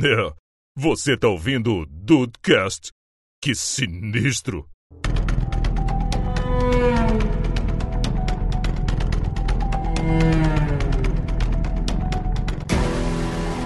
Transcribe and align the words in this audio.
É, 0.00 0.32
você 0.76 1.16
tá 1.16 1.26
ouvindo 1.26 1.74
o 1.74 1.86
Dudecast? 1.86 2.92
Que 3.42 3.52
sinistro! 3.52 4.64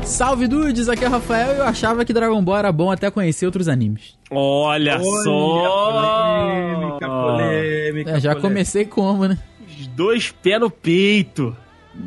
Salve 0.06 0.46
dudes, 0.48 0.88
aqui 0.88 1.04
é 1.04 1.08
o 1.08 1.10
Rafael 1.10 1.54
e 1.54 1.58
eu 1.58 1.64
achava 1.64 2.02
que 2.02 2.14
Dragon 2.14 2.42
Ball 2.42 2.56
era 2.56 2.72
bom 2.72 2.90
até 2.90 3.10
conhecer 3.10 3.44
outros 3.44 3.68
animes. 3.68 4.16
Olha, 4.30 4.98
só! 5.02 5.92
Polêmica, 5.92 7.08
polêmica. 7.08 8.10
É, 8.10 8.14
já 8.14 8.30
polêmica. 8.30 8.40
comecei 8.40 8.86
como, 8.86 9.28
né? 9.28 9.38
Os 9.68 9.86
dois 9.88 10.30
pés 10.30 10.58
no 10.58 10.70
peito. 10.70 11.54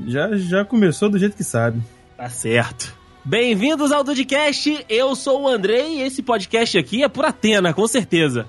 Já, 0.07 0.35
já 0.35 0.65
começou 0.65 1.11
do 1.11 1.19
jeito 1.19 1.37
que 1.37 1.43
sabe. 1.43 1.79
Tá 2.17 2.27
certo. 2.27 3.04
Bem-vindos 3.27 3.91
ao 3.91 4.03
Dudcast, 4.03 4.85
eu 4.87 5.15
sou 5.15 5.41
o 5.41 5.47
Andrei 5.47 5.97
e 5.97 6.01
esse 6.03 6.21
podcast 6.21 6.77
aqui 6.77 7.03
é 7.03 7.09
por 7.09 7.25
Atena, 7.25 7.73
com 7.73 7.87
certeza. 7.87 8.45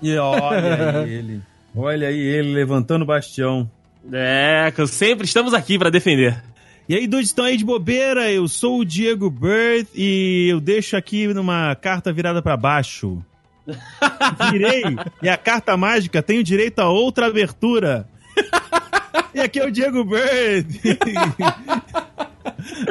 E 0.00 0.16
olha 0.16 1.00
aí 1.00 1.12
ele. 1.12 1.42
Olha 1.74 2.06
aí 2.06 2.16
ele 2.16 2.52
levantando 2.52 3.02
o 3.02 3.06
bastião. 3.06 3.68
É, 4.12 4.70
que 4.70 4.86
sempre 4.86 5.26
estamos 5.26 5.52
aqui 5.52 5.76
pra 5.76 5.90
defender. 5.90 6.40
E 6.88 6.94
aí, 6.94 7.08
dudes, 7.08 7.30
estão 7.30 7.44
aí 7.44 7.56
de 7.56 7.64
bobeira? 7.64 8.30
Eu 8.30 8.46
sou 8.46 8.78
o 8.78 8.84
Diego 8.84 9.28
Bird 9.28 9.88
e 9.96 10.46
eu 10.48 10.60
deixo 10.60 10.96
aqui 10.96 11.26
numa 11.34 11.74
carta 11.74 12.12
virada 12.12 12.40
pra 12.40 12.56
baixo. 12.56 13.20
Virei 14.52 14.84
e 15.20 15.28
a 15.28 15.36
carta 15.36 15.76
mágica 15.76 16.22
tem 16.22 16.38
o 16.38 16.44
direito 16.44 16.78
a 16.78 16.88
outra 16.88 17.26
abertura. 17.26 18.08
E 19.34 19.40
aqui 19.40 19.58
é 19.58 19.66
o 19.66 19.72
Diego 19.72 20.04
Bird. 20.04 20.80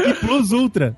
e 0.06 0.14
Plus 0.16 0.52
Ultra. 0.52 0.98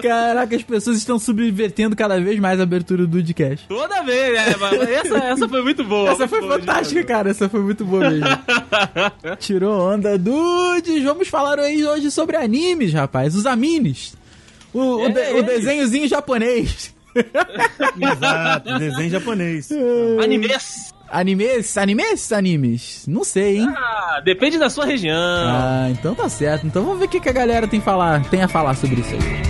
Caraca, 0.00 0.56
as 0.56 0.62
pessoas 0.62 0.96
estão 0.98 1.18
subvertendo 1.18 1.94
cada 1.96 2.20
vez 2.20 2.38
mais 2.38 2.58
a 2.60 2.62
abertura 2.62 3.02
do 3.06 3.08
Dudcast. 3.22 3.66
Toda 3.68 4.02
vez, 4.02 4.32
né? 4.32 4.54
Mas 4.58 4.80
essa, 4.88 5.18
essa 5.18 5.48
foi 5.48 5.62
muito 5.62 5.84
boa. 5.84 6.10
Essa 6.10 6.28
foi 6.28 6.40
boa, 6.40 6.58
fantástica, 6.58 7.04
cara. 7.04 7.30
Essa 7.30 7.48
foi 7.48 7.60
muito 7.60 7.84
boa 7.84 8.10
mesmo. 8.10 8.26
Tirou 9.38 9.92
onda, 9.92 10.16
dudes. 10.18 11.02
Vamos 11.02 11.28
falar 11.28 11.58
aí 11.58 11.84
hoje 11.84 12.10
sobre 12.10 12.36
animes, 12.36 12.92
rapaz. 12.92 13.34
Os 13.34 13.46
animes. 13.46 14.14
O, 14.72 14.80
o, 14.96 15.06
É, 15.06 15.10
de- 15.10 15.20
o 15.20 15.38
eles. 15.38 15.46
desenhozinho 15.46 16.08
japonês. 16.08 16.94
Exato, 18.00 18.78
desenho 18.78 19.10
japonês. 19.10 19.68
Animes. 20.22 20.91
Animes? 21.12 21.76
Animes? 21.76 22.32
Animes? 22.32 23.04
Não 23.06 23.22
sei, 23.22 23.58
hein? 23.58 23.68
Ah, 23.76 24.20
depende 24.24 24.58
da 24.58 24.70
sua 24.70 24.86
região. 24.86 25.14
Ah, 25.14 25.88
então 25.90 26.14
tá 26.14 26.26
certo. 26.26 26.66
Então 26.66 26.82
vamos 26.82 26.98
ver 26.98 27.04
o 27.04 27.08
que, 27.08 27.20
que 27.20 27.28
a 27.28 27.32
galera 27.32 27.68
tem, 27.68 27.82
falar, 27.82 28.24
tem 28.30 28.42
a 28.42 28.48
falar 28.48 28.74
sobre 28.74 29.02
isso 29.02 29.14
aí. 29.14 29.42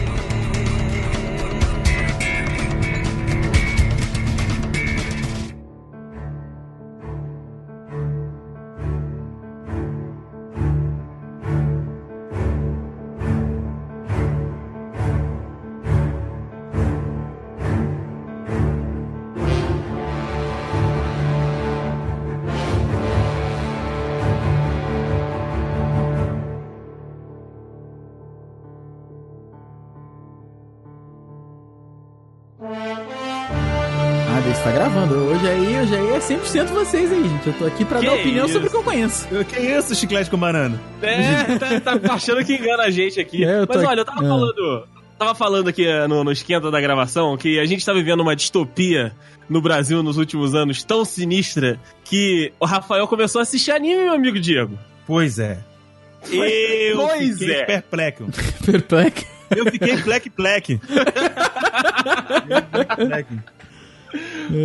Tá 34.64 34.70
gravando. 34.70 35.14
Hoje 35.16 35.48
aí, 35.48 35.80
hoje 35.80 35.94
aí 35.94 36.08
é 36.10 36.18
100% 36.18 36.66
vocês 36.68 37.12
aí, 37.12 37.28
gente. 37.28 37.46
Eu 37.48 37.52
tô 37.54 37.66
aqui 37.66 37.84
pra 37.84 37.98
Que 38.00 38.06
dar 38.06 38.14
opinião 38.14 38.44
isso? 38.46 38.54
sobre 38.54 38.68
o 38.68 38.70
que 38.70 38.76
eu 38.76 38.82
conheço. 38.82 39.28
Que 39.48 39.60
isso, 39.60 39.94
chiclete 39.94 40.30
com 40.30 40.36
banana? 40.36 40.80
É, 41.02 41.58
tá, 41.80 41.98
tá 41.98 42.14
achando 42.14 42.44
que 42.44 42.54
engana 42.54 42.84
a 42.84 42.90
gente 42.90 43.20
aqui. 43.20 43.44
É, 43.44 43.64
Mas 43.66 43.76
aqui- 43.78 43.86
olha, 43.86 44.00
eu 44.00 44.04
tava 44.04 44.20
Ah. 44.24 44.28
falando. 44.28 44.84
Tava 45.18 45.34
falando 45.36 45.68
aqui 45.68 45.86
eh, 45.86 46.08
no, 46.08 46.24
no 46.24 46.32
esquenta 46.32 46.68
da 46.68 46.80
gravação 46.80 47.36
que 47.36 47.60
a 47.60 47.64
gente 47.64 47.86
tá 47.86 47.92
vivendo 47.92 48.20
uma 48.20 48.34
distopia 48.34 49.12
no 49.48 49.60
Brasil 49.60 50.02
nos 50.02 50.16
últimos 50.16 50.52
anos 50.52 50.82
tão 50.82 51.04
sinistra 51.04 51.78
que 52.04 52.52
o 52.58 52.66
Rafael 52.66 53.06
começou 53.06 53.38
a 53.38 53.42
assistir 53.42 53.70
anime, 53.70 54.02
meu 54.04 54.14
amigo 54.14 54.40
Diego. 54.40 54.76
Pois 55.06 55.38
é. 55.38 55.58
Eu 56.30 56.96
Pois 57.06 57.38
fiquei 57.38 57.54
é. 57.54 57.64
perplexo. 57.64 58.26
Perplexo. 58.66 59.26
Eu 59.54 59.66
fiquei 59.70 59.96
plec 59.98 60.30
plec. 60.30 60.80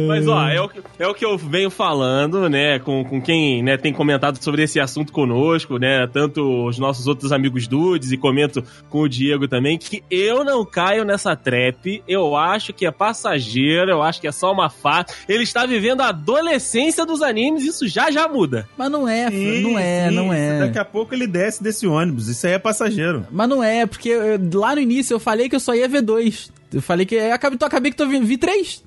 Mas 0.08 0.28
ó, 0.28 0.48
é 0.50 0.62
o, 0.62 0.68
que- 0.70 0.82
é 1.00 1.08
o 1.08 1.14
que 1.14 1.24
eu 1.26 1.38
venho 1.38 1.70
falando, 1.70 2.50
né, 2.50 2.80
com, 2.80 3.04
com 3.06 3.22
quem 3.22 3.64
né, 3.64 3.78
tem 3.78 3.94
comentado 3.94 4.42
sobre 4.44 4.64
esse 4.64 4.80
assunto 4.80 5.12
conosco, 5.14 5.78
né, 5.78 6.08
tanto 6.08 6.66
os 6.66 6.78
nossos 6.78 7.08
outros 7.08 7.32
amigos 7.32 7.68
dudes 7.68 8.12
e 8.12 8.18
comento 8.18 8.64
com 8.90 9.02
o 9.02 9.08
Diego 9.10 9.48
também, 9.48 9.78
que 9.78 10.04
eu 10.12 10.44
não 10.44 10.66
caio 10.66 11.06
nessa 11.06 11.36
trap, 11.36 12.04
eu 12.08 12.36
acho 12.36 12.74
que 12.74 12.86
é 12.86 12.92
passageiro, 12.92 13.92
eu 13.92 14.02
acho 14.04 14.20
que 14.22 14.28
é 14.28 14.32
só 14.32 14.52
uma 14.52 14.70
fase. 14.70 15.08
Ele 15.28 15.44
está 15.44 15.66
vivendo 15.66 16.02
a 16.02 16.10
adolescência 16.10 17.06
dos 17.06 17.22
animes, 17.22 17.64
isso 17.64 17.88
já 17.88 18.12
já 18.12 18.28
muda. 18.28 18.68
Mas 18.78 18.92
não 18.92 19.08
é, 19.08 19.30
não 19.30 19.80
é, 19.80 20.12
não 20.12 20.34
é. 20.34 20.60
Daqui 20.60 20.80
a 20.80 20.86
pouco 20.86 21.14
ele 21.14 21.28
desce 21.28 21.64
desse 21.64 21.86
ônibus. 21.88 22.28
Isso 22.28 22.46
aí 22.48 22.54
é 22.54 22.60
passageiro. 22.60 23.26
Mas 23.32 23.48
não 23.50 23.64
é, 23.64 23.86
porque 23.86 24.10
eu- 24.10 24.40
lá 24.60 24.76
no 24.76 24.82
início 24.82 25.14
eu 25.14 25.20
falei 25.20 25.48
que 25.50 25.56
eu 25.56 25.60
só 25.60 25.74
ia 25.74 25.88
ver 25.88 26.02
dois. 26.02 26.52
Eu 26.74 26.82
falei 26.82 27.06
que. 27.06 27.16
Eu 27.16 27.34
acabei, 27.34 27.56
então 27.56 27.68
acabei 27.68 27.92
que 27.92 28.02
eu 28.02 28.10
vi, 28.10 28.20
vi 28.20 28.38
três. 28.38 28.84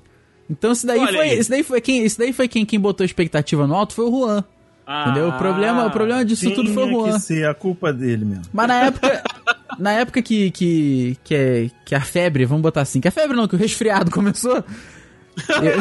Então 0.51 0.73
isso 0.73 0.85
daí 0.85 0.99
Olha 0.99 1.13
foi. 1.13 1.29
aí. 1.29 1.39
Isso 1.39 1.49
daí 1.49 1.63
foi 1.63 1.79
quem. 1.79 2.05
Isso 2.05 2.19
daí 2.19 2.33
foi 2.33 2.47
quem, 2.49 2.65
quem 2.65 2.79
botou 2.79 3.05
expectativa 3.05 3.65
no 3.65 3.73
alto 3.73 3.93
foi 3.93 4.05
o 4.05 4.11
Juan. 4.11 4.43
Entendeu? 4.87 5.29
O 5.29 5.37
problema, 5.37 5.85
o 5.85 5.91
problema 5.91 6.25
disso 6.25 6.51
tudo 6.51 6.73
foi 6.73 6.83
o 6.83 6.89
Juan. 6.89 7.13
que 7.13 7.19
ser 7.21 7.47
a 7.47 7.53
culpa 7.53 7.93
dele 7.93 8.25
mesmo. 8.25 8.43
Mas 8.51 8.67
na 8.67 8.83
época. 8.83 9.23
na 9.79 9.91
época 9.93 10.21
que, 10.21 10.51
que, 10.51 11.17
que, 11.23 11.33
é, 11.33 11.69
que 11.85 11.95
a 11.95 12.01
febre, 12.01 12.43
vamos 12.45 12.61
botar 12.61 12.81
assim, 12.81 12.99
que 12.99 13.07
a 13.07 13.11
febre 13.11 13.37
não, 13.37 13.47
que 13.47 13.55
o 13.55 13.57
resfriado 13.57 14.11
começou. 14.11 14.57
Eu, 14.57 15.77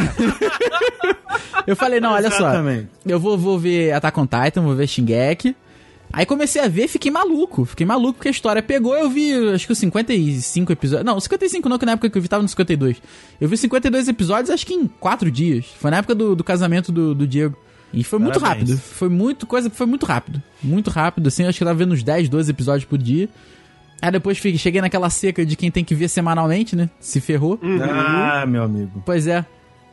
eu 1.66 1.76
falei, 1.76 1.98
não, 1.98 2.12
olha 2.12 2.30
só. 2.30 2.36
Exatamente. 2.50 2.88
Eu 3.04 3.18
vou, 3.18 3.36
vou 3.36 3.58
ver 3.58 3.92
Attack 3.92 4.20
on 4.20 4.26
Titan, 4.26 4.62
vou 4.62 4.76
ver 4.76 4.86
Shingeki. 4.86 5.56
Aí 6.12 6.26
comecei 6.26 6.60
a 6.60 6.66
ver, 6.68 6.88
fiquei 6.88 7.10
maluco. 7.10 7.64
Fiquei 7.64 7.86
maluco 7.86 8.14
porque 8.14 8.28
a 8.28 8.30
história 8.32 8.60
pegou. 8.62 8.96
Eu 8.96 9.08
vi, 9.08 9.32
acho 9.54 9.64
que 9.66 9.72
os 9.72 9.78
55 9.78 10.72
episódios. 10.72 11.06
Não, 11.06 11.18
55 11.20 11.68
não, 11.68 11.78
que 11.78 11.86
na 11.86 11.92
época 11.92 12.10
que 12.10 12.18
eu 12.18 12.22
vi 12.22 12.28
tava 12.28 12.42
no 12.42 12.48
52. 12.48 13.00
Eu 13.40 13.48
vi 13.48 13.56
52 13.56 14.08
episódios, 14.08 14.50
acho 14.50 14.66
que 14.66 14.74
em 14.74 14.86
4 14.88 15.30
dias. 15.30 15.66
Foi 15.78 15.90
na 15.90 15.98
época 15.98 16.14
do, 16.14 16.34
do 16.34 16.42
casamento 16.42 16.90
do, 16.90 17.14
do 17.14 17.26
Diego. 17.26 17.56
E 17.92 18.02
foi 18.04 18.18
muito 18.18 18.40
Parabéns. 18.40 18.70
rápido. 18.70 18.82
Foi 18.82 19.08
muito 19.08 19.46
coisa, 19.46 19.70
foi 19.70 19.86
muito 19.86 20.04
rápido. 20.06 20.42
Muito 20.62 20.90
rápido, 20.90 21.26
assim. 21.28 21.44
Acho 21.44 21.58
que 21.58 21.64
eu 21.64 21.66
tava 21.68 21.78
vendo 21.78 21.92
uns 21.92 22.02
10, 22.02 22.28
12 22.28 22.50
episódios 22.50 22.84
por 22.84 22.98
dia. 22.98 23.28
Aí 24.02 24.10
depois 24.10 24.38
fiquei- 24.38 24.56
cheguei 24.58 24.80
naquela 24.80 25.10
seca 25.10 25.44
de 25.44 25.54
quem 25.56 25.70
tem 25.70 25.84
que 25.84 25.94
ver 25.94 26.08
semanalmente, 26.08 26.74
né? 26.74 26.88
Se 26.98 27.20
ferrou. 27.20 27.58
Ah, 27.82 28.44
meu 28.46 28.62
amigo. 28.64 29.02
Pois 29.06 29.26
é. 29.26 29.44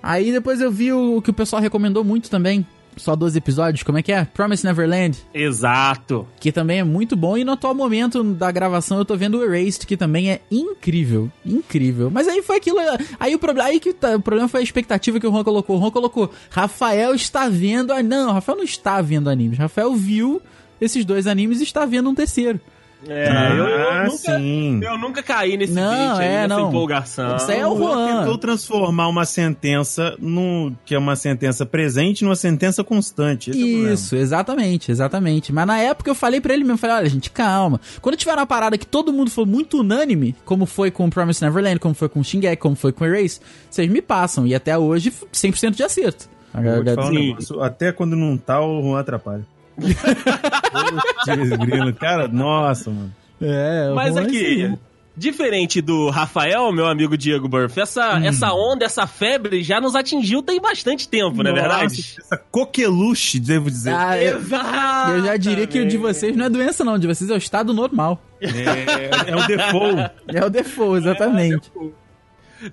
Aí 0.01 0.31
depois 0.31 0.61
eu 0.61 0.71
vi 0.71 0.91
o, 0.93 1.17
o 1.17 1.21
que 1.21 1.29
o 1.29 1.33
pessoal 1.33 1.61
recomendou 1.61 2.03
muito 2.03 2.29
também. 2.29 2.65
Só 2.97 3.15
12 3.15 3.37
episódios, 3.37 3.83
como 3.83 3.97
é 3.97 4.01
que 4.01 4.11
é? 4.11 4.25
Promise 4.25 4.65
Neverland, 4.65 5.17
Exato. 5.33 6.27
que 6.39 6.51
também 6.51 6.79
é 6.79 6.83
muito 6.83 7.15
bom. 7.15 7.37
E 7.37 7.43
no 7.43 7.53
atual 7.53 7.73
momento 7.73 8.23
da 8.23 8.51
gravação 8.51 8.97
eu 8.97 9.05
tô 9.05 9.15
vendo 9.15 9.37
o 9.37 9.43
Erased, 9.43 9.85
que 9.85 9.95
também 9.97 10.31
é 10.31 10.41
incrível. 10.51 11.31
Incrível. 11.45 12.09
Mas 12.11 12.27
aí 12.27 12.41
foi 12.41 12.57
aquilo. 12.57 12.77
Aí 13.19 13.33
o 13.35 13.39
problema. 13.39 13.69
Aí 13.69 13.79
que 13.79 13.93
tá- 13.93 14.15
o 14.15 14.21
problema 14.21 14.47
foi 14.47 14.59
a 14.61 14.63
expectativa 14.63 15.19
que 15.19 15.27
o 15.27 15.31
Juan 15.31 15.43
colocou. 15.43 15.77
O 15.77 15.79
Juan 15.79 15.91
colocou. 15.91 16.31
Rafael 16.49 17.13
está 17.15 17.47
vendo. 17.49 17.91
a- 17.93 18.01
Não, 18.03 18.31
Rafael 18.33 18.57
não 18.57 18.63
está 18.65 19.01
vendo 19.01 19.29
animes. 19.29 19.57
Rafael 19.57 19.93
viu 19.95 20.41
esses 20.79 21.03
dois 21.05 21.27
animes 21.27 21.59
e 21.59 21.63
está 21.63 21.85
vendo 21.85 22.09
um 22.09 22.15
terceiro. 22.15 22.59
É, 23.05 23.29
ah, 23.29 23.53
eu, 23.53 23.65
eu 23.65 24.03
nunca, 24.05 24.39
sim. 24.39 24.79
eu 24.83 24.97
nunca 24.97 25.23
caí 25.23 25.55
nesse 25.55 25.73
Não, 25.73 25.91
beat 25.91 26.19
aí, 26.19 26.27
é, 26.27 26.47
nessa 26.47 26.47
não. 26.47 26.69
empolgação. 26.69 27.35
Isso 27.35 27.51
aí 27.51 27.59
é 27.59 27.67
o 27.67 27.77
Juan 27.77 28.19
tentou 28.19 28.37
transformar 28.37 29.07
uma 29.07 29.23
sentença 29.25 30.15
no 30.19 30.73
que 30.83 30.95
é 30.95 30.97
uma 30.97 31.15
sentença 31.15 31.65
presente 31.65 32.23
numa 32.23 32.35
sentença 32.35 32.83
constante. 32.83 33.51
Esse 33.51 33.59
é. 33.59 33.93
Isso, 33.93 34.15
exatamente, 34.15 34.91
exatamente. 34.91 35.53
Mas 35.53 35.67
na 35.67 35.77
época 35.77 36.09
eu 36.09 36.15
falei 36.15 36.41
pra 36.41 36.53
ele 36.53 36.63
mesmo, 36.63 36.77
falei, 36.77 36.95
olha, 36.95 37.09
gente, 37.09 37.29
calma. 37.29 37.79
Quando 38.01 38.17
tiver 38.17 38.33
uma 38.33 38.47
parada 38.47 38.77
que 38.77 38.85
todo 38.85 39.13
mundo 39.13 39.29
for 39.29 39.45
muito 39.45 39.81
unânime, 39.81 40.35
como 40.43 40.65
foi 40.65 40.89
com 40.89 41.09
Promise 41.09 41.43
Neverland, 41.43 41.79
como 41.79 41.93
foi 41.93 42.09
com 42.09 42.23
Shingeki, 42.23 42.57
como 42.57 42.75
foi 42.75 42.91
com 42.91 43.05
Erase, 43.05 43.39
vocês 43.69 43.89
me 43.89 44.01
passam. 44.01 44.47
E 44.47 44.55
até 44.55 44.75
hoje, 44.77 45.11
100% 45.31 45.71
de 45.71 45.83
acerto. 45.83 46.27
Eu 46.55 46.75
vou 46.75 46.83
te 46.83 46.95
falar 46.95 47.11
um 47.11 47.63
até 47.63 47.91
quando 47.91 48.15
não 48.15 48.35
tá, 48.37 48.59
o 48.59 48.81
Juan 48.81 48.99
atrapalha. 48.99 49.45
Putz, 49.77 51.57
grilo. 51.57 51.93
Cara, 51.93 52.27
nossa, 52.27 52.89
mano. 52.89 53.13
É, 53.41 53.89
o 53.91 53.95
Mas 53.95 54.15
é 54.15 54.21
aqui, 54.21 54.63
assim. 54.65 54.77
diferente 55.15 55.79
do 55.79 56.09
Rafael, 56.09 56.71
meu 56.71 56.87
amigo 56.87 57.15
Diego 57.15 57.47
Burff, 57.47 57.79
essa, 57.79 58.19
essa 58.23 58.51
onda, 58.51 58.83
essa 58.85 59.05
febre 59.05 59.61
já 59.63 59.79
nos 59.79 59.95
atingiu 59.95 60.41
tem 60.41 60.59
bastante 60.59 61.07
tempo, 61.07 61.43
não 61.43 61.51
é 61.51 61.53
verdade? 61.53 62.15
Essa 62.19 62.35
coqueluche, 62.35 63.39
devo 63.39 63.69
dizer. 63.69 63.93
Ah, 63.93 64.17
eu, 64.17 64.39
Exato. 64.39 65.11
eu 65.11 65.25
já 65.25 65.37
diria 65.37 65.67
que 65.67 65.79
o 65.79 65.87
de 65.87 65.97
vocês 65.97 66.35
não 66.35 66.45
é 66.45 66.49
doença, 66.49 66.83
não. 66.83 66.95
O 66.95 66.99
de 66.99 67.05
vocês 67.05 67.29
é 67.29 67.33
o 67.33 67.37
estado 67.37 67.73
normal. 67.73 68.19
É, 68.41 69.29
é 69.31 69.35
o 69.35 69.45
default. 69.47 70.11
É 70.27 70.45
o 70.45 70.49
default, 70.49 70.97
exatamente. 70.97 71.71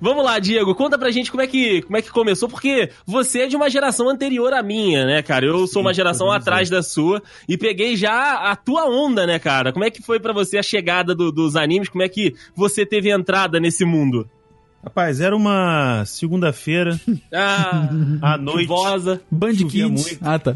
Vamos 0.00 0.24
lá, 0.24 0.38
Diego, 0.38 0.74
conta 0.74 0.98
pra 0.98 1.10
gente 1.10 1.30
como 1.30 1.42
é 1.42 1.46
que, 1.46 1.82
como 1.82 1.96
é 1.96 2.02
que 2.02 2.10
começou, 2.10 2.48
porque 2.48 2.90
você 3.06 3.40
é 3.42 3.46
de 3.46 3.56
uma 3.56 3.68
geração 3.68 4.08
anterior 4.08 4.52
à 4.52 4.62
minha, 4.62 5.04
né, 5.04 5.22
cara? 5.22 5.46
Eu 5.46 5.66
sou 5.66 5.82
uma 5.82 5.92
geração 5.94 6.26
podemos 6.26 6.42
atrás 6.42 6.70
da 6.70 6.82
sua 6.82 7.22
e 7.48 7.56
peguei 7.58 7.96
já 7.96 8.50
a 8.50 8.56
tua 8.56 8.86
onda, 8.86 9.26
né, 9.26 9.38
cara? 9.38 9.72
Como 9.72 9.84
é 9.84 9.90
que 9.90 10.02
foi 10.02 10.18
pra 10.18 10.32
você 10.32 10.58
a 10.58 10.62
chegada 10.62 11.14
do- 11.14 11.30
dos 11.32 11.56
animes? 11.56 11.88
Como 11.88 12.02
é 12.02 12.08
que 12.08 12.34
você 12.56 12.84
teve 12.86 13.10
entrada 13.10 13.58
nesse 13.60 13.84
mundo? 13.84 14.28
Rapaz, 14.82 15.18
era 15.20 15.34
uma 15.34 16.04
segunda-feira 16.06 17.00
Ah, 17.32 17.88
à 18.20 18.36
noite. 18.36 18.66
Chuvosa. 18.68 19.20
Band 19.30 19.54
Kids. 19.54 19.80
muito. 19.90 20.18
Ah, 20.20 20.38
tá. 20.38 20.54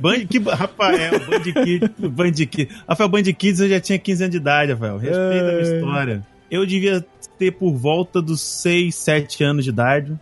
Band, 0.00 0.26
que, 0.28 0.38
Rafael, 0.38 1.18
Band 1.20 1.40
Kids, 1.64 1.90
Band 1.98 2.32
Kids. 2.32 2.68
Rafael, 2.86 3.08
Band 3.08 3.22
Kids 3.22 3.60
eu 3.60 3.68
já 3.68 3.80
tinha 3.80 3.98
15 3.98 4.24
anos 4.24 4.30
de 4.32 4.36
idade, 4.36 4.72
Rafael. 4.72 4.98
Respeita 4.98 5.24
a 5.48 5.52
minha 5.52 5.58
É. 5.58 5.62
história. 5.62 6.26
Eu 6.50 6.66
devia 6.66 7.04
ter 7.38 7.52
por 7.52 7.72
volta 7.74 8.20
dos 8.22 8.40
6, 8.40 8.94
7 8.94 9.44
anos 9.44 9.64
de 9.64 9.70
idade, 9.70 10.18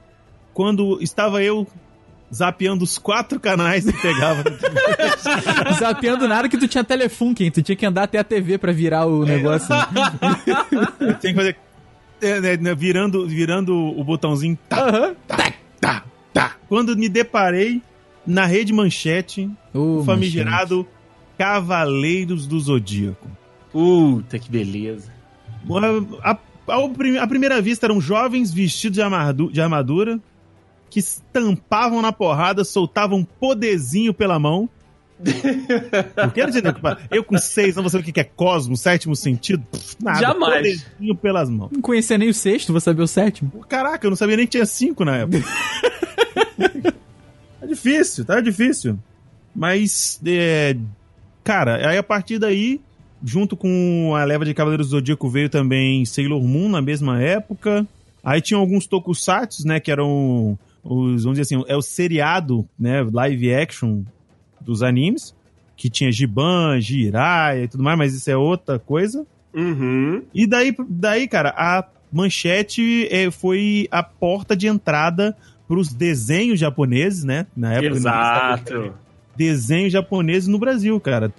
quando 0.55 0.99
estava 1.03 1.43
eu 1.43 1.67
zapeando 2.35 2.83
os 2.85 2.97
quatro 2.99 3.39
canais 3.39 3.85
que 3.85 4.01
pegava. 4.01 4.43
Zapeando 5.79 6.27
nada 6.27 6.49
que 6.49 6.57
tu 6.57 6.67
tinha 6.67 6.83
Telefunken, 6.83 7.51
tu 7.51 7.63
tinha 7.63 7.77
que 7.77 7.85
andar 7.87 8.05
até 8.05 8.19
a 8.19 8.25
TV 8.25 8.57
pra 8.59 8.73
virar 8.73 9.05
o 9.07 9.25
negócio. 9.25 9.69
Eu 11.01 11.15
tinha 11.21 11.33
que 11.33 11.35
fazer... 11.35 11.57
é, 12.21 12.41
né, 12.41 12.57
né, 12.57 12.75
virando, 12.75 13.27
virando 13.27 13.75
o 13.77 14.03
botãozinho. 14.03 14.59
Tá, 14.69 14.89
Aham. 14.89 15.15
tá, 15.81 16.05
tá. 16.33 16.57
Quando 16.69 16.97
me 16.97 17.09
deparei 17.09 17.83
na 18.27 18.47
rede 18.47 18.73
manchete, 18.73 19.51
o 19.75 20.03
famigerado 20.05 20.87
Cavaleiros 21.37 22.47
do 22.47 22.59
Zodíaco. 22.61 23.29
Puta, 23.71 24.39
que 24.39 24.51
beleza. 24.51 25.13
A, 26.23 26.31
a- 26.33 26.39
ao 26.67 26.89
prim- 26.91 27.19
à 27.19 27.27
primeira 27.27 27.61
vista 27.61 27.87
eram 27.87 28.01
jovens 28.01 28.53
vestidos 28.53 28.97
de, 28.97 29.03
armadu- 29.03 29.51
de 29.53 29.61
armadura 29.61 30.21
que 30.91 30.99
estampavam 31.01 32.03
na 32.03 32.13
porrada, 32.13 32.65
soltavam 32.65 33.19
um 33.19 33.25
poderzinho 33.25 34.13
pela 34.13 34.39
mão. 34.39 34.69
Dizer, 35.23 36.63
né, 36.65 36.75
eu 37.11 37.23
com 37.23 37.39
seis 37.39 37.79
anos, 37.79 37.93
você 37.93 37.99
sabe 37.99 38.11
o 38.11 38.13
que 38.13 38.21
é 38.21 38.25
cosmo, 38.25 38.77
sétimo 38.77 39.15
sentido? 39.15 39.65
Nada, 40.03 40.19
Jamais. 40.21 40.57
poderzinho 40.83 41.15
pelas 41.17 41.49
mãos. 41.49 41.71
Não 41.73 41.81
conhecia 41.81 42.19
nem 42.19 42.29
o 42.29 42.35
sexto, 42.35 42.73
vou 42.73 42.81
saber 42.81 43.03
o 43.03 43.07
sétimo. 43.07 43.51
Caraca, 43.69 44.05
eu 44.05 44.11
não 44.11 44.17
sabia 44.17 44.37
nem 44.37 44.47
que 44.47 44.53
tinha 44.53 44.67
cinco 44.67 45.05
na 45.05 45.19
época. 45.19 45.45
tá 47.61 47.67
difícil, 47.67 48.25
tá 48.25 48.41
difícil. 48.41 48.99
Mas, 49.55 50.21
é, 50.27 50.77
cara, 51.45 51.89
aí 51.89 51.97
a 51.99 52.03
partir 52.03 52.39
daí, 52.39 52.81
junto 53.25 53.57
com 53.57 54.15
a 54.15 54.25
leva 54.25 54.45
de 54.45 54.55
Cavaleiros 54.55 54.89
do 54.89 54.91
Zodíaco, 54.93 55.29
veio 55.29 55.49
também 55.49 56.05
Sailor 56.05 56.43
Moon 56.43 56.69
na 56.69 56.83
mesma 56.83 57.21
época. 57.21 57.87
Aí 58.23 58.41
tinha 58.41 58.59
alguns 58.59 58.87
tokusatsu, 58.87 59.67
né, 59.67 59.81
que 59.81 59.91
eram 59.91 60.59
os, 60.83 61.25
vamos 61.25 61.39
dizer 61.39 61.43
assim, 61.43 61.65
é 61.69 61.77
o 61.77 61.83
seriado, 61.83 62.67
né, 62.79 63.03
live 63.13 63.55
action 63.55 64.03
dos 64.61 64.83
animes, 64.83 65.35
que 65.77 65.91
tinha 65.91 66.13
Giban, 66.13 66.81
Jiraiya 66.81 67.65
e 67.65 67.69
tudo 67.69 67.83
mais, 67.83 67.99
mas 67.99 68.15
isso 68.15 68.31
é 68.31 68.37
outra 68.37 68.79
coisa. 68.79 69.27
Uhum. 69.53 70.23
E 70.33 70.47
daí, 70.47 70.75
daí 70.89 71.29
cara, 71.29 71.53
a 71.57 71.85
manchete 72.13 73.09
é, 73.11 73.31
foi 73.31 73.89
a 73.91 74.03
porta 74.03 74.57
de 74.57 74.67
entrada 74.67 75.37
pros 75.67 75.93
desenhos 75.93 76.61
japoneses, 76.61 77.25
né? 77.25 77.47
Na 77.57 77.75
época. 77.75 77.97
Exato. 77.97 78.95
Desenhos 79.35 79.93
japoneses 79.93 80.47
no 80.47 80.59
Brasil, 80.59 80.99
cara. 81.01 81.33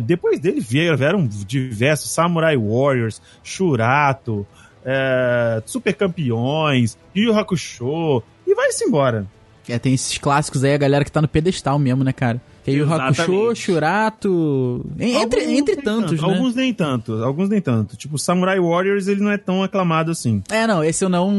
Depois 0.00 0.38
dele 0.40 0.60
vieram, 0.60 0.96
vieram 0.96 1.26
diversos 1.26 2.10
Samurai 2.10 2.56
Warriors, 2.56 3.20
Shurato, 3.42 4.46
é, 4.84 5.62
Super 5.66 5.94
Campeões, 5.94 6.96
Yu 7.14 7.36
Hakusho, 7.36 8.22
e 8.46 8.54
vai-se 8.54 8.84
embora. 8.84 9.26
É, 9.68 9.78
tem 9.80 9.92
esses 9.94 10.16
clássicos 10.18 10.62
aí, 10.62 10.74
a 10.74 10.78
galera 10.78 11.04
que 11.04 11.10
tá 11.10 11.20
no 11.20 11.26
pedestal 11.26 11.76
mesmo, 11.78 12.04
né, 12.04 12.12
cara? 12.12 12.40
Que 12.62 12.70
aí 12.70 12.80
o 12.82 12.84
Hakusho, 12.92 13.22
Exatamente. 13.22 13.60
Shurato... 13.60 14.86
en- 14.98 15.16
Entre, 15.22 15.40
Alguns 15.40 15.58
entre 15.58 15.76
tantos, 15.76 16.10
tanto, 16.20 16.26
né? 16.28 16.34
Alguns 16.34 16.54
nem 16.54 16.72
tanto, 16.74 17.12
alguns 17.24 17.48
nem 17.48 17.60
tanto. 17.60 17.96
Tipo, 17.96 18.16
Samurai 18.18 18.60
Warriors, 18.60 19.08
ele 19.08 19.20
não 19.20 19.30
é 19.30 19.36
tão 19.38 19.62
aclamado 19.64 20.10
assim. 20.12 20.42
É, 20.50 20.66
não, 20.68 20.82
esse 20.84 21.04
eu 21.04 21.08
não. 21.08 21.32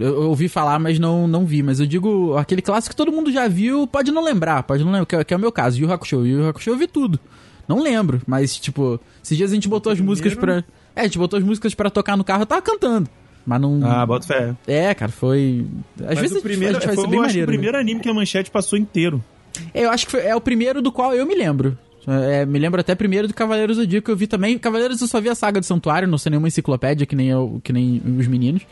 Eu, 0.00 0.28
ouvi 0.28 0.48
falar, 0.48 0.78
mas 0.78 0.98
não, 0.98 1.26
não 1.26 1.44
vi. 1.46 1.62
Mas 1.62 1.80
eu 1.80 1.86
digo, 1.86 2.36
aquele 2.36 2.60
clássico 2.62 2.92
que 2.94 2.96
todo 2.96 3.12
mundo 3.12 3.30
já 3.32 3.48
viu, 3.48 3.86
pode 3.86 4.10
não 4.12 4.22
lembrar, 4.24 4.62
pode 4.62 4.82
não 4.84 4.92
lembrar, 4.92 5.06
que, 5.06 5.16
é- 5.16 5.24
que 5.24 5.34
é 5.34 5.36
o 5.36 5.40
meu 5.40 5.52
caso, 5.52 5.78
Yu 5.78 5.86
Yu 5.86 5.92
Hakusho. 5.92 6.26
Yu 6.26 6.40
Yu 6.40 6.48
Hakusho 6.48 6.70
eu 6.70 6.76
vi 6.76 6.86
tudo. 6.86 7.18
Não 7.68 7.82
lembro, 7.82 8.20
mas, 8.26 8.56
tipo, 8.56 9.00
esses 9.22 9.36
dias 9.36 9.50
a 9.50 9.54
gente 9.54 9.68
botou 9.68 9.92
as 9.92 10.00
músicas 10.00 10.34
pra. 10.34 10.64
É, 10.94 11.00
a 11.00 11.04
gente 11.04 11.18
botou 11.18 11.38
as 11.38 11.44
músicas 11.44 11.74
pra 11.74 11.88
tocar 11.90 12.16
no 12.16 12.24
carro, 12.24 12.42
eu 12.42 12.46
tava 12.46 12.60
cantando. 12.62 13.08
Mas 13.46 13.60
não. 13.60 13.80
Ah, 13.84 14.04
bota 14.06 14.26
fé. 14.26 14.54
É, 14.66 14.94
cara, 14.94 15.10
foi. 15.10 15.66
Às 16.00 16.06
Mas 16.14 16.20
vezes 16.20 16.36
o 16.36 16.42
primeiro, 16.42 16.76
a 16.76 16.80
gente 16.80 16.84
faz 16.84 16.94
foi, 16.96 17.04
isso 17.04 17.10
bem 17.10 17.18
eu 17.20 17.26
maneiro. 17.26 17.48
o 17.48 17.50
né? 17.50 17.56
primeiro 17.56 17.78
anime 17.78 18.00
que 18.00 18.08
a 18.08 18.14
manchete 18.14 18.50
passou 18.50 18.78
inteiro. 18.78 19.22
É, 19.74 19.84
Eu 19.84 19.90
acho 19.90 20.06
que 20.06 20.12
foi- 20.12 20.20
é 20.22 20.34
o 20.36 20.40
primeiro 20.40 20.80
do 20.80 20.92
qual 20.92 21.14
eu 21.14 21.26
me 21.26 21.34
lembro. 21.34 21.76
É, 22.06 22.44
me 22.44 22.58
lembro 22.58 22.80
até 22.80 22.94
primeiro 22.94 23.28
do 23.28 23.34
Cavaleiros 23.34 23.76
do 23.76 23.82
Zodíaco 23.84 24.06
que 24.06 24.10
eu 24.10 24.16
vi 24.16 24.26
também. 24.26 24.58
Cavaleiros 24.58 25.00
eu 25.00 25.06
só 25.06 25.20
vi 25.20 25.28
a 25.28 25.34
saga 25.34 25.60
do 25.60 25.66
Santuário, 25.66 26.08
não 26.08 26.18
sei 26.18 26.30
nenhuma 26.30 26.48
enciclopédia 26.48 27.06
que 27.06 27.14
nem, 27.14 27.28
eu, 27.28 27.60
que 27.62 27.72
nem 27.72 28.02
os 28.18 28.26
meninos. 28.26 28.62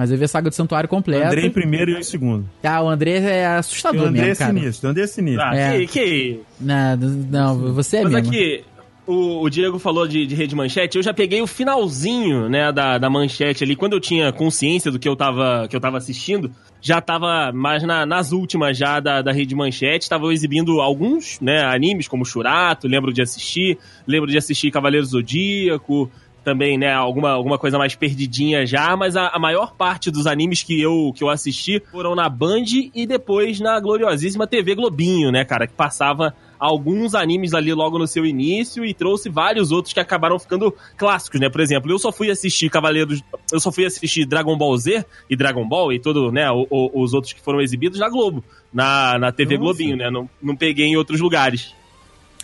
Mas 0.00 0.10
eu 0.10 0.16
vi 0.16 0.24
a 0.24 0.28
saga 0.28 0.48
do 0.48 0.54
Santuário 0.54 0.88
completa. 0.88 1.26
André 1.26 1.42
em 1.44 1.50
primeiro 1.50 1.90
e 1.90 1.94
eu 1.94 2.00
em 2.00 2.02
segundo. 2.02 2.48
Ah, 2.64 2.82
o 2.82 2.88
André 2.88 3.18
é 3.18 3.42
E 3.42 3.46
o 3.46 3.58
assustador 3.58 4.06
André 4.08 4.22
é 4.22 4.26
mesmo, 4.28 4.38
cara. 4.46 4.54
sinistro, 4.58 4.88
o 4.88 4.90
André 4.92 5.02
é 5.04 5.06
sinistro. 5.06 5.42
Ah, 5.44 5.54
É. 5.56 5.78
que, 5.80 5.86
que 5.88 6.40
Não, 6.58 6.96
não, 6.96 7.74
você 7.74 7.98
é 7.98 8.04
Mas 8.04 8.12
mesmo. 8.14 8.28
aqui, 8.28 8.64
o, 9.06 9.42
o 9.42 9.50
Diego 9.50 9.78
falou 9.78 10.08
de, 10.08 10.24
de 10.26 10.34
rede 10.34 10.56
manchete, 10.56 10.96
eu 10.96 11.02
já 11.02 11.12
peguei 11.12 11.42
o 11.42 11.46
finalzinho, 11.46 12.48
né, 12.48 12.72
da, 12.72 12.96
da 12.96 13.10
manchete 13.10 13.62
ali. 13.62 13.76
Quando 13.76 13.92
eu 13.92 14.00
tinha 14.00 14.32
consciência 14.32 14.90
do 14.90 14.98
que 14.98 15.08
eu 15.08 15.14
tava, 15.16 15.66
que 15.68 15.76
eu 15.76 15.80
tava 15.80 15.98
assistindo, 15.98 16.50
já 16.80 16.98
tava 17.00 17.52
mais 17.52 17.82
na- 17.82 18.06
nas 18.06 18.32
últimas 18.32 18.78
já 18.78 19.00
da, 19.00 19.20
da 19.20 19.32
rede 19.32 19.54
manchete. 19.54 20.04
Estavam 20.04 20.32
exibindo 20.32 20.80
alguns, 20.80 21.38
né, 21.40 21.62
animes, 21.62 22.08
como 22.08 22.24
Shurato, 22.24 22.88
lembro 22.88 23.12
de 23.12 23.20
assistir. 23.20 23.76
Lembro 24.06 24.30
de 24.30 24.38
assistir 24.38 24.70
Cavaleiro 24.70 25.04
Zodíaco, 25.06 26.10
também, 26.44 26.78
né, 26.78 26.92
alguma, 26.92 27.30
alguma 27.30 27.58
coisa 27.58 27.76
mais 27.78 27.94
perdidinha 27.94 28.64
já, 28.66 28.96
mas 28.96 29.16
a, 29.16 29.28
a 29.28 29.38
maior 29.38 29.74
parte 29.74 30.10
dos 30.10 30.26
animes 30.26 30.62
que 30.62 30.80
eu, 30.80 31.12
que 31.14 31.22
eu 31.22 31.28
assisti 31.28 31.82
foram 31.90 32.14
na 32.14 32.28
Band 32.28 32.64
e 32.94 33.06
depois 33.06 33.60
na 33.60 33.78
gloriosíssima 33.78 34.46
TV 34.46 34.74
Globinho, 34.74 35.30
né, 35.30 35.44
cara, 35.44 35.66
que 35.66 35.74
passava 35.74 36.34
alguns 36.58 37.14
animes 37.14 37.54
ali 37.54 37.72
logo 37.72 37.98
no 37.98 38.06
seu 38.06 38.24
início 38.26 38.84
e 38.84 38.92
trouxe 38.92 39.30
vários 39.30 39.72
outros 39.72 39.94
que 39.94 40.00
acabaram 40.00 40.38
ficando 40.38 40.74
clássicos, 40.96 41.40
né? 41.40 41.48
Por 41.48 41.62
exemplo, 41.62 41.90
eu 41.90 41.98
só 41.98 42.12
fui 42.12 42.30
assistir 42.30 42.68
Cavaleiros, 42.68 43.22
eu 43.50 43.58
só 43.58 43.72
fui 43.72 43.86
assistir 43.86 44.26
Dragon 44.26 44.56
Ball 44.58 44.76
Z 44.76 45.06
e 45.30 45.34
Dragon 45.34 45.66
Ball 45.66 45.90
e 45.94 45.98
todo, 45.98 46.30
né, 46.30 46.50
o- 46.50 46.66
o- 46.68 47.02
os 47.02 47.14
outros 47.14 47.32
que 47.32 47.40
foram 47.40 47.62
exibidos 47.62 47.98
na 47.98 48.10
Globo, 48.10 48.44
na, 48.72 49.18
na 49.18 49.32
TV 49.32 49.54
Nossa. 49.56 49.64
Globinho, 49.64 49.96
né? 49.96 50.10
Não, 50.10 50.28
não 50.42 50.54
peguei 50.54 50.84
em 50.86 50.96
outros 50.96 51.18
lugares. 51.20 51.74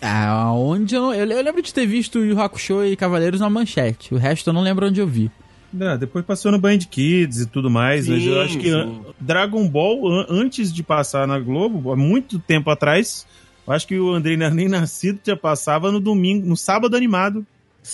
Ah, 0.01 0.53
onde 0.53 0.95
eu, 0.95 1.01
não- 1.03 1.15
eu, 1.15 1.27
eu 1.27 1.43
lembro 1.43 1.63
de 1.63 1.73
ter 1.73 1.87
visto 1.87 2.19
Yu 2.25 2.39
Hakusho 2.41 2.85
e 2.85 2.97
Cavaleiros 2.97 3.41
na 3.41 3.49
manchete. 3.49 4.15
O 4.15 4.19
resto 4.19 4.51
eu 4.51 4.55
não 4.55 4.61
lembro 4.63 4.87
onde 4.87 5.01
eu 5.01 5.07
vi. 5.07 5.31
É, 5.79 5.97
depois 5.99 6.25
passou 6.25 6.53
no 6.53 6.59
Band 6.59 6.79
Kids 6.91 7.41
e 7.41 7.47
tudo 7.47 7.71
mais. 7.71 8.07
mas 8.09 8.25
eu 8.25 8.35
Sim, 8.35 8.41
acho 8.41 8.59
que 8.59 8.71
sim. 8.71 9.03
Dragon 9.21 9.67
Ball, 9.69 10.07
an- 10.11 10.27
antes 10.31 10.73
de 10.73 10.83
passar 10.83 11.27
na 11.27 11.39
Globo, 11.39 11.93
há 11.93 11.97
muito 11.97 12.39
tempo 12.39 12.71
atrás, 12.71 13.27
eu 13.67 13.73
acho 13.73 13.87
que 13.87 13.99
o 13.99 14.13
Andrei 14.15 14.37
não 14.37 14.47
era 14.47 14.55
nem 14.55 14.69
nascido, 14.69 15.19
já 15.25 15.37
passava 15.37 15.91
no 15.91 15.99
domingo, 16.01 16.47
no 16.47 16.57
sábado 16.57 16.97
animado. 16.97 17.45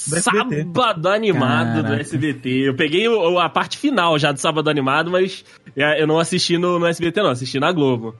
Do. 0.07 0.21
Sábado 0.21 1.09
animado 1.09 1.77
do 1.79 1.83
Caraca. 1.83 2.01
SBT. 2.01 2.49
Eu 2.69 2.75
peguei 2.75 3.07
o- 3.09 3.39
a 3.39 3.49
parte 3.49 3.77
final 3.79 4.19
já 4.19 4.33
do 4.33 4.39
sábado 4.39 4.69
animado, 4.71 5.11
mas 5.11 5.45
é, 5.77 6.01
eu 6.03 6.07
não 6.07 6.19
assisti 6.19 6.57
no, 6.59 6.79
no 6.79 6.87
SBT, 6.87 7.23
não, 7.23 7.31
assisti 7.31 7.59
na 7.61 7.71
Globo. 7.73 8.15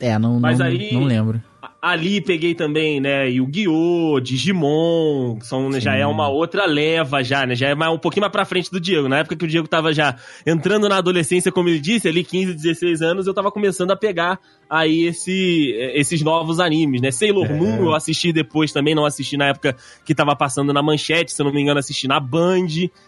É, 0.00 0.18
não, 0.18 0.38
Mas 0.38 0.58
não, 0.58 0.66
aí- 0.66 0.92
não 0.92 1.04
lembro. 1.04 1.42
Ali 1.80 2.20
peguei 2.20 2.56
também, 2.56 2.98
né, 3.00 3.30
Yu-Gi-Oh!, 3.30 4.18
Digimon, 4.20 5.38
são, 5.40 5.70
né, 5.70 5.78
já 5.80 5.94
é 5.94 6.04
uma 6.04 6.28
outra 6.28 6.66
leva 6.66 7.22
já, 7.22 7.46
né, 7.46 7.54
já 7.54 7.68
é 7.68 7.74
mais, 7.76 7.92
um 7.92 7.98
pouquinho 7.98 8.22
mais 8.22 8.32
pra 8.32 8.44
frente 8.44 8.68
do 8.68 8.80
Diego. 8.80 9.08
Na 9.08 9.18
época 9.18 9.36
que 9.36 9.44
o 9.44 9.48
Diego 9.48 9.68
tava 9.68 9.92
já 9.92 10.16
entrando 10.44 10.88
na 10.88 10.96
adolescência, 10.96 11.52
como 11.52 11.68
ele 11.68 11.78
disse, 11.78 12.08
ali 12.08 12.24
15, 12.24 12.52
16 12.54 13.00
anos, 13.00 13.28
eu 13.28 13.32
tava 13.34 13.52
começando 13.52 13.92
a 13.92 13.96
pegar 13.96 14.40
aí 14.68 15.04
esse, 15.04 15.72
esses 15.94 16.20
novos 16.20 16.58
animes, 16.58 17.00
né. 17.00 17.12
Sailor 17.12 17.46
É. 17.46 17.52
Moon 17.54 17.84
eu 17.84 17.94
assisti 17.94 18.32
depois 18.32 18.72
também, 18.72 18.92
não 18.92 19.04
assisti 19.04 19.36
na 19.36 19.46
época 19.46 19.76
que 20.04 20.16
tava 20.16 20.34
passando 20.34 20.72
na 20.72 20.82
Manchete, 20.82 21.30
se 21.30 21.40
eu 21.40 21.46
não 21.46 21.52
me 21.52 21.62
engano, 21.62 21.78
assisti 21.78 22.08
na 22.08 22.18
Band. 22.18 22.66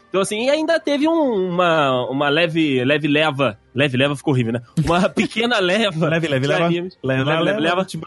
Então, 0.09 0.21
assim, 0.21 0.47
e 0.47 0.49
ainda 0.51 0.79
teve 0.79 1.09
um- 1.09 1.49
uma, 1.51 2.09
uma 2.09 2.29
leve, 2.29 2.85
leve 2.85 3.09
leva, 3.09 3.59
leve 3.75 3.97
leva 3.97 4.15
ficou 4.15 4.33
horrível, 4.33 4.53
né, 4.53 4.61
uma 4.85 5.09
pequena 5.11 5.59
leva 5.59 6.09
Leve, 6.09 6.29
leve. 6.29 6.47
Leva, 6.47 6.69
leve, 7.03 7.43
leva, 7.43 7.59
leva. 7.61 7.85
tipo, 7.85 8.07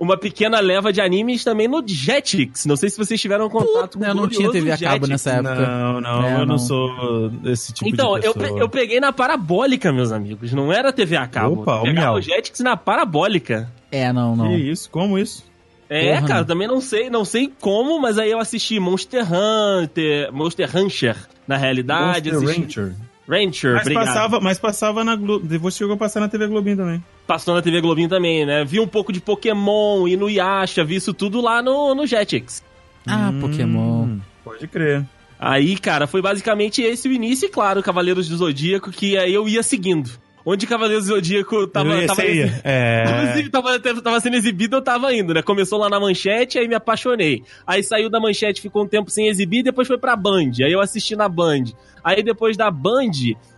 uma 0.00 0.16
pequena 0.16 0.60
leva 0.60 0.92
de 0.92 1.00
animes 1.00 1.44
também 1.44 1.68
no 1.68 1.82
Jetix. 1.86 2.64
Não 2.66 2.76
sei 2.76 2.88
se 2.90 2.96
vocês 2.96 3.20
tiveram 3.20 3.48
contato 3.50 3.98
Puta, 3.98 4.06
eu 4.06 4.14
não 4.14 4.28
tinha 4.28 4.50
TV 4.50 4.70
a 4.72 4.78
cabo 4.78 5.06
nessa 5.06 5.30
época. 5.32 5.54
Não, 5.54 6.00
não, 6.00 6.22
É, 6.26 6.34
eu 6.34 6.38
não. 6.40 6.46
não. 6.46 6.58
sou 6.58 7.28
desse 7.30 7.72
tipo 7.72 7.88
Então, 7.88 8.18
de 8.18 8.26
eu, 8.26 8.34
pessoa. 8.34 8.54
pe- 8.56 8.62
eu 8.62 8.68
peguei 8.68 9.00
na 9.00 9.12
parabólica, 9.12 9.92
meus 9.92 10.12
amigos. 10.12 10.52
Não 10.52 10.72
era 10.72 10.92
TV 10.92 11.16
a 11.16 11.26
cabo. 11.26 11.60
Opa, 11.62 11.76
o 11.80 11.82
Pegava 11.82 12.00
miau. 12.08 12.14
o 12.16 12.20
Jetix 12.20 12.60
na 12.60 12.76
parabólica. 12.76 13.70
É, 13.90 14.12
não, 14.12 14.34
não. 14.34 14.48
Que 14.48 14.56
isso? 14.56 14.88
Como 14.90 15.18
isso? 15.18 15.44
É, 15.88 16.14
Porra, 16.14 16.26
cara, 16.28 16.40
não. 16.40 16.46
também 16.46 16.66
não 16.66 16.80
sei, 16.80 17.10
não 17.10 17.24
sei 17.24 17.52
como, 17.60 18.00
mas 18.00 18.18
aí 18.18 18.30
eu 18.30 18.38
assisti 18.38 18.80
Monster 18.80 19.22
Hunter, 19.30 20.32
Monster 20.32 20.68
Rancher, 20.70 21.16
na 21.46 21.56
realidade. 21.56 22.32
Monster 22.32 22.48
assisti... 22.50 22.60
Rancher. 22.80 22.94
Rancher, 23.28 23.72
Mas 23.74 23.82
obrigado. 23.82 24.06
passava, 24.06 24.40
mas 24.40 24.58
passava 24.58 25.02
na 25.04 25.16
Globo. 25.16 25.46
Depois 25.46 25.74
chegou 25.76 25.94
a 25.94 25.96
passar 25.96 26.20
na 26.20 26.28
TV 26.28 26.46
Globinho 26.46 26.76
também. 26.76 27.02
Passou 27.26 27.54
na 27.54 27.62
TV 27.62 27.80
Globinho 27.80 28.08
também, 28.08 28.44
né? 28.44 28.64
Vi 28.64 28.78
um 28.80 28.86
pouco 28.86 29.12
de 29.12 29.20
Pokémon 29.20 30.06
e 30.06 30.16
no 30.16 30.28
Yasha, 30.28 30.84
vi 30.84 30.96
isso 30.96 31.14
tudo 31.14 31.40
lá 31.40 31.62
no, 31.62 31.94
no 31.94 32.06
Jetix. 32.06 32.62
Ah, 33.06 33.30
Hum, 33.32 33.40
Pokémon. 33.40 34.18
Pode 34.44 34.66
crer. 34.68 35.04
Aí, 35.38 35.76
cara, 35.78 36.06
foi 36.06 36.20
basicamente 36.22 36.80
esse 36.82 37.08
o 37.08 37.12
início, 37.12 37.46
e 37.46 37.48
claro, 37.50 37.82
Cavaleiros 37.82 38.28
do 38.28 38.36
Zodíaco, 38.36 38.90
que 38.90 39.16
aí 39.16 39.32
eu 39.34 39.48
ia 39.48 39.62
seguindo. 39.62 40.10
Onde 40.46 40.66
Cavaleiros 40.66 41.06
do 41.06 41.14
Zodíaco 41.14 41.66
tava. 41.66 42.00
Ia- 42.00 42.06
tava 42.06 42.20
você 42.20 42.34
ia. 42.34 42.60
É. 42.62 43.48
Tava, 43.50 43.80
tava 43.80 44.20
sendo 44.20 44.36
exibido, 44.36 44.76
eu 44.76 44.82
tava 44.82 45.14
indo, 45.14 45.32
né? 45.32 45.40
Começou 45.42 45.78
lá 45.78 45.88
na 45.88 45.98
manchete, 45.98 46.58
aí 46.58 46.68
me 46.68 46.74
apaixonei. 46.74 47.42
Aí 47.66 47.82
saiu 47.82 48.10
da 48.10 48.20
manchete, 48.20 48.60
ficou 48.60 48.84
um 48.84 48.88
tempo 48.88 49.10
sem 49.10 49.28
exibir, 49.28 49.62
depois 49.62 49.88
foi 49.88 49.96
pra 49.96 50.14
Band. 50.14 50.50
Aí 50.62 50.72
eu 50.72 50.80
assisti 50.80 51.16
na 51.16 51.28
Band. 51.28 51.64
Aí 52.02 52.22
depois 52.22 52.56
da 52.58 52.70
Band, 52.70 53.12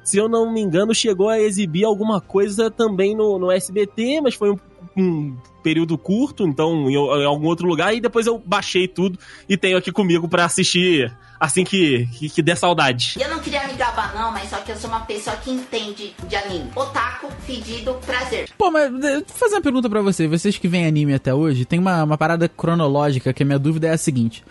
se 0.04 0.16
eu 0.16 0.28
não 0.28 0.52
me 0.52 0.60
engano, 0.60 0.94
chegou 0.94 1.28
a 1.28 1.40
exibir 1.40 1.84
alguma 1.84 2.20
coisa 2.20 2.70
também 2.70 3.16
no, 3.16 3.36
no 3.38 3.50
SBT, 3.50 4.20
mas 4.22 4.34
foi 4.34 4.52
um, 4.52 4.58
um 4.96 5.36
período 5.62 5.98
curto, 5.98 6.46
então 6.46 6.88
em, 6.88 6.94
em 6.94 7.24
algum 7.24 7.46
outro 7.46 7.66
lugar. 7.66 7.94
E 7.94 8.00
depois 8.00 8.26
eu 8.26 8.42
baixei 8.44 8.88
tudo 8.88 9.18
e 9.48 9.56
tenho 9.56 9.76
aqui 9.76 9.92
comigo 9.92 10.28
pra 10.28 10.44
assistir 10.44 11.12
assim 11.38 11.64
que, 11.64 12.06
que, 12.12 12.30
que 12.30 12.42
der 12.42 12.56
saudade. 12.56 13.16
Eu 13.20 13.28
não 13.28 13.40
queria 13.40 13.66
me 13.66 13.74
gabar 13.74 14.14
não, 14.14 14.32
mas 14.32 14.48
só 14.48 14.56
que 14.58 14.72
eu 14.72 14.76
sou 14.76 14.88
uma 14.88 15.00
pessoa 15.00 15.36
que 15.36 15.50
entende 15.50 16.14
de 16.26 16.36
anime. 16.36 16.70
Otaku, 16.74 17.28
pedido, 17.46 17.94
prazer. 18.06 18.48
Pô, 18.56 18.70
mas 18.70 18.92
eh, 19.04 19.16
vou 19.16 19.24
fazer 19.26 19.56
uma 19.56 19.62
pergunta 19.62 19.90
pra 19.90 20.00
você. 20.00 20.26
Vocês 20.26 20.56
que 20.56 20.68
veem 20.68 20.86
anime 20.86 21.14
até 21.14 21.34
hoje, 21.34 21.64
tem 21.64 21.78
uma, 21.78 22.04
uma 22.04 22.16
parada 22.16 22.48
cronológica 22.48 23.32
que 23.32 23.42
a 23.42 23.46
minha 23.46 23.58
dúvida 23.58 23.88
é 23.88 23.92
a 23.92 23.98
seguinte. 23.98 24.42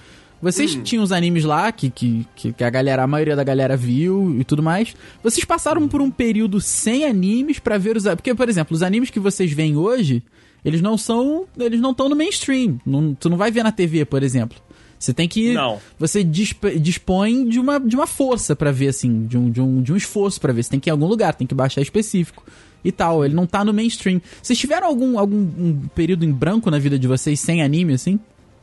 Vocês 0.41 0.75
tinham 0.83 1.03
os 1.03 1.11
animes 1.11 1.43
lá, 1.43 1.71
que, 1.71 1.89
que, 1.89 2.27
que 2.35 2.63
a 2.63 2.69
galera, 2.69 3.01
a 3.01 3.07
maioria 3.07 3.35
da 3.35 3.43
galera 3.43 3.75
viu 3.75 4.35
e 4.39 4.43
tudo 4.43 4.61
mais. 4.61 4.95
Vocês 5.23 5.43
passaram 5.43 5.87
por 5.87 6.01
um 6.01 6.11
período 6.11 6.61
sem 6.61 7.05
animes 7.05 7.57
pra 7.57 7.77
ver 7.77 7.97
os. 7.97 8.03
Porque, 8.03 8.35
por 8.35 8.47
exemplo, 8.47 8.75
os 8.75 8.83
animes 8.83 9.09
que 9.09 9.19
vocês 9.19 9.51
veem 9.51 9.75
hoje, 9.75 10.21
eles 10.65 10.81
não 10.81 10.97
são. 10.97 11.45
Eles 11.57 11.79
não 11.79 11.91
estão 11.91 12.09
no 12.09 12.15
mainstream. 12.15 12.77
Não, 12.85 13.13
tu 13.13 13.29
não 13.29 13.37
vai 13.37 13.51
ver 13.51 13.63
na 13.63 13.71
TV, 13.71 14.03
por 14.03 14.23
exemplo. 14.23 14.57
Você 14.97 15.13
tem 15.13 15.27
que. 15.27 15.53
Não. 15.53 15.79
Você 15.99 16.23
disp- 16.23 16.65
dispõe 16.79 17.47
de 17.47 17.59
uma, 17.59 17.79
de 17.79 17.95
uma 17.95 18.07
força 18.07 18.55
pra 18.55 18.71
ver, 18.71 18.87
assim, 18.87 19.27
de 19.27 19.37
um, 19.37 19.49
de, 19.51 19.61
um, 19.61 19.81
de 19.81 19.93
um 19.93 19.95
esforço 19.95 20.41
pra 20.41 20.51
ver. 20.51 20.63
Você 20.63 20.71
tem 20.71 20.79
que 20.79 20.89
ir 20.89 20.91
em 20.91 20.93
algum 20.93 21.05
lugar, 21.05 21.35
tem 21.35 21.45
que 21.45 21.53
baixar 21.53 21.81
específico 21.81 22.43
e 22.83 22.91
tal. 22.91 23.23
Ele 23.23 23.33
não 23.35 23.45
tá 23.45 23.63
no 23.63 23.73
mainstream. 23.73 24.19
Vocês 24.41 24.57
tiveram 24.57 24.87
algum, 24.87 25.19
algum 25.19 25.35
um 25.37 25.81
período 25.93 26.25
em 26.25 26.31
branco 26.31 26.71
na 26.71 26.79
vida 26.79 26.97
de 26.97 27.07
vocês 27.07 27.39
sem 27.39 27.61
anime, 27.61 27.93
assim? 27.93 28.19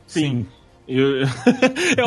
Sim. 0.07 0.45
Eu, 0.87 1.19
eu, 1.97 2.05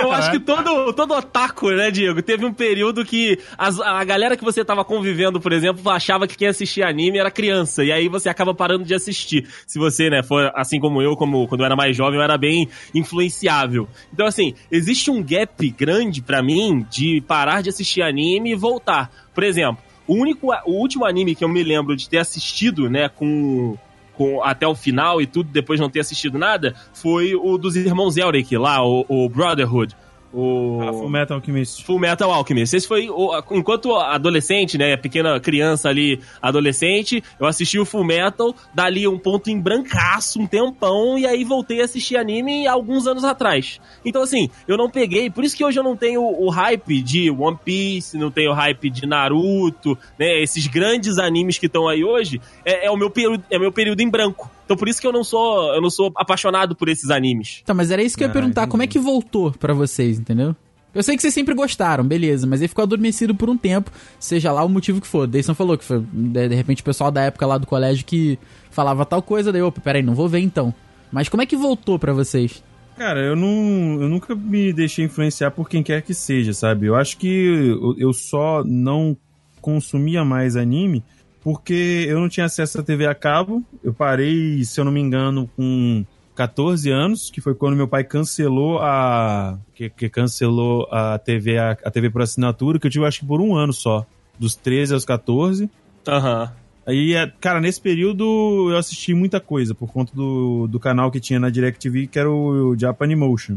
eu 0.00 0.12
acho 0.12 0.32
que 0.32 0.40
todo, 0.40 0.92
todo 0.92 1.14
otaku, 1.14 1.70
né, 1.70 1.90
Diego? 1.90 2.20
Teve 2.22 2.44
um 2.44 2.52
período 2.52 3.04
que 3.04 3.38
as- 3.56 3.80
a 3.80 4.02
galera 4.04 4.36
que 4.36 4.42
você 4.44 4.64
tava 4.64 4.84
convivendo, 4.84 5.40
por 5.40 5.52
exemplo, 5.52 5.88
achava 5.90 6.26
que 6.26 6.36
quem 6.36 6.48
assistia 6.48 6.86
anime 6.88 7.18
era 7.18 7.30
criança. 7.30 7.84
E 7.84 7.92
aí 7.92 8.08
você 8.08 8.28
acaba 8.28 8.52
parando 8.54 8.84
de 8.84 8.94
assistir. 8.94 9.46
Se 9.66 9.78
você, 9.78 10.10
né, 10.10 10.22
for 10.22 10.50
assim 10.56 10.80
como 10.80 11.00
eu, 11.00 11.14
como 11.16 11.46
quando 11.46 11.60
eu 11.60 11.66
era 11.66 11.76
mais 11.76 11.96
jovem, 11.96 12.18
eu 12.18 12.22
era 12.24 12.36
bem 12.36 12.68
influenciável. 12.92 13.88
Então, 14.12 14.26
assim, 14.26 14.54
existe 14.70 15.10
um 15.10 15.22
gap 15.22 15.68
grande 15.70 16.20
pra 16.20 16.42
mim 16.42 16.84
de 16.90 17.20
parar 17.26 17.62
de 17.62 17.68
assistir 17.68 18.02
anime 18.02 18.52
e 18.52 18.54
voltar. 18.56 19.10
Por 19.34 19.44
exemplo, 19.44 19.78
o 20.06 20.14
único, 20.14 20.48
o 20.66 20.72
último 20.80 21.04
anime 21.04 21.34
que 21.34 21.44
eu 21.44 21.48
me 21.48 21.62
lembro 21.62 21.96
de 21.96 22.08
ter 22.08 22.18
assistido, 22.18 22.88
né, 22.90 23.08
com 23.08 23.76
com, 24.16 24.42
até 24.42 24.66
o 24.66 24.74
final 24.74 25.20
e 25.20 25.26
tudo, 25.26 25.50
depois 25.50 25.78
não 25.78 25.90
ter 25.90 26.00
assistido 26.00 26.38
nada, 26.38 26.74
foi 26.92 27.34
o 27.34 27.58
dos 27.58 27.76
irmãos 27.76 28.16
Elric 28.16 28.56
lá, 28.56 28.84
o, 28.84 29.04
o 29.08 29.28
Brotherhood. 29.28 29.94
O... 30.38 30.80
Ah, 30.82 30.92
Full 30.92 31.08
Metal 31.08 31.36
Alchemist. 31.38 31.82
Full 31.84 31.98
Metal 31.98 32.30
Alchemist. 32.30 32.76
Esse 32.76 32.86
foi, 32.86 33.08
o- 33.08 33.32
enquanto 33.52 33.94
adolescente, 33.96 34.76
né, 34.76 34.94
pequena 34.94 35.40
criança 35.40 35.88
ali, 35.88 36.20
adolescente, 36.42 37.24
eu 37.40 37.46
assisti 37.46 37.78
o 37.78 37.86
Full 37.86 38.04
Metal, 38.04 38.54
dali 38.74 39.08
um 39.08 39.18
ponto 39.18 39.48
em 39.48 39.58
brancaço, 39.58 40.38
um 40.38 40.46
tempão, 40.46 41.18
e 41.18 41.26
aí 41.26 41.42
voltei 41.42 41.80
a 41.80 41.84
assistir 41.86 42.18
anime 42.18 42.66
alguns 42.66 43.06
anos 43.06 43.24
atrás. 43.24 43.80
Então, 44.04 44.22
assim, 44.22 44.50
eu 44.68 44.76
não 44.76 44.90
peguei, 44.90 45.30
por 45.30 45.42
isso 45.42 45.56
que 45.56 45.64
hoje 45.64 45.78
eu 45.78 45.84
não 45.84 45.96
tenho 45.96 46.20
o 46.22 46.50
hype 46.50 47.00
de 47.02 47.30
One 47.30 47.58
Piece, 47.64 48.18
não 48.18 48.30
tenho 48.30 48.52
hype 48.52 48.90
de 48.90 49.06
Naruto, 49.06 49.96
né, 50.18 50.42
esses 50.42 50.66
grandes 50.66 51.18
animes 51.18 51.56
que 51.58 51.64
estão 51.64 51.88
aí 51.88 52.04
hoje, 52.04 52.40
é, 52.62 52.86
é 52.86 52.90
o 52.90 52.96
meu 52.96 53.08
período, 53.08 53.42
é 53.50 53.58
meu 53.58 53.72
período 53.72 54.00
em 54.02 54.10
branco. 54.10 54.50
Então, 54.66 54.76
por 54.76 54.88
isso 54.88 55.00
que 55.00 55.06
eu 55.06 55.12
não 55.12 55.24
sou, 55.24 55.72
eu 55.74 55.80
não 55.80 55.88
sou 55.88 56.12
apaixonado 56.16 56.76
por 56.76 56.88
esses 56.88 57.08
animes. 57.08 57.62
Tá, 57.64 57.72
mas 57.72 57.90
era 57.90 58.02
isso 58.02 58.16
que 58.18 58.22
eu 58.24 58.26
ia 58.26 58.30
Ah, 58.30 58.34
perguntar. 58.34 58.60
entendi. 58.62 58.70
Como 58.72 58.82
é 58.82 58.86
que 58.86 58.98
voltou 58.98 59.52
pra 59.52 59.72
vocês, 59.72 60.18
entendeu? 60.18 60.54
Eu 60.94 61.02
sei 61.02 61.14
que 61.14 61.22
vocês 61.22 61.32
sempre 61.34 61.54
gostaram, 61.54 62.02
beleza, 62.04 62.46
mas 62.46 62.60
ele 62.60 62.68
ficou 62.68 62.82
adormecido 62.82 63.34
por 63.34 63.48
um 63.50 63.56
tempo, 63.56 63.90
seja 64.18 64.50
lá 64.50 64.64
o 64.64 64.68
motivo 64.68 65.00
que 65.00 65.06
for. 65.06 65.26
Deison 65.26 65.54
falou 65.54 65.76
que 65.78 65.84
foi, 65.84 66.00
de, 66.12 66.48
de 66.48 66.54
repente, 66.54 66.80
o 66.82 66.84
pessoal 66.84 67.10
da 67.10 67.22
época 67.22 67.46
lá 67.46 67.58
do 67.58 67.66
colégio 67.66 68.04
que 68.04 68.38
falava 68.70 69.04
tal 69.04 69.22
coisa, 69.22 69.52
daí, 69.52 69.60
opa, 69.62 69.80
peraí, 69.80 70.02
não 70.02 70.14
vou 70.14 70.28
ver 70.28 70.40
então. 70.40 70.74
Mas 71.12 71.28
como 71.28 71.42
é 71.42 71.46
que 71.46 71.56
voltou 71.56 71.98
pra 71.98 72.12
vocês? 72.12 72.62
Cara, 72.96 73.20
eu 73.20 73.36
não. 73.36 74.00
Eu 74.00 74.08
nunca 74.08 74.34
me 74.34 74.72
deixei 74.72 75.04
influenciar 75.04 75.50
por 75.50 75.68
quem 75.68 75.82
quer 75.82 76.00
que 76.00 76.14
seja, 76.14 76.54
sabe? 76.54 76.86
Eu 76.86 76.96
acho 76.96 77.18
que 77.18 77.28
eu, 77.28 77.94
eu 77.98 78.12
só 78.14 78.64
não 78.64 79.14
consumia 79.60 80.24
mais 80.24 80.56
anime 80.56 81.04
porque 81.46 82.04
eu 82.08 82.18
não 82.18 82.28
tinha 82.28 82.46
acesso 82.46 82.80
à 82.80 82.82
TV 82.82 83.06
a 83.06 83.14
cabo. 83.14 83.62
Eu 83.80 83.94
parei, 83.94 84.64
se 84.64 84.80
eu 84.80 84.84
não 84.84 84.90
me 84.90 84.98
engano, 85.00 85.48
com 85.54 86.04
14 86.34 86.90
anos, 86.90 87.30
que 87.30 87.40
foi 87.40 87.54
quando 87.54 87.76
meu 87.76 87.86
pai 87.86 88.02
cancelou 88.02 88.80
a. 88.80 89.56
que, 89.72 89.88
que 89.88 90.08
cancelou 90.08 90.88
a 90.90 91.16
TV, 91.20 91.56
a, 91.56 91.70
a 91.84 91.90
TV 91.92 92.10
por 92.10 92.20
assinatura, 92.20 92.80
que 92.80 92.88
eu 92.88 92.90
tive 92.90 93.06
acho 93.06 93.20
que 93.20 93.26
por 93.26 93.40
um 93.40 93.54
ano 93.54 93.72
só. 93.72 94.04
Dos 94.36 94.56
13 94.56 94.94
aos 94.94 95.04
14. 95.04 95.70
Aham. 96.08 96.50
Aí, 96.84 97.14
é, 97.14 97.32
cara, 97.40 97.60
nesse 97.60 97.80
período 97.80 98.66
eu 98.72 98.76
assisti 98.76 99.14
muita 99.14 99.38
coisa 99.38 99.72
por 99.72 99.92
conta 99.92 100.10
do, 100.16 100.66
do 100.66 100.80
canal 100.80 101.12
que 101.12 101.20
tinha 101.20 101.38
na 101.38 101.48
DirecTV, 101.48 102.08
que 102.08 102.18
era 102.18 102.28
o 102.28 102.76
Japanimotion. 102.76 103.54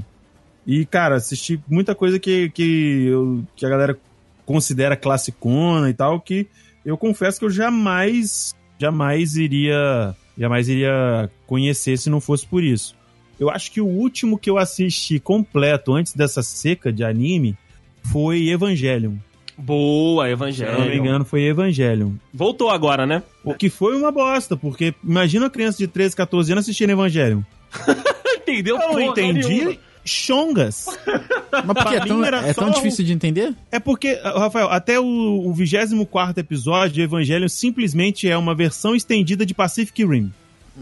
E, 0.64 0.86
cara, 0.86 1.16
assisti 1.16 1.60
muita 1.68 1.96
coisa 1.96 2.20
que, 2.20 2.52
que, 2.52 3.06
eu- 3.08 3.44
que 3.56 3.66
a 3.66 3.70
galera 3.70 3.98
considera 4.46 4.96
classicona 4.96 5.90
e 5.90 5.94
tal, 5.96 6.22
que 6.22 6.48
eu 6.90 6.98
confesso 6.98 7.38
que 7.38 7.46
eu 7.46 7.52
jamais, 7.52 8.56
jamais 8.80 9.36
iria, 9.36 10.16
jamais 10.36 10.68
iria 10.68 11.30
conhecer 11.46 11.98
se 11.98 12.10
não 12.10 12.20
fosse 12.20 12.48
por 12.48 12.64
isso. 12.64 12.96
Eu 13.40 13.48
acho 13.48 13.72
que 13.72 13.80
o 13.80 13.86
último 13.86 14.40
que 14.40 14.50
eu 14.50 14.58
assisti 14.58 15.20
completo 15.20 15.94
antes 15.94 16.14
dessa 16.14 16.42
seca 16.42 16.92
de 16.92 17.04
anime 17.04 17.56
foi 18.12 18.50
Evangelion. 18.50 19.14
Boa, 19.56 20.26
Se 20.52 20.64
eu 20.64 20.80
não 20.80 20.88
me 20.88 20.98
engano, 20.98 21.24
foi 21.24 21.44
Evangelion. 21.44 22.14
Voltou 22.34 22.72
agora, 22.72 23.06
né? 23.06 23.22
O 23.44 23.54
que 23.54 23.70
foi 23.70 23.96
uma 23.96 24.12
bosta, 24.12 24.58
porque 24.58 24.96
imagina 25.04 25.46
uma 25.46 25.52
criança 25.52 25.78
de 25.78 25.88
13, 25.88 26.16
14 26.16 26.52
anos 26.52 26.66
assistindo 26.66 26.90
Evangelho. 26.90 27.46
Entendeu? 28.42 28.80
Eu 28.80 28.94
não 28.94 29.00
entendi. 29.00 29.48
nenhuma. 29.48 29.78
Chongas. 30.10 30.86
Mas 31.66 31.66
por 31.78 31.86
que 31.88 31.96
é 31.96 32.06
tão, 32.06 32.24
é 32.26 32.54
tão 32.54 32.70
difícil 32.72 33.06
de 33.06 33.14
entender? 33.14 33.54
É 33.72 33.80
porque, 33.80 34.14
Rafael, 34.24 34.70
até 34.70 35.00
o, 35.00 35.06
o 35.06 35.54
24 35.54 36.40
episódio 36.40 36.94
de 36.96 37.02
Evangelho 37.02 37.50
simplesmente 37.50 38.28
é 38.30 38.38
uma 38.38 38.54
versão 38.56 38.96
estendida 38.96 39.46
de 39.46 39.54
Pacific 39.54 40.06
Rim. 40.06 40.32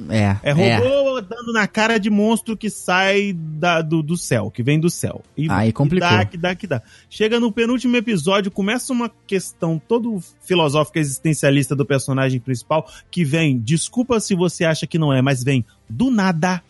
É. 0.10 0.38
É 0.44 0.52
robô 0.52 1.20
dando 1.22 1.52
na 1.52 1.66
cara 1.68 1.98
de 1.98 2.08
monstro 2.08 2.56
que 2.56 2.70
sai 2.70 3.34
da- 3.34 3.82
do, 3.82 4.04
do 4.04 4.16
céu, 4.16 4.52
que 4.52 4.62
vem 4.62 4.80
do 4.80 4.92
céu. 4.92 5.24
E 5.36 5.48
Aí 5.50 5.72
complicou. 5.74 6.08
Que 6.10 6.16
dá, 6.16 6.26
que 6.26 6.38
dá, 6.38 6.56
que 6.56 6.68
dá. 6.68 6.82
Chega 7.10 7.40
no 7.40 7.52
penúltimo 7.52 7.96
episódio, 7.96 8.52
começa 8.52 8.94
uma 8.94 9.10
questão 9.26 9.82
todo 9.88 10.22
filosófica 10.46 11.00
existencialista 11.00 11.76
do 11.76 11.84
personagem 11.84 12.40
principal, 12.40 12.88
que 13.10 13.26
vem, 13.26 13.58
desculpa 13.58 14.20
se 14.20 14.36
você 14.36 14.66
acha 14.66 14.86
que 14.86 15.00
não 15.00 15.12
é, 15.12 15.20
mas 15.22 15.44
vem 15.44 15.66
do 15.90 16.12
nada. 16.12 16.62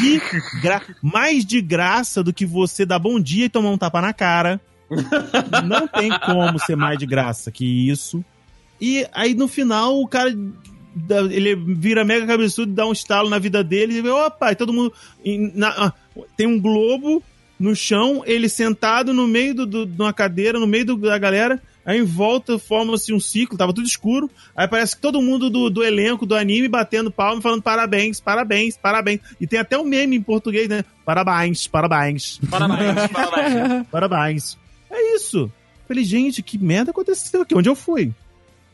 De 0.00 0.20
gra... 0.60 0.82
Mais 1.02 1.44
de 1.44 1.60
graça 1.60 2.22
do 2.22 2.32
que 2.32 2.44
você 2.44 2.84
dar 2.84 2.98
bom 2.98 3.20
dia 3.20 3.44
e 3.46 3.48
tomar 3.48 3.70
um 3.70 3.78
tapa 3.78 4.00
na 4.00 4.12
cara. 4.12 4.60
Não 5.64 5.86
tem 5.86 6.10
como 6.24 6.58
ser 6.58 6.76
mais 6.76 6.98
de 6.98 7.06
graça 7.06 7.50
que 7.52 7.88
isso. 7.90 8.24
E 8.80 9.06
aí 9.12 9.34
no 9.34 9.46
final 9.48 10.00
o 10.00 10.08
cara 10.08 10.30
ele 11.30 11.54
vira 11.54 12.04
mega 12.04 12.26
cabeçudo, 12.26 12.72
dá 12.72 12.86
um 12.86 12.92
estalo 12.92 13.28
na 13.28 13.38
vida 13.38 13.62
dele 13.62 13.98
e 14.00 14.08
opa, 14.08 14.50
e 14.52 14.56
todo 14.56 14.72
mundo. 14.72 14.92
e 15.24 15.38
na- 15.54 15.68
ah, 15.68 15.92
tem 16.36 16.46
um 16.46 16.58
globo 16.60 17.22
no 17.60 17.74
chão, 17.76 18.22
ele 18.26 18.48
sentado 18.48 19.12
no 19.12 19.26
meio 19.26 19.54
do, 19.54 19.66
do- 19.66 19.86
de 19.86 20.00
uma 20.02 20.12
cadeira, 20.12 20.58
no 20.58 20.66
meio 20.66 20.84
do- 20.86 20.96
da 20.96 21.18
galera. 21.18 21.60
Aí 21.88 22.00
em 22.00 22.04
volta 22.04 22.58
forma-se 22.58 23.14
um 23.14 23.18
ciclo, 23.18 23.56
tava 23.56 23.72
tudo 23.72 23.86
escuro. 23.86 24.30
Aí 24.54 24.68
parece 24.68 24.94
que 24.94 25.00
todo 25.00 25.22
mundo 25.22 25.48
do, 25.48 25.70
do 25.70 25.82
elenco 25.82 26.26
do 26.26 26.34
anime 26.34 26.68
batendo 26.68 27.10
palma 27.10 27.38
e 27.38 27.42
falando 27.42 27.62
parabéns, 27.62 28.20
parabéns, 28.20 28.76
parabéns. 28.76 29.20
E 29.40 29.46
tem 29.46 29.58
até 29.58 29.78
um 29.78 29.84
meme 29.84 30.14
em 30.14 30.20
português, 30.22 30.68
né? 30.68 30.84
Parabéns, 31.02 31.66
parabéns, 31.66 32.38
Parabéns, 32.50 33.06
parabéns. 33.10 33.86
parabéns. 33.90 34.58
É 34.90 35.14
isso. 35.14 35.50
Falei, 35.86 36.04
gente, 36.04 36.42
que 36.42 36.58
merda 36.58 36.90
aconteceu 36.90 37.40
aqui? 37.40 37.54
Onde 37.56 37.70
eu 37.70 37.74
fui? 37.74 38.12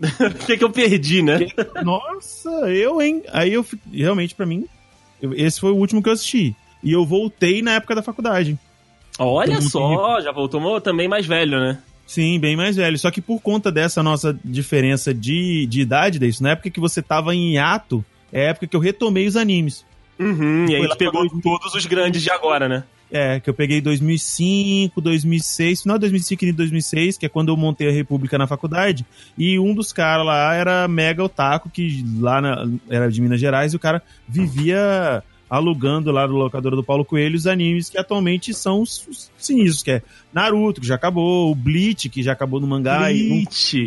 O 0.03 0.47
que, 0.47 0.57
que 0.57 0.65
eu 0.65 0.71
perdi, 0.71 1.23
né? 1.23 1.39
Nossa, 1.85 2.51
eu, 2.69 3.01
hein? 3.01 3.23
Aí 3.33 3.53
eu 3.55 3.65
realmente, 3.93 4.35
pra 4.35 4.45
mim, 4.45 4.67
eu- 5.23 5.33
esse 5.35 5.61
foi 5.61 5.71
o 5.71 5.77
último 5.77 6.03
que 6.03 6.09
eu 6.09 6.13
assisti. 6.13 6.53
E 6.83 6.91
eu 6.91 7.07
voltei 7.07 7.63
na 7.63 7.75
época 7.75 7.95
da 7.95 8.03
faculdade. 8.03 8.59
Olha 9.21 9.61
só, 9.61 10.21
já 10.21 10.33
voltou 10.33 10.81
também 10.81 11.07
mais 11.07 11.25
velho, 11.27 11.61
né? 11.61 11.79
Sim, 12.07 12.39
bem 12.39 12.57
mais 12.57 12.77
velho. 12.77 12.99
Só 12.99 13.11
que 13.11 13.21
por 13.21 13.41
conta 13.41 13.73
dessa 13.73 14.03
nossa 14.03 14.39
diferença 14.45 15.13
de, 15.15 15.67
de 15.67 15.81
idade, 15.81 16.19
disso, 16.19 16.43
na 16.43 16.51
época 16.51 16.71
que 16.71 16.81
você 16.81 17.01
tava 17.03 17.35
em 17.35 17.55
hiato, 17.55 18.05
é 18.33 18.47
a 18.47 18.51
época 18.51 18.67
que 18.67 18.77
eu 18.77 18.81
retomei 18.81 19.27
os 19.27 19.37
animes. 19.37 19.85
Uhum, 20.19 20.67
e 20.69 20.75
aí 20.77 20.83
gente 20.83 20.97
pegou 20.97 21.29
pra- 21.29 21.41
todos 21.43 21.75
os 21.75 21.87
grandes 21.87 22.23
de 22.23 22.31
agora, 22.31 22.69
né? 22.69 22.85
É, 23.11 23.39
que 23.39 23.49
eu 23.49 23.55
peguei 23.55 23.81
2005, 23.81 25.01
2006, 25.01 25.83
final 25.83 25.99
de 25.99 26.01
2005 26.03 26.45
e 26.45 26.53
2006, 26.53 27.19
que 27.19 27.27
é 27.27 27.29
quando 27.29 27.49
eu 27.51 27.57
montei 27.57 27.89
a 27.89 27.93
República 27.93 28.37
na 28.39 28.47
faculdade, 28.47 29.05
e 29.39 29.59
um 29.59 29.75
dos 29.75 29.93
caras 29.93 30.27
lá 30.27 30.55
era 30.55 30.89
mega 30.89 31.23
otaku, 31.23 31.69
que 31.71 32.05
lá 32.19 32.41
na- 32.41 32.69
era 32.89 33.11
de 33.11 33.21
Minas 33.21 33.39
Gerais, 33.41 33.73
e 33.73 33.77
o 33.77 33.79
cara 33.81 34.03
vivia 34.29 35.23
alugando 35.57 36.11
lá 36.13 36.27
no 36.27 36.35
locadora 36.37 36.77
do 36.77 36.83
Paulo 36.85 37.05
Coelho 37.05 37.37
os 37.37 37.47
animes 37.47 37.89
que 37.89 37.99
atualmente 37.99 38.53
são 38.55 38.81
os, 38.83 39.07
os 39.09 39.31
sinistros, 39.39 39.83
que 39.83 39.91
é 39.93 40.03
Naruto, 40.33 40.81
que 40.81 40.87
já 40.87 40.95
acabou, 40.97 41.51
o 41.51 41.55
Bleach, 41.55 42.09
que 42.09 42.23
já 42.23 42.33
acabou 42.33 42.61
no 42.61 42.67
mangá 42.67 43.11
e, 43.13 43.29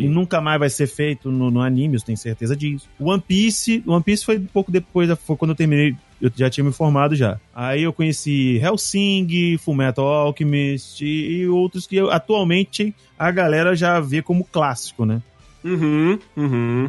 e 0.04 0.08
nunca 0.08 0.40
mais 0.40 0.58
vai 0.58 0.70
ser 0.70 0.86
feito 0.86 1.30
no, 1.30 1.50
no 1.50 1.60
anime, 1.60 1.96
eu 1.96 2.00
tenho 2.00 2.16
certeza 2.18 2.56
disso. 2.56 2.88
One 2.98 3.22
Piece, 3.26 3.82
One 3.86 4.02
Piece 4.02 4.24
foi 4.24 4.38
um 4.38 4.46
pouco 4.46 4.70
depois, 4.72 5.10
foi 5.26 5.36
quando 5.36 5.50
eu 5.50 5.56
terminei, 5.56 5.94
eu 6.20 6.30
já 6.34 6.48
tinha 6.50 6.64
me 6.64 6.72
formado 6.72 7.14
já. 7.14 7.38
Aí 7.54 7.82
eu 7.82 7.92
conheci 7.92 8.56
Hellsing, 8.62 9.58
Fullmetal 9.58 10.06
Alchemist 10.06 11.02
e, 11.04 11.40
e 11.42 11.48
outros 11.48 11.86
que 11.86 11.96
eu- 11.96 12.10
atualmente 12.10 12.94
a 13.18 13.30
galera 13.30 13.74
já 13.76 14.00
vê 14.00 14.22
como 14.22 14.44
clássico, 14.44 15.04
né? 15.04 15.20
Uhum, 15.64 16.18
uhum. 16.36 16.88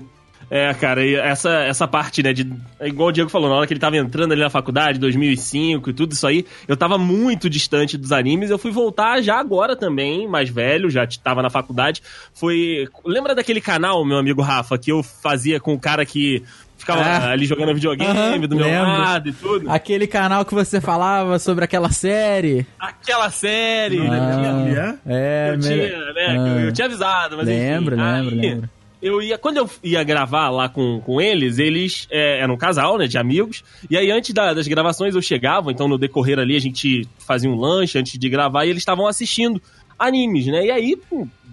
É, 0.51 0.73
cara, 0.73 1.05
e 1.05 1.15
essa, 1.15 1.51
essa 1.63 1.87
parte, 1.87 2.23
né, 2.23 2.33
de... 2.33 2.51
é 2.79 2.87
Igual 2.87 3.09
o 3.09 3.11
Diego 3.11 3.29
falou, 3.29 3.49
na 3.49 3.55
hora 3.55 3.67
que 3.67 3.73
ele 3.73 3.79
tava 3.79 3.97
entrando 3.97 4.31
ali 4.31 4.41
na 4.41 4.49
faculdade, 4.49 4.97
2005 4.99 5.89
e 5.89 5.93
tudo 5.93 6.13
isso 6.13 6.25
aí, 6.25 6.45
eu 6.67 6.75
tava 6.75 6.97
muito 6.97 7.49
distante 7.49 7.97
dos 7.97 8.11
animes, 8.11 8.49
eu 8.49 8.57
fui 8.57 8.71
voltar 8.71 9.21
já 9.21 9.39
agora 9.39 9.75
também, 9.75 10.27
mais 10.27 10.49
velho, 10.49 10.89
já 10.89 11.05
tava 11.23 11.41
na 11.43 11.49
faculdade, 11.49 12.01
foi... 12.33 12.87
Lembra 13.05 13.35
daquele 13.35 13.61
canal, 13.61 14.03
meu 14.03 14.17
amigo 14.17 14.41
Rafa, 14.41 14.77
que 14.77 14.91
eu 14.91 15.03
fazia 15.03 15.59
com 15.59 15.73
o 15.73 15.79
cara 15.79 16.03
que 16.05 16.43
ficava 16.77 17.01
Ah. 17.01 17.31
ali 17.31 17.45
jogando 17.45 17.73
videogame 17.73 18.09
Aham, 18.09 18.39
do 18.39 18.55
meu 18.55 18.65
lembro. 18.65 18.87
lado 18.87 19.29
e 19.29 19.33
tudo? 19.33 19.69
Aquele 19.69 20.07
canal 20.07 20.45
que 20.45 20.53
você 20.53 20.79
falava 20.81 21.37
sobre 21.37 21.65
aquela 21.65 21.89
série. 21.91 22.65
Aquela 22.79 23.29
série, 23.29 23.97
Não 23.97 24.09
né? 24.09 24.97
É, 25.05 25.51
eu 25.53 25.59
tinha, 25.59 26.13
né? 26.13 26.25
Ah. 26.29 26.61
eu 26.61 26.71
tinha 26.71 26.85
avisado, 26.85 27.37
mas 27.37 27.45
Lembro, 27.47 27.95
enfim. 27.95 28.03
lembro, 28.03 28.29
Aí, 28.35 28.39
lembro. 28.41 28.69
Eu 29.01 29.21
ia, 29.21 29.37
quando 29.37 29.57
eu 29.57 29.69
ia 29.81 30.03
gravar 30.03 30.49
lá 30.49 30.67
com, 30.67 30.99
com 30.99 31.21
eles, 31.21 31.57
eles 31.57 32.05
é, 32.11 32.39
eram 32.41 32.55
um 32.55 32.57
casal, 32.57 32.97
né, 32.97 33.07
de 33.07 33.17
amigos. 33.17 33.63
E 33.89 33.95
aí, 33.95 34.11
antes 34.11 34.33
da- 34.33 34.53
das 34.53 34.67
gravações, 34.67 35.15
eu 35.15 35.21
chegava, 35.21 35.71
então 35.71 35.87
no 35.87 35.97
decorrer 35.97 36.37
ali, 36.37 36.55
a 36.55 36.59
gente 36.59 37.07
fazia 37.17 37.49
um 37.49 37.55
lanche 37.55 37.97
antes 37.97 38.19
de 38.19 38.29
gravar 38.29 38.65
e 38.65 38.69
eles 38.71 38.81
estavam 38.81 39.07
assistindo 39.07 39.61
animes, 39.97 40.47
né? 40.47 40.65
E 40.65 40.71
aí, 40.71 40.97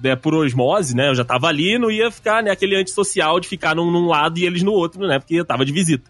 né, 0.02 0.16
por 0.16 0.34
osmose, 0.34 0.94
né, 0.96 1.08
eu 1.08 1.14
já 1.14 1.24
tava 1.24 1.46
ali, 1.46 1.78
não 1.78 1.90
ia 1.90 2.10
ficar, 2.10 2.42
né, 2.42 2.50
aquele 2.50 2.76
antissocial 2.76 3.38
de 3.38 3.46
ficar 3.46 3.76
num, 3.76 3.90
num 3.92 4.06
lado 4.08 4.38
e 4.38 4.44
eles 4.44 4.62
no 4.64 4.72
outro, 4.72 5.06
né, 5.06 5.18
porque 5.20 5.34
eu 5.36 5.44
tava 5.44 5.64
de 5.64 5.72
visita. 5.72 6.04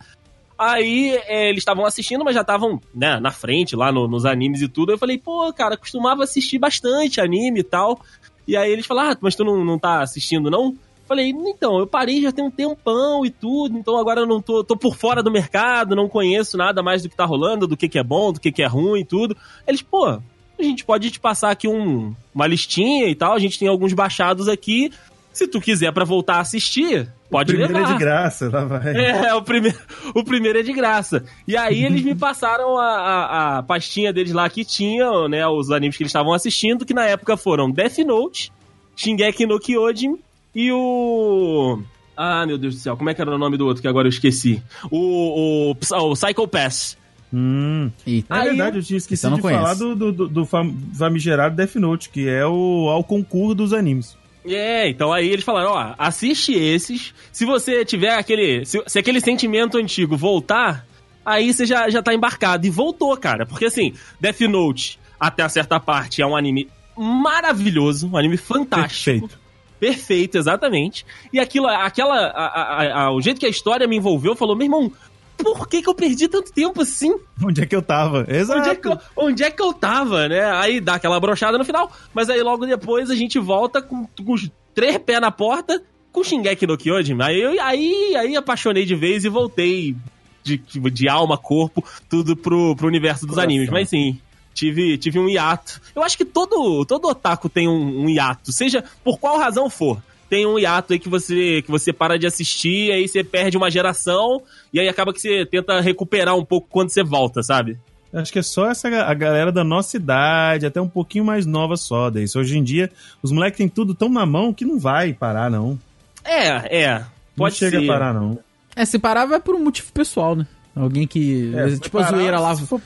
Aí 0.58 1.10
é, 1.26 1.48
eles 1.50 1.58
estavam 1.58 1.84
assistindo, 1.84 2.24
mas 2.24 2.34
já 2.34 2.40
estavam 2.40 2.80
né, 2.94 3.20
na 3.20 3.30
frente 3.30 3.76
lá 3.76 3.92
no- 3.92 4.08
nos 4.08 4.24
animes 4.24 4.62
e 4.62 4.68
tudo. 4.68 4.90
Eu 4.92 4.98
falei, 4.98 5.18
pô, 5.18 5.52
cara, 5.52 5.76
costumava 5.76 6.24
assistir 6.24 6.58
bastante 6.58 7.20
anime 7.20 7.60
e 7.60 7.64
tal. 7.64 8.00
E 8.48 8.56
aí 8.56 8.72
eles 8.72 8.86
falaram, 8.86 9.10
ah, 9.12 9.18
mas 9.20 9.34
tu 9.34 9.44
não, 9.44 9.62
não 9.64 9.78
tá 9.78 10.00
assistindo, 10.00 10.50
não? 10.50 10.74
Falei, 11.06 11.30
então, 11.30 11.78
eu 11.78 11.86
parei 11.86 12.20
já 12.20 12.32
tem 12.32 12.44
um 12.44 12.50
tempão 12.50 13.24
e 13.24 13.30
tudo, 13.30 13.78
então 13.78 13.96
agora 13.96 14.20
eu 14.20 14.26
não 14.26 14.42
tô, 14.42 14.64
tô 14.64 14.76
por 14.76 14.96
fora 14.96 15.22
do 15.22 15.30
mercado, 15.30 15.94
não 15.94 16.08
conheço 16.08 16.56
nada 16.56 16.82
mais 16.82 17.02
do 17.02 17.08
que 17.08 17.16
tá 17.16 17.24
rolando, 17.24 17.66
do 17.66 17.76
que, 17.76 17.88
que 17.88 17.98
é 17.98 18.02
bom, 18.02 18.32
do 18.32 18.40
que, 18.40 18.50
que 18.50 18.62
é 18.62 18.66
ruim 18.66 19.00
e 19.00 19.04
tudo. 19.04 19.36
Eles, 19.68 19.82
pô, 19.82 20.06
a 20.06 20.20
gente 20.62 20.84
pode 20.84 21.10
te 21.10 21.20
passar 21.20 21.50
aqui 21.50 21.68
um, 21.68 22.12
uma 22.34 22.46
listinha 22.46 23.08
e 23.08 23.14
tal, 23.14 23.34
a 23.34 23.38
gente 23.38 23.58
tem 23.58 23.68
alguns 23.68 23.92
baixados 23.92 24.48
aqui. 24.48 24.90
Se 25.32 25.46
tu 25.46 25.60
quiser 25.60 25.92
pra 25.92 26.04
voltar 26.04 26.36
a 26.36 26.40
assistir, 26.40 27.12
pode 27.30 27.48
Primeiro 27.52 27.74
levar. 27.74 27.90
é 27.90 27.92
de 27.92 27.98
graça, 27.98 28.48
lá 28.48 28.64
vai. 28.64 28.96
É, 28.96 29.34
o 29.34 29.42
primeiro, 29.42 29.78
o 30.14 30.24
primeiro 30.24 30.58
é 30.58 30.62
de 30.62 30.72
graça. 30.72 31.24
E 31.46 31.56
aí 31.56 31.84
eles 31.84 32.02
me 32.02 32.14
passaram 32.14 32.78
a, 32.78 32.86
a, 32.86 33.58
a 33.58 33.62
pastinha 33.62 34.12
deles 34.12 34.32
lá 34.32 34.48
que 34.48 34.64
tinha, 34.64 35.28
né, 35.28 35.46
os 35.46 35.70
animes 35.70 35.96
que 35.96 36.02
eles 36.02 36.10
estavam 36.10 36.32
assistindo, 36.32 36.84
que 36.86 36.94
na 36.94 37.04
época 37.04 37.36
foram 37.36 37.70
Death 37.70 37.98
Note, 37.98 38.50
Shingeki 38.96 39.46
no 39.46 39.60
Kyojin 39.60 40.18
e 40.56 40.72
o... 40.72 41.80
Ah, 42.16 42.46
meu 42.46 42.56
Deus 42.56 42.74
do 42.76 42.80
céu, 42.80 42.96
como 42.96 43.10
é 43.10 43.14
que 43.14 43.20
era 43.20 43.30
o 43.30 43.36
nome 43.38 43.58
do 43.58 43.66
outro 43.66 43.82
que 43.82 43.86
agora 43.88 44.06
eu 44.08 44.10
esqueci? 44.10 44.62
O, 44.90 45.70
o, 45.70 45.76
o 46.10 46.12
Psycho 46.14 46.48
Pass. 46.48 46.96
Hum. 47.32 47.90
Eita. 48.06 48.34
Aí- 48.34 48.48
verdade, 48.48 48.78
eu 48.78 48.82
tinha 48.82 48.96
esquecido 48.96 49.30
não 49.30 49.36
de 49.36 49.42
conheço. 49.42 49.60
falar 49.62 49.74
do, 49.74 49.94
do, 49.94 50.12
do, 50.12 50.28
do 50.28 50.46
fam- 50.46 50.74
famigerado 50.96 51.54
Death 51.54 51.74
Note, 51.74 52.08
que 52.08 52.26
é 52.28 52.46
o 52.46 52.88
ao 52.90 53.04
concurso 53.04 53.54
dos 53.54 53.72
animes. 53.74 54.16
É, 54.48 54.88
então 54.88 55.12
aí 55.12 55.28
eles 55.28 55.44
falaram, 55.44 55.72
ó, 55.72 55.94
assiste 55.98 56.52
esses, 56.54 57.12
se 57.32 57.44
você 57.44 57.84
tiver 57.84 58.14
aquele, 58.16 58.64
se, 58.64 58.80
se 58.86 58.98
aquele 58.98 59.20
sentimento 59.20 59.76
antigo 59.76 60.16
voltar, 60.16 60.86
aí 61.24 61.52
você 61.52 61.66
já, 61.66 61.90
já 61.90 62.00
tá 62.02 62.14
embarcado. 62.14 62.64
E 62.66 62.70
voltou, 62.70 63.14
cara, 63.16 63.44
porque 63.44 63.64
assim, 63.66 63.92
Death 64.20 64.40
Note, 64.42 64.98
até 65.20 65.46
certa 65.48 65.78
parte, 65.80 66.22
é 66.22 66.26
um 66.26 66.36
anime 66.36 66.68
maravilhoso, 66.96 68.08
um 68.10 68.16
anime 68.16 68.36
fantástico. 68.36 69.20
Perfeito. 69.20 69.45
Perfeito, 69.80 70.36
exatamente. 70.38 71.04
E 71.32 71.38
aquilo, 71.38 71.66
aquela, 71.66 72.14
a- 72.28 72.46
a- 72.46 73.02
a- 73.04 73.12
o 73.12 73.20
jeito 73.20 73.38
que 73.40 73.46
a 73.46 73.50
história 73.50 73.86
me 73.86 73.96
envolveu, 73.96 74.34
falou, 74.34 74.56
meu 74.56 74.64
irmão, 74.66 74.90
por 75.36 75.68
que 75.68 75.82
que 75.82 75.88
eu 75.88 75.94
perdi 75.94 76.28
tanto 76.28 76.50
tempo 76.52 76.80
assim? 76.82 77.14
Onde 77.44 77.62
é 77.62 77.66
que 77.66 77.76
eu 77.76 77.82
tava? 77.82 78.24
Exato. 78.28 78.58
Onde 78.60 78.68
é, 78.70 78.74
que 78.74 78.88
eu, 78.88 78.98
onde 79.16 79.42
é 79.44 79.50
que 79.50 79.62
eu 79.62 79.72
tava, 79.72 80.28
né? 80.28 80.50
Aí 80.52 80.80
dá 80.80 80.94
aquela 80.94 81.20
brochada 81.20 81.58
no 81.58 81.64
final, 81.64 81.92
mas 82.14 82.30
aí 82.30 82.42
logo 82.42 82.64
depois 82.64 83.10
a 83.10 83.14
gente 83.14 83.38
volta 83.38 83.82
com, 83.82 84.06
com 84.06 84.32
os 84.32 84.50
três 84.74 84.96
pés 84.98 85.20
na 85.20 85.30
porta 85.30 85.82
com 86.10 86.24
Shingeki 86.24 86.66
no 86.66 86.78
Kyojin. 86.78 87.18
Aí, 87.20 87.38
eu, 87.38 87.62
aí, 87.62 88.16
aí 88.16 88.34
apaixonei 88.36 88.86
de 88.86 88.94
vez 88.94 89.24
e 89.26 89.28
voltei 89.28 89.94
de, 90.42 90.56
de 90.56 91.08
alma, 91.10 91.36
corpo, 91.36 91.84
tudo 92.08 92.34
pro, 92.34 92.74
pro 92.74 92.86
universo 92.88 93.26
dos 93.26 93.34
Coração. 93.34 93.50
animes. 93.50 93.68
Mas 93.68 93.90
sim, 93.90 94.18
tive, 94.56 94.96
tive 94.98 95.18
um 95.18 95.28
hiato. 95.28 95.80
Eu 95.94 96.02
acho 96.02 96.16
que 96.16 96.24
todo, 96.24 96.84
todo 96.86 97.06
otaku 97.08 97.48
tem 97.48 97.68
um, 97.68 98.04
um 98.04 98.08
hiato, 98.08 98.50
seja 98.52 98.82
por 99.04 99.18
qual 99.18 99.38
razão 99.38 99.68
for. 99.68 100.02
Tem 100.28 100.44
um 100.44 100.58
hiato 100.58 100.92
aí 100.92 100.98
que 100.98 101.08
você, 101.08 101.62
que 101.62 101.70
você 101.70 101.92
para 101.92 102.18
de 102.18 102.26
assistir, 102.26 102.90
aí 102.90 103.06
você 103.06 103.22
perde 103.22 103.56
uma 103.56 103.70
geração, 103.70 104.42
e 104.72 104.80
aí 104.80 104.88
acaba 104.88 105.12
que 105.12 105.20
você 105.20 105.46
tenta 105.46 105.80
recuperar 105.80 106.34
um 106.34 106.44
pouco 106.44 106.66
quando 106.68 106.88
você 106.90 107.04
volta, 107.04 107.42
sabe? 107.42 107.78
Acho 108.12 108.32
que 108.32 108.38
é 108.38 108.42
só 108.42 108.70
essa 108.70 108.88
a 108.88 109.14
galera 109.14 109.52
da 109.52 109.62
nossa 109.62 109.96
idade, 109.96 110.64
até 110.64 110.80
um 110.80 110.88
pouquinho 110.88 111.24
mais 111.24 111.44
nova 111.44 111.76
só. 111.76 112.08
Daí. 112.08 112.24
Hoje 112.34 112.56
em 112.56 112.64
dia, 112.64 112.90
os 113.22 113.30
moleques 113.30 113.58
têm 113.58 113.68
tudo 113.68 113.94
tão 113.94 114.08
na 114.08 114.24
mão 114.24 114.54
que 114.54 114.64
não 114.64 114.78
vai 114.78 115.12
parar, 115.12 115.50
não. 115.50 115.78
É, 116.24 116.82
é. 116.84 117.04
Pode 117.36 117.52
não 117.54 117.58
chega 117.58 117.78
ser. 117.78 117.84
a 117.84 117.92
parar, 117.92 118.14
não. 118.14 118.38
É, 118.74 118.84
se 118.84 118.98
parar 118.98 119.26
vai 119.26 119.38
por 119.38 119.54
um 119.54 119.62
motivo 119.62 119.92
pessoal, 119.92 120.34
né? 120.34 120.46
Alguém 120.74 121.06
que. 121.06 121.52
É, 121.54 121.76
tipo 121.76 121.98
a 121.98 122.02
zoeira 122.04 122.40
lá, 122.40 122.54
se 122.54 122.66
for- 122.66 122.80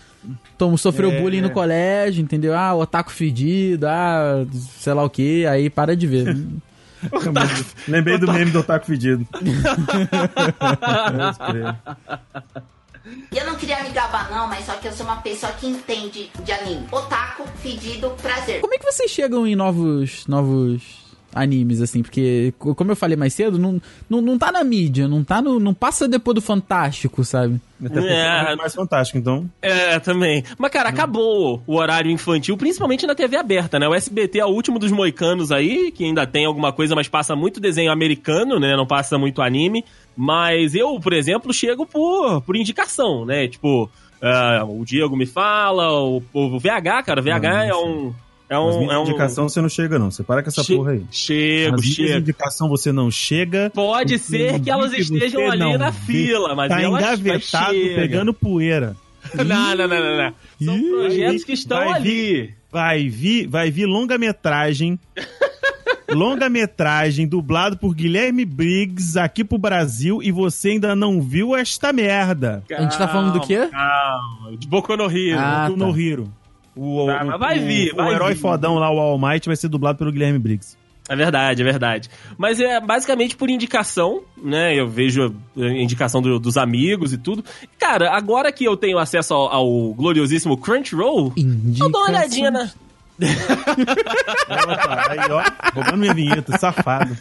tom, 0.58 0.76
sofreu 0.76 1.10
É. 1.10 1.20
bullying 1.20 1.40
no 1.40 1.50
colégio, 1.50 2.22
entendeu? 2.22 2.54
Ah, 2.56 2.74
o 2.74 2.80
otaku 2.80 3.10
fedido, 3.10 3.86
ah, 3.86 4.44
sei 4.78 4.92
lá 4.94 5.02
o 5.04 5.10
que, 5.10 5.46
aí 5.46 5.68
para 5.70 5.96
de 5.96 6.06
ver. 6.06 6.36
Lembrei 7.88 8.18
do 8.18 8.30
meme 8.30 8.50
do 8.50 8.58
Otaku 8.60 8.84
Fedido. 8.86 9.26
Eu 13.32 13.46
não 13.46 13.56
queria 13.56 13.82
me 13.82 13.88
gabar, 13.90 14.30
não, 14.30 14.46
mas 14.46 14.66
só 14.66 14.74
que 14.74 14.86
eu 14.86 14.92
sou 14.92 15.06
uma 15.06 15.16
pessoa 15.16 15.50
que 15.52 15.66
entende 15.66 16.30
de 16.44 16.52
anime. 16.52 16.86
Otaku, 16.92 17.44
fedido, 17.62 18.10
prazer. 18.20 18.60
Como 18.60 18.74
é 18.74 18.78
que 18.78 18.84
vocês 18.84 19.10
chegam 19.10 19.46
em 19.46 19.56
novos, 19.56 20.26
novos 20.26 20.82
animes, 21.34 21.80
assim? 21.80 22.02
Porque, 22.02 22.52
co- 22.58 22.74
como 22.74 22.90
eu 22.92 22.96
falei 22.96 23.16
mais 23.16 23.32
cedo, 23.34 23.58
não, 23.58 23.80
não, 24.08 24.20
não 24.20 24.38
tá 24.38 24.50
na 24.50 24.64
mídia, 24.64 25.06
não 25.08 25.22
tá 25.24 25.40
no, 25.40 25.60
não 25.60 25.72
passa 25.74 26.08
depois 26.08 26.34
do 26.34 26.40
Fantástico, 26.40 27.24
sabe? 27.24 27.60
Até 27.84 28.00
É. 28.00 28.52
é 28.52 28.56
mais 28.56 28.74
fantástico, 28.74 29.16
então. 29.18 29.48
É, 29.62 29.98
também. 30.00 30.44
Mas, 30.58 30.70
cara, 30.70 30.88
acabou 30.90 31.62
o 31.66 31.76
horário 31.76 32.10
infantil, 32.10 32.56
principalmente 32.56 33.06
na 33.06 33.14
TV 33.14 33.36
aberta, 33.36 33.78
né? 33.78 33.88
O 33.88 33.94
SBT 33.94 34.38
é 34.40 34.44
o 34.44 34.48
último 34.50 34.78
dos 34.78 34.92
moicanos 34.92 35.50
aí, 35.50 35.90
que 35.90 36.04
ainda 36.04 36.26
tem 36.26 36.44
alguma 36.44 36.72
coisa, 36.72 36.94
mas 36.94 37.08
passa 37.08 37.34
muito 37.34 37.60
desenho 37.60 37.90
americano, 37.90 38.58
né? 38.60 38.76
Não 38.76 38.86
passa 38.86 39.16
muito 39.16 39.40
anime. 39.40 39.84
Mas 40.16 40.74
eu, 40.74 41.00
por 41.00 41.12
exemplo, 41.14 41.54
chego 41.54 41.86
por, 41.86 42.42
por 42.42 42.54
indicação, 42.56 43.24
né? 43.24 43.48
Tipo, 43.48 43.90
ah, 44.20 44.62
o 44.68 44.84
Diego 44.84 45.16
me 45.16 45.24
fala, 45.24 45.90
o, 46.02 46.22
o 46.34 46.58
VH, 46.58 47.02
cara, 47.06 47.20
o 47.20 47.22
VH 47.24 47.46
Ah, 47.50 47.64
é 47.66 47.74
um, 47.74 48.12
É 48.50 48.58
um. 48.58 48.90
É 48.90 48.98
um... 48.98 49.02
indicação 49.04 49.48
você 49.48 49.62
não 49.62 49.68
chega, 49.68 49.96
não. 49.96 50.10
Você 50.10 50.24
para 50.24 50.42
com 50.42 50.48
essa 50.48 50.64
Che- 50.64 50.74
porra 50.74 50.90
aí. 50.90 51.04
Chego, 51.08 51.76
As 51.76 51.80
minhas 51.82 51.94
chego. 51.94 52.18
indicação 52.18 52.68
você 52.68 52.90
não 52.90 53.08
chega. 53.08 53.70
Pode 53.72 54.18
ser 54.18 54.58
que 54.60 54.68
elas 54.68 54.92
estejam 54.92 55.48
ali 55.48 55.60
não 55.60 55.78
na 55.78 55.92
fila, 55.92 56.54
mas 56.56 56.68
tá 56.68 56.82
elas 56.82 57.00
engavetado, 57.20 57.72
pegando 57.72 58.34
poeira. 58.34 58.96
Não, 59.34 59.76
não, 59.76 59.86
não, 59.86 60.00
não, 60.00 60.16
não. 60.16 60.34
São 60.64 60.76
Ih, 60.78 60.90
projetos 60.90 61.44
que 61.44 61.52
estão 61.52 61.76
vai 61.78 61.92
ali. 61.92 62.54
Vai 62.72 63.06
vir, 63.06 63.46
vai 63.46 63.70
vir 63.70 63.84
longa-metragem. 63.84 64.98
longa-metragem 66.10 67.28
dublado 67.28 67.76
por 67.76 67.94
Guilherme 67.94 68.44
Briggs 68.46 69.18
aqui 69.18 69.44
pro 69.44 69.58
Brasil 69.58 70.22
e 70.22 70.32
você 70.32 70.70
ainda 70.70 70.96
não 70.96 71.20
viu 71.20 71.54
esta 71.54 71.92
merda. 71.92 72.64
A 72.72 72.82
gente 72.82 72.96
tá 72.98 73.06
falando 73.06 73.38
do 73.38 73.46
quê? 73.46 73.68
Calma, 73.70 74.56
de 74.56 74.66
Boku 74.66 74.96
no 74.96 75.04
Hero. 75.10 75.38
Ah, 75.38 75.68
do 75.68 75.76
tá. 75.76 75.78
No 75.86 76.00
Hero. 76.00 76.32
O, 76.76 77.06
Tá, 77.06 77.22
o- 77.24 77.26
mas 77.26 77.40
vai 77.40 77.58
o- 77.58 77.66
vir, 77.66 77.92
o 77.92 77.96
vai 77.96 78.14
herói 78.14 78.34
vir. 78.34 78.40
fodão 78.40 78.74
lá, 78.76 78.90
o 78.90 78.98
All 78.98 79.18
Might, 79.18 79.46
vai 79.46 79.56
ser 79.56 79.68
dublado 79.68 79.98
pelo 79.98 80.12
Guilherme 80.12 80.38
Briggs. 80.38 80.76
É 81.08 81.16
verdade, 81.16 81.60
é 81.60 81.64
verdade. 81.64 82.08
Mas 82.38 82.60
é 82.60 82.78
basicamente 82.80 83.34
por 83.34 83.50
indicação, 83.50 84.22
né? 84.40 84.78
Eu 84.78 84.86
vejo 84.88 85.34
a 85.58 85.66
indicação 85.68 86.22
do- 86.22 86.38
dos 86.38 86.56
amigos 86.56 87.12
e 87.12 87.18
tudo. 87.18 87.44
Cara, 87.78 88.14
agora 88.16 88.52
que 88.52 88.64
eu 88.64 88.76
tenho 88.76 88.96
acesso 88.98 89.34
ao, 89.34 89.48
ao 89.52 89.94
gloriosíssimo 89.94 90.56
Crunchyroll, 90.56 91.32
eu 91.36 91.90
dou 91.90 92.00
uma 92.02 92.08
olhadinha 92.10 92.50
na. 92.52 92.70
Opa, 93.20 95.06
aí, 95.10 95.18
ó, 95.30 95.42
roubando 95.74 95.96
minha 95.98 96.14
vinheta, 96.14 96.56
safado. 96.58 97.16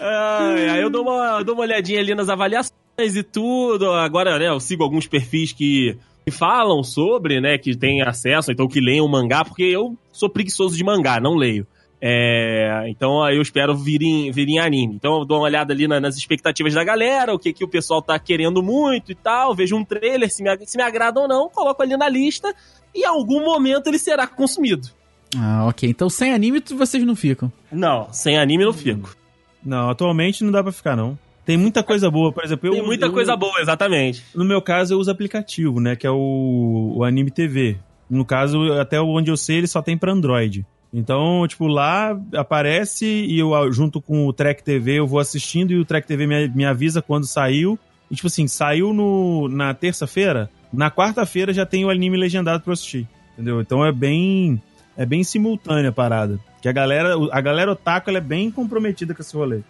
Ai, 0.00 0.68
aí 0.70 0.82
eu 0.82 0.90
dou 0.90 1.02
uma, 1.02 1.38
eu 1.38 1.44
dou 1.44 1.54
uma 1.54 1.62
olhadinha 1.64 2.00
ali 2.00 2.14
nas 2.14 2.28
avaliações 2.28 2.72
e 3.16 3.22
tudo. 3.22 3.90
Agora, 3.92 4.38
né, 4.38 4.48
eu 4.48 4.60
sigo 4.60 4.82
alguns 4.82 5.06
perfis 5.06 5.52
que, 5.52 5.96
que 6.24 6.30
falam 6.30 6.82
sobre, 6.82 7.40
né, 7.40 7.58
que 7.58 7.76
têm 7.76 8.02
acesso, 8.02 8.52
então 8.52 8.68
que 8.68 8.80
leem 8.80 9.00
o 9.00 9.08
mangá, 9.08 9.44
porque 9.44 9.62
eu 9.64 9.96
sou 10.12 10.28
preguiçoso 10.28 10.76
de 10.76 10.84
mangá, 10.84 11.18
não 11.20 11.34
leio. 11.34 11.66
É, 12.04 12.84
então 12.88 13.22
aí 13.22 13.36
eu 13.36 13.42
espero 13.42 13.76
vir 13.76 14.02
em, 14.02 14.30
vir 14.32 14.48
em 14.48 14.58
anime. 14.58 14.94
Então 14.96 15.20
eu 15.20 15.24
dou 15.24 15.38
uma 15.38 15.44
olhada 15.44 15.72
ali 15.72 15.86
na- 15.86 16.00
nas 16.00 16.16
expectativas 16.16 16.74
da 16.74 16.82
galera, 16.82 17.32
o 17.32 17.38
que, 17.38 17.52
que 17.52 17.62
o 17.64 17.68
pessoal 17.68 18.02
tá 18.02 18.18
querendo 18.18 18.60
muito 18.60 19.12
e 19.12 19.14
tal. 19.14 19.54
Vejo 19.54 19.76
um 19.76 19.84
trailer, 19.84 20.28
se 20.28 20.42
me, 20.42 20.50
se 20.66 20.76
me 20.76 20.82
agrada 20.82 21.20
ou 21.20 21.28
não, 21.28 21.48
coloco 21.48 21.80
ali 21.80 21.96
na 21.96 22.08
lista 22.08 22.52
e 22.92 23.02
em 23.02 23.06
algum 23.06 23.44
momento 23.44 23.86
ele 23.86 24.00
será 24.00 24.26
consumido. 24.26 24.88
Ah, 25.36 25.64
ok. 25.68 25.88
Então 25.88 26.10
sem 26.10 26.32
anime 26.34 26.60
vocês 26.76 27.04
não 27.04 27.14
ficam. 27.14 27.52
Não, 27.70 28.12
sem 28.12 28.36
anime 28.36 28.64
não 28.64 28.72
fico. 28.72 29.16
Não, 29.64 29.88
atualmente 29.90 30.42
não 30.42 30.50
dá 30.50 30.60
pra 30.60 30.72
ficar, 30.72 30.96
não. 30.96 31.16
Tem 31.44 31.56
muita 31.56 31.82
coisa 31.82 32.10
boa, 32.10 32.32
por 32.32 32.44
exemplo, 32.44 32.68
eu, 32.68 32.72
Tem 32.74 32.82
muita 32.84 33.06
eu- 33.06 33.12
coisa 33.12 33.34
boa, 33.36 33.60
exatamente. 33.60 34.22
No 34.34 34.44
meu 34.44 34.62
caso, 34.62 34.94
eu 34.94 34.98
uso 34.98 35.10
aplicativo, 35.10 35.80
né? 35.80 35.96
Que 35.96 36.06
é 36.06 36.10
o, 36.10 36.94
o 36.96 37.04
Anime 37.04 37.30
TV. 37.30 37.76
No 38.08 38.24
caso, 38.24 38.72
até 38.74 39.00
onde 39.00 39.30
eu 39.30 39.36
sei, 39.36 39.56
ele 39.58 39.66
só 39.66 39.82
tem 39.82 39.96
pra 39.98 40.12
Android. 40.12 40.64
Então, 40.94 41.46
tipo, 41.48 41.66
lá 41.66 42.16
aparece 42.34 43.06
e 43.06 43.38
eu, 43.38 43.50
junto 43.72 44.00
com 44.00 44.26
o 44.26 44.32
Track 44.32 44.62
TV, 44.62 44.98
eu 44.98 45.06
vou 45.06 45.18
assistindo 45.18 45.72
e 45.72 45.78
o 45.78 45.84
Track 45.84 46.06
TV 46.06 46.26
me, 46.26 46.48
me 46.48 46.64
avisa 46.66 47.00
quando 47.00 47.26
saiu. 47.26 47.78
E, 48.10 48.14
tipo 48.14 48.26
assim, 48.28 48.46
saiu 48.46 48.92
no, 48.92 49.48
na 49.48 49.72
terça-feira, 49.72 50.50
na 50.72 50.90
quarta-feira 50.90 51.52
já 51.54 51.64
tem 51.64 51.84
o 51.84 51.90
anime 51.90 52.18
legendado 52.18 52.62
pra 52.62 52.70
eu 52.70 52.74
assistir. 52.74 53.08
Entendeu? 53.32 53.60
Então 53.62 53.84
é 53.84 53.90
bem. 53.90 54.60
É 54.94 55.06
bem 55.06 55.24
simultânea 55.24 55.88
a 55.88 55.92
parada. 55.92 56.38
Que 56.60 56.68
a 56.68 56.72
galera, 56.72 57.14
a 57.32 57.40
galera 57.40 57.72
otaku 57.72 58.10
ela 58.10 58.18
é 58.18 58.20
bem 58.20 58.50
comprometida 58.50 59.14
com 59.14 59.22
esse 59.22 59.34
rolê. 59.34 59.60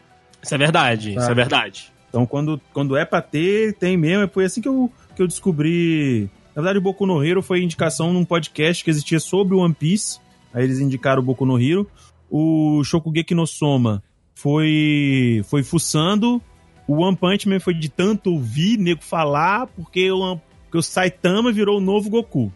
Isso 0.42 0.54
é 0.54 0.58
verdade, 0.58 1.14
isso 1.14 1.30
é 1.30 1.34
verdade. 1.34 1.92
Então, 2.08 2.26
quando, 2.26 2.60
quando 2.74 2.96
é 2.96 3.04
pra 3.04 3.22
ter, 3.22 3.74
tem 3.74 3.96
mesmo. 3.96 4.28
Foi 4.28 4.44
assim 4.44 4.60
que 4.60 4.68
eu, 4.68 4.92
que 5.16 5.22
eu 5.22 5.26
descobri. 5.26 6.28
Na 6.54 6.60
verdade, 6.60 6.78
o 6.78 6.82
Boku 6.82 7.06
no 7.06 7.24
Hero 7.24 7.40
foi 7.40 7.62
indicação 7.62 8.12
num 8.12 8.24
podcast 8.24 8.84
que 8.84 8.90
existia 8.90 9.18
sobre 9.18 9.54
o 9.54 9.60
One 9.60 9.72
Piece. 9.72 10.20
Aí 10.52 10.64
eles 10.64 10.78
indicaram 10.78 11.22
o 11.22 11.24
Boku 11.24 11.46
no 11.46 11.58
Hero. 11.58 11.88
O 12.30 12.84
Shokugeki 12.84 13.34
no 13.34 13.46
Soma 13.46 14.02
foi, 14.34 15.42
foi 15.48 15.62
fuçando. 15.62 16.42
O 16.86 17.02
One 17.02 17.16
Punch 17.16 17.48
Man 17.48 17.60
foi 17.60 17.72
de 17.72 17.88
tanto 17.88 18.32
ouvir 18.32 18.76
nego 18.76 19.02
falar, 19.02 19.66
porque 19.68 20.10
o, 20.10 20.38
porque 20.64 20.78
o 20.78 20.82
Saitama 20.82 21.52
virou 21.52 21.78
o 21.78 21.80
novo 21.80 22.10
Goku. 22.10 22.52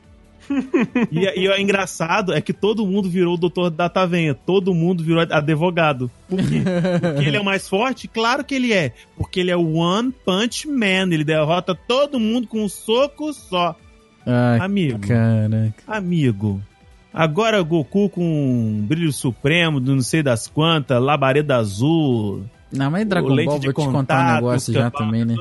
e, 1.11 1.41
e 1.41 1.49
o 1.49 1.57
engraçado 1.59 2.33
é 2.33 2.41
que 2.41 2.53
todo 2.53 2.87
mundo 2.87 3.09
virou 3.09 3.35
o 3.35 3.37
Doutor 3.37 3.71
Datavenha. 3.71 4.35
Todo 4.35 4.75
mundo 4.75 5.03
virou 5.03 5.27
advogado. 5.31 6.11
Por 6.29 6.39
quê? 6.39 6.63
Porque 7.01 7.29
ele 7.29 7.37
é 7.37 7.41
o 7.41 7.45
mais 7.45 7.69
forte? 7.69 8.09
Claro 8.09 8.45
que 8.45 8.55
ele 8.55 8.73
é. 8.73 8.93
Porque 9.17 9.41
ele 9.41 9.51
é 9.51 9.57
o 9.57 9.75
One 9.75 10.13
Punch 10.25 10.69
Man. 10.69 11.13
Ele 11.13 11.25
derrota 11.25 11.75
todo 11.75 12.21
mundo 12.21 12.47
com 12.47 12.65
um 12.65 12.69
soco 12.69 13.33
só. 13.33 13.77
Ai, 14.27 14.59
Amigo, 14.61 14.99
caraca. 15.07 15.75
amigo. 15.87 16.61
Agora 17.15 17.63
Goku 17.63 18.11
com 18.11 18.23
um 18.23 18.85
brilho 18.87 19.13
supremo, 19.13 19.81
não 19.81 20.03
sei 20.03 20.23
das 20.23 20.49
quantas, 20.49 21.01
labareda 21.01 21.57
azul. 21.57 22.45
Não, 22.71 22.91
mas 22.91 23.07
Dragon 23.07 23.29
Ball, 23.29 23.45
vou 23.47 23.61
te 23.61 23.73
contar 23.73 24.33
um 24.33 24.35
negócio 24.35 24.75
já 24.75 24.91
também, 24.91 25.25
né? 25.25 25.37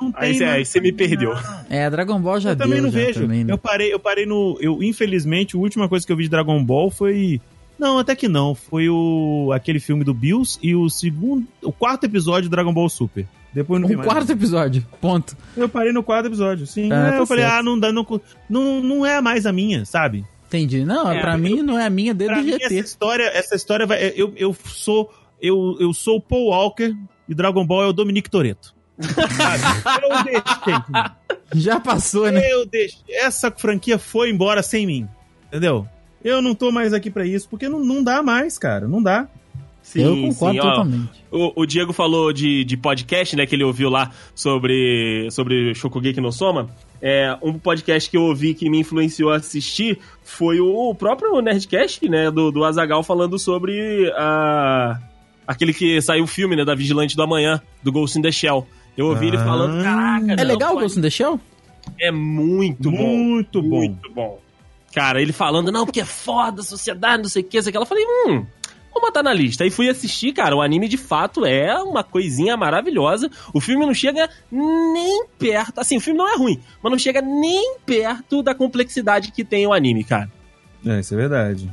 Não 0.00 0.12
Aí 0.16 0.34
você 0.34 0.44
mais 0.44 0.56
aí 0.56 0.64
você 0.64 0.80
me 0.80 0.92
perdeu. 0.92 1.32
É, 1.68 1.88
Dragon 1.90 2.20
Ball 2.20 2.40
já 2.40 2.50
eu 2.50 2.56
também 2.56 2.74
deu, 2.74 2.84
não 2.84 2.90
já 2.90 2.98
vejo. 3.00 3.20
também, 3.22 3.44
né? 3.44 3.52
Eu 3.52 3.58
parei, 3.58 3.92
eu 3.92 3.98
parei 3.98 4.26
no. 4.26 4.56
Eu, 4.60 4.82
infelizmente, 4.82 5.56
a 5.56 5.58
última 5.58 5.88
coisa 5.88 6.06
que 6.06 6.12
eu 6.12 6.16
vi 6.16 6.24
de 6.24 6.30
Dragon 6.30 6.62
Ball 6.64 6.90
foi. 6.90 7.40
Não, 7.78 7.98
até 7.98 8.14
que 8.14 8.28
não. 8.28 8.54
Foi 8.54 8.88
o 8.88 9.50
aquele 9.54 9.80
filme 9.80 10.04
do 10.04 10.12
Bills 10.12 10.58
e 10.62 10.74
o 10.74 10.88
segundo. 10.90 11.46
O 11.62 11.72
quarto 11.72 12.04
episódio 12.04 12.48
do 12.48 12.52
Dragon 12.52 12.72
Ball 12.72 12.88
Super. 12.88 13.26
Depois 13.52 13.80
não 13.80 13.88
vi 13.88 13.94
Um 13.94 13.98
mais. 13.98 14.08
quarto 14.10 14.30
episódio, 14.30 14.86
ponto. 15.00 15.36
Eu 15.56 15.68
parei 15.68 15.92
no 15.92 16.02
quarto 16.04 16.26
episódio, 16.26 16.66
sim. 16.66 16.90
Ah, 16.92 17.08
É, 17.08 17.10
tá 17.12 17.16
eu 17.16 17.26
falei, 17.26 17.42
certo. 17.44 17.56
ah, 17.58 17.62
não 17.64 17.76
dá, 17.78 17.90
não, 17.90 18.06
não, 18.48 18.80
não 18.82 19.04
é 19.06 19.20
mais 19.20 19.44
a 19.44 19.52
minha, 19.52 19.84
sabe? 19.84 20.24
Entendi. 20.46 20.84
Não, 20.84 21.10
É, 21.10 21.20
pra 21.20 21.34
eu- 21.34 21.38
mim 21.38 21.62
não 21.62 21.76
é 21.78 21.86
a 21.86 21.90
minha 21.90 22.12
desde 22.14 22.38
o 22.38 22.42
mim, 22.44 22.50
essa 22.52 22.68
GT. 22.68 22.78
história, 22.78 23.24
essa 23.34 23.56
história 23.56 23.86
vai. 23.86 24.12
Eu, 24.14 24.32
eu 24.36 24.54
sou. 24.66 25.12
Eu, 25.42 25.76
eu 25.80 25.92
sou 25.94 26.18
o 26.18 26.20
Paul 26.20 26.48
Walker 26.50 26.94
e 27.28 27.34
Dragon 27.34 27.66
Ball 27.66 27.82
é 27.84 27.86
o 27.86 27.92
Dominic 27.92 28.28
Toretto. 28.30 28.74
Eu 30.02 30.24
deixei. 30.24 30.74
Já 31.54 31.80
passou, 31.80 32.30
né? 32.30 32.40
Eu 32.52 32.66
deixei. 32.66 32.98
Essa 33.08 33.50
franquia 33.50 33.98
foi 33.98 34.30
embora 34.30 34.62
sem 34.62 34.86
mim. 34.86 35.08
Entendeu? 35.48 35.86
Eu 36.22 36.42
não 36.42 36.54
tô 36.54 36.70
mais 36.70 36.92
aqui 36.92 37.10
pra 37.10 37.26
isso, 37.26 37.48
porque 37.48 37.68
não, 37.68 37.80
não 37.80 38.02
dá 38.02 38.22
mais, 38.22 38.58
cara. 38.58 38.86
Não 38.86 39.02
dá. 39.02 39.26
Sim, 39.82 40.02
eu 40.02 40.28
concordo 40.28 40.60
sim, 40.60 40.60
ó. 40.60 40.70
totalmente. 40.70 41.24
O, 41.30 41.62
o 41.62 41.66
Diego 41.66 41.92
falou 41.92 42.32
de, 42.32 42.64
de 42.64 42.76
podcast, 42.76 43.34
né, 43.34 43.46
que 43.46 43.54
ele 43.54 43.64
ouviu 43.64 43.88
lá 43.88 44.10
sobre, 44.34 45.28
sobre 45.30 45.74
Shokugeki 45.74 46.20
no 46.20 46.30
Soma. 46.30 46.68
É, 47.00 47.36
um 47.42 47.58
podcast 47.58 48.10
que 48.10 48.16
eu 48.16 48.22
ouvi 48.22 48.54
que 48.54 48.68
me 48.68 48.78
influenciou 48.78 49.32
a 49.32 49.36
assistir 49.36 49.98
foi 50.22 50.60
o 50.60 50.94
próprio 50.94 51.40
Nerdcast, 51.40 52.06
né, 52.08 52.30
do, 52.30 52.52
do 52.52 52.62
Azagal 52.62 53.02
falando 53.02 53.38
sobre 53.38 54.12
a, 54.14 55.00
aquele 55.46 55.72
que 55.72 56.00
saiu 56.02 56.24
o 56.24 56.28
filme, 56.28 56.54
né, 56.54 56.64
da 56.64 56.74
Vigilante 56.74 57.16
do 57.16 57.22
Amanhã, 57.22 57.60
do 57.82 57.90
Ghost 57.90 58.18
in 58.18 58.22
the 58.22 58.30
Shell. 58.30 58.66
Eu 58.96 59.06
ouvi 59.06 59.28
ele 59.28 59.36
Ah. 59.36 59.44
falando, 59.44 59.82
caraca, 59.82 60.32
É 60.32 60.36
não, 60.36 60.44
legal 60.44 60.76
o 60.76 60.80
Ghost 60.80 60.98
in 60.98 61.02
the 61.02 61.10
Shell? 61.10 61.40
É 61.98 62.10
muito 62.10 62.90
bom. 62.90 62.96
Muito 63.16 63.62
bom. 63.62 63.68
Muito 63.78 64.12
bom. 64.12 64.38
Cara, 64.92 65.20
ele 65.22 65.32
falando, 65.32 65.70
não, 65.70 65.84
porque 65.86 66.00
é 66.00 66.04
foda 66.04 66.60
a 66.60 66.64
sociedade, 66.64 67.22
não 67.22 67.30
sei 67.30 67.42
o 67.42 67.44
que, 67.44 67.62
sei 67.62 67.70
o 67.70 67.72
que. 67.72 67.76
Ela 67.76 67.86
falei, 67.86 68.04
hum, 68.04 68.44
vou 68.92 69.00
botar 69.00 69.22
na 69.22 69.32
lista. 69.32 69.62
Aí 69.64 69.70
fui 69.70 69.88
assistir, 69.88 70.32
cara, 70.32 70.54
o 70.56 70.60
anime 70.60 70.88
de 70.88 70.96
fato 70.96 71.46
é 71.46 71.74
uma 71.82 72.02
coisinha 72.02 72.56
maravilhosa. 72.56 73.30
O 73.54 73.60
filme 73.60 73.86
não 73.86 73.94
chega 73.94 74.28
nem 74.50 75.24
perto. 75.38 75.78
Assim, 75.78 75.96
o 75.96 76.00
filme 76.00 76.18
não 76.18 76.28
é 76.28 76.36
ruim, 76.36 76.60
mas 76.82 76.90
não 76.90 76.98
chega 76.98 77.22
nem 77.22 77.76
perto 77.86 78.42
da 78.42 78.54
complexidade 78.54 79.30
que 79.30 79.44
tem 79.44 79.64
o 79.66 79.72
anime, 79.72 80.02
cara. 80.04 80.30
É, 80.84 80.98
isso 81.00 81.14
é 81.14 81.16
verdade. 81.16 81.72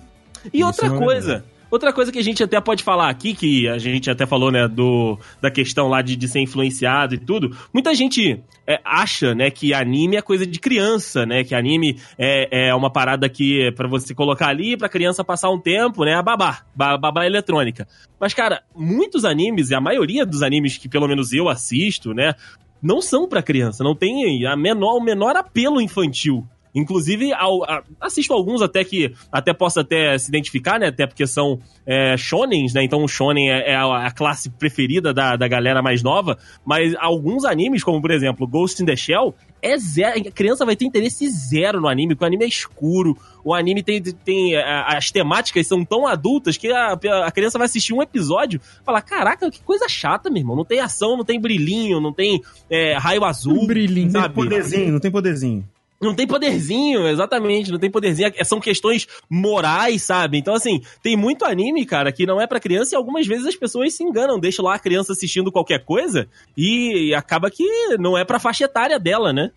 E 0.54 0.60
Isso 0.60 0.68
outra 0.68 0.88
é 0.88 0.90
coisa. 0.98 1.46
Outra 1.70 1.92
coisa 1.92 2.12
que 2.12 2.20
a 2.20 2.24
gente 2.24 2.42
até 2.44 2.60
pode 2.62 2.84
falar 2.84 3.10
aqui, 3.10 3.34
que 3.34 3.68
a 3.68 3.78
gente 3.78 4.10
até 4.10 4.26
falou, 4.26 4.52
né, 4.52 4.68
do, 4.68 5.20
da 5.42 5.52
questão 5.52 5.88
lá 5.88 6.02
de, 6.02 6.16
de 6.16 6.28
ser 6.28 6.40
influenciado 6.40 7.16
e 7.16 7.18
tudo. 7.18 7.56
Muita 7.74 7.94
gente 7.94 8.42
é, 8.66 8.80
acha, 8.86 9.36
né, 9.36 9.52
que 9.52 9.74
anime 9.74 10.16
é 10.16 10.22
coisa 10.22 10.46
de 10.48 10.60
criança, 10.60 11.26
né, 11.26 11.44
que 11.44 11.54
anime 11.54 12.00
é, 12.18 12.70
é 12.70 12.76
uma 12.76 12.92
parada 12.92 13.28
que 13.28 13.68
é 13.68 13.72
pra 13.72 13.88
você 13.88 14.16
colocar 14.16 14.48
ali 14.48 14.78
pra 14.78 14.88
criança 14.88 15.24
passar 15.24 15.50
um 15.50 15.60
tempo, 15.60 16.06
né, 16.06 16.16
a 16.16 16.22
babá, 16.22 16.62
ba- 16.76 16.98
babá 16.98 17.26
eletrônica. 17.26 17.88
Mas, 18.20 18.34
cara, 18.34 18.64
muitos 18.76 19.26
animes, 19.26 19.70
e 19.70 19.76
a 19.76 19.82
maioria 19.82 20.26
dos 20.26 20.42
animes 20.42 20.78
que 20.78 20.88
pelo 20.88 21.08
menos 21.08 21.34
eu 21.34 21.50
assisto, 21.50 22.14
né, 22.14 22.34
não 22.82 23.02
são 23.02 23.28
pra 23.28 23.42
criança, 23.44 23.84
não 23.84 23.96
tem 23.96 24.46
a 24.46 24.56
menor, 24.56 24.98
o 24.98 25.04
menor 25.04 25.36
apelo 25.36 25.82
infantil. 25.82 26.48
Inclusive, 26.76 27.34
ao- 27.34 27.64
a- 27.64 27.84
assisto 28.00 28.34
alguns 28.34 28.62
até 28.62 28.84
que 28.84 29.14
até 29.32 29.54
posso 29.54 29.80
até 29.80 30.18
se 30.18 30.30
identificar, 30.30 30.80
né? 30.80 30.88
Até 30.88 31.08
porque 31.08 31.26
são 31.26 31.60
é, 31.86 32.16
shonens, 32.18 32.74
né? 32.74 32.84
Então 32.84 33.04
o 33.04 33.08
shonen 33.08 33.50
é, 33.50 33.72
é 33.72 33.76
a, 33.76 34.08
a 34.08 34.12
classe 34.12 34.50
preferida 34.50 35.14
da, 35.14 35.36
da 35.36 35.48
galera 35.48 35.82
mais 35.82 36.04
nova. 36.04 36.38
Mas 36.66 36.94
alguns 37.00 37.46
animes, 37.46 37.84
como 37.84 38.02
por 38.02 38.12
exemplo 38.12 38.46
Ghost 38.48 38.82
in 38.82 38.86
the 38.86 38.96
Shell, 38.96 39.34
é 39.62 39.78
zero. 39.78 40.20
A 40.28 40.32
criança 40.32 40.66
vai 40.66 40.76
ter 40.76 40.86
interesse 40.86 41.28
zero 41.30 41.82
no 41.82 41.88
anime, 41.88 42.14
porque 42.14 42.24
o 42.26 42.28
anime 42.28 42.46
é 42.46 42.48
escuro. 42.48 43.18
O 43.44 43.54
anime 43.54 43.82
tem, 43.82 44.02
tem 44.02 44.56
a- 44.58 44.98
as 44.98 45.10
temáticas 45.10 45.66
são 45.66 45.84
tão 45.84 46.06
adultas 46.06 46.58
que 46.58 46.72
a, 46.72 46.94
a 47.26 47.32
criança 47.32 47.58
vai 47.58 47.66
assistir 47.66 47.94
um 47.94 48.02
episódio 48.02 48.60
e 48.82 48.86
falar: 48.86 49.02
Caraca, 49.02 49.50
que 49.50 49.62
coisa 49.64 49.88
chata, 49.90 50.30
meu 50.30 50.40
irmão. 50.42 50.56
Não 50.56 50.66
tem 50.66 50.80
ação, 50.80 51.18
não 51.18 51.26
tem 51.26 51.40
brilhinho, 51.40 52.00
não 52.00 52.14
tem 52.14 52.42
é, 52.70 52.98
raio 52.98 53.24
azul. 53.24 53.64
Um 53.64 53.66
brilhinho. 53.66 54.06
Não 54.08 54.14
tem 54.14 54.22
sabe? 54.22 54.34
poderzinho, 54.36 54.92
não 54.92 55.00
tem 55.00 55.12
poderzinho. 55.12 55.66
Não 56.00 56.14
tem 56.14 56.28
poderzinho, 56.28 57.08
exatamente, 57.08 57.72
não 57.72 57.80
tem 57.80 57.90
poderzinho. 57.90 58.32
É- 58.36 58.44
São 58.44 58.60
questões 58.60 59.08
morais, 59.30 60.04
sabe? 60.04 60.38
Então, 60.38 60.54
assim, 60.54 60.82
tem 61.02 61.16
muito 61.18 61.44
anime, 61.44 61.86
cara, 61.86 62.12
que 62.12 62.26
não 62.26 62.40
é 62.40 62.46
pra 62.46 62.60
criança 62.60 62.94
e 62.94 62.98
algumas 62.98 63.26
vezes 63.26 63.48
as 63.48 63.56
pessoas 63.56 63.94
se 63.96 64.04
enganam. 64.04 64.40
Deixam 64.40 64.64
lá 64.66 64.76
a 64.76 64.80
criança 64.80 65.14
assistindo 65.14 65.52
qualquer 65.52 65.84
coisa 65.84 66.28
e 66.56 67.14
acaba 67.16 67.50
que 67.50 67.64
não 67.98 68.18
é 68.18 68.24
pra 68.24 68.40
faixa 68.40 68.66
etária 68.66 69.00
dela, 69.00 69.34
né? 69.34 69.50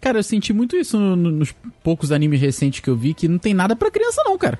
Cara, 0.00 0.20
eu 0.20 0.22
senti 0.22 0.52
muito 0.52 0.76
isso 0.76 0.96
no- 0.96 1.16
no- 1.16 1.30
nos 1.32 1.52
poucos 1.82 2.12
animes 2.12 2.40
recentes 2.40 2.78
que 2.78 2.88
eu 2.88 2.94
vi, 2.96 3.12
que 3.12 3.26
não 3.26 3.38
tem 3.38 3.52
nada 3.52 3.74
pra 3.74 3.90
criança, 3.90 4.22
não, 4.24 4.38
cara. 4.38 4.58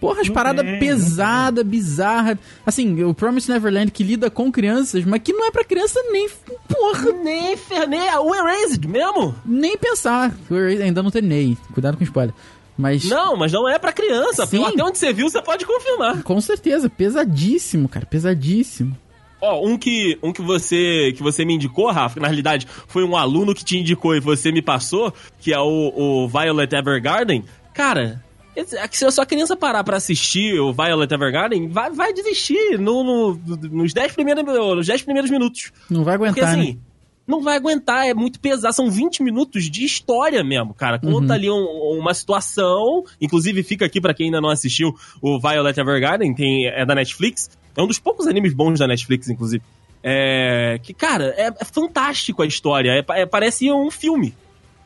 Porra, 0.00 0.20
as 0.20 0.28
paradas 0.28 0.62
tem, 0.64 0.72
não 0.74 0.78
pesadas, 0.78 1.64
bizarras. 1.66 2.38
Assim, 2.64 3.02
o 3.02 3.12
Promise 3.12 3.50
Neverland 3.50 3.90
que 3.90 4.04
lida 4.04 4.30
com 4.30 4.50
crianças, 4.52 5.04
mas 5.04 5.20
que 5.22 5.32
não 5.32 5.46
é 5.46 5.50
pra 5.50 5.64
criança 5.64 6.00
nem. 6.12 6.28
Porra, 6.68 7.12
Nem, 7.12 7.56
fer- 7.56 7.88
nem 7.88 8.00
o 8.18 8.34
Erased 8.34 8.86
mesmo. 8.86 9.34
nem 9.44 9.76
pensar. 9.76 10.32
Eu 10.50 10.66
ainda 10.84 11.02
não 11.02 11.10
terminei. 11.10 11.56
Cuidado 11.72 11.96
com 11.96 12.04
spoiler. 12.04 12.32
Mas. 12.76 13.04
Não, 13.04 13.36
mas 13.36 13.50
não 13.52 13.68
é 13.68 13.76
pra 13.76 13.92
criança. 13.92 14.46
Sim. 14.46 14.64
Até 14.64 14.84
onde 14.84 14.98
você 14.98 15.12
viu, 15.12 15.28
você 15.28 15.42
pode 15.42 15.66
confirmar. 15.66 16.22
Com 16.22 16.40
certeza, 16.40 16.88
pesadíssimo, 16.88 17.88
cara, 17.88 18.06
pesadíssimo. 18.06 18.96
Ó, 19.40 19.64
um 19.66 19.76
que, 19.76 20.16
um 20.22 20.32
que 20.32 20.42
você 20.42 21.12
que 21.16 21.22
você 21.22 21.44
me 21.44 21.54
indicou, 21.54 21.90
Rafa, 21.90 22.14
que 22.14 22.20
na 22.20 22.26
realidade 22.28 22.66
foi 22.86 23.02
um 23.04 23.16
aluno 23.16 23.54
que 23.54 23.64
te 23.64 23.76
indicou 23.78 24.14
e 24.14 24.20
você 24.20 24.50
me 24.52 24.62
passou, 24.62 25.12
que 25.40 25.52
é 25.52 25.58
o, 25.58 25.92
o 26.24 26.28
Violet 26.28 26.72
Evergarden. 26.74 27.44
Cara, 27.74 28.20
é 28.24 28.27
se 28.66 29.04
a 29.04 29.10
sua 29.10 29.26
criança 29.26 29.56
parar 29.56 29.84
pra 29.84 29.96
assistir 29.96 30.58
o 30.60 30.72
Violet 30.72 31.12
Evergarden, 31.12 31.68
vai, 31.68 31.90
vai 31.90 32.12
desistir 32.12 32.78
no, 32.78 33.02
no- 33.04 33.40
nos 33.70 33.92
10 33.92 34.12
primeiros, 34.12 34.44
nos 34.44 34.86
10 34.86 35.02
primeiros 35.02 35.30
minutos. 35.30 35.72
Não 35.90 36.04
vai 36.04 36.16
Porque 36.18 36.40
aguentar, 36.40 36.58
assim, 36.58 36.72
né? 36.74 36.78
não 37.26 37.42
vai 37.42 37.56
aguentar, 37.56 38.06
é 38.06 38.14
muito 38.14 38.40
pesado. 38.40 38.74
São 38.74 38.90
20 38.90 39.22
minutos 39.22 39.70
de 39.70 39.84
história 39.84 40.42
mesmo, 40.42 40.72
cara. 40.74 40.98
Conta 40.98 41.26
Uhum. 41.26 41.32
ali 41.32 41.50
um- 41.50 41.98
uma 42.00 42.14
situação. 42.14 43.04
Inclusive, 43.20 43.62
fica 43.62 43.84
aqui 43.84 44.00
pra 44.00 44.14
quem 44.14 44.26
ainda 44.26 44.40
não 44.40 44.48
assistiu 44.48 44.94
o 45.20 45.38
Violet 45.38 45.78
Evergarden, 45.78 46.34
tem, 46.34 46.66
é 46.66 46.84
da 46.86 46.94
Netflix. 46.94 47.50
É 47.76 47.82
um 47.82 47.86
dos 47.86 47.98
poucos 47.98 48.26
animes 48.26 48.54
bons 48.54 48.78
da 48.78 48.86
Netflix, 48.86 49.28
inclusive. 49.28 49.62
É. 50.02 50.78
Que, 50.82 50.94
cara, 50.94 51.34
é, 51.36 51.48
é 51.60 51.64
fantástico 51.64 52.42
a 52.42 52.46
história. 52.46 52.90
É, 52.90 53.20
é- 53.20 53.26
parece 53.26 53.70
um 53.72 53.90
filme. 53.90 54.34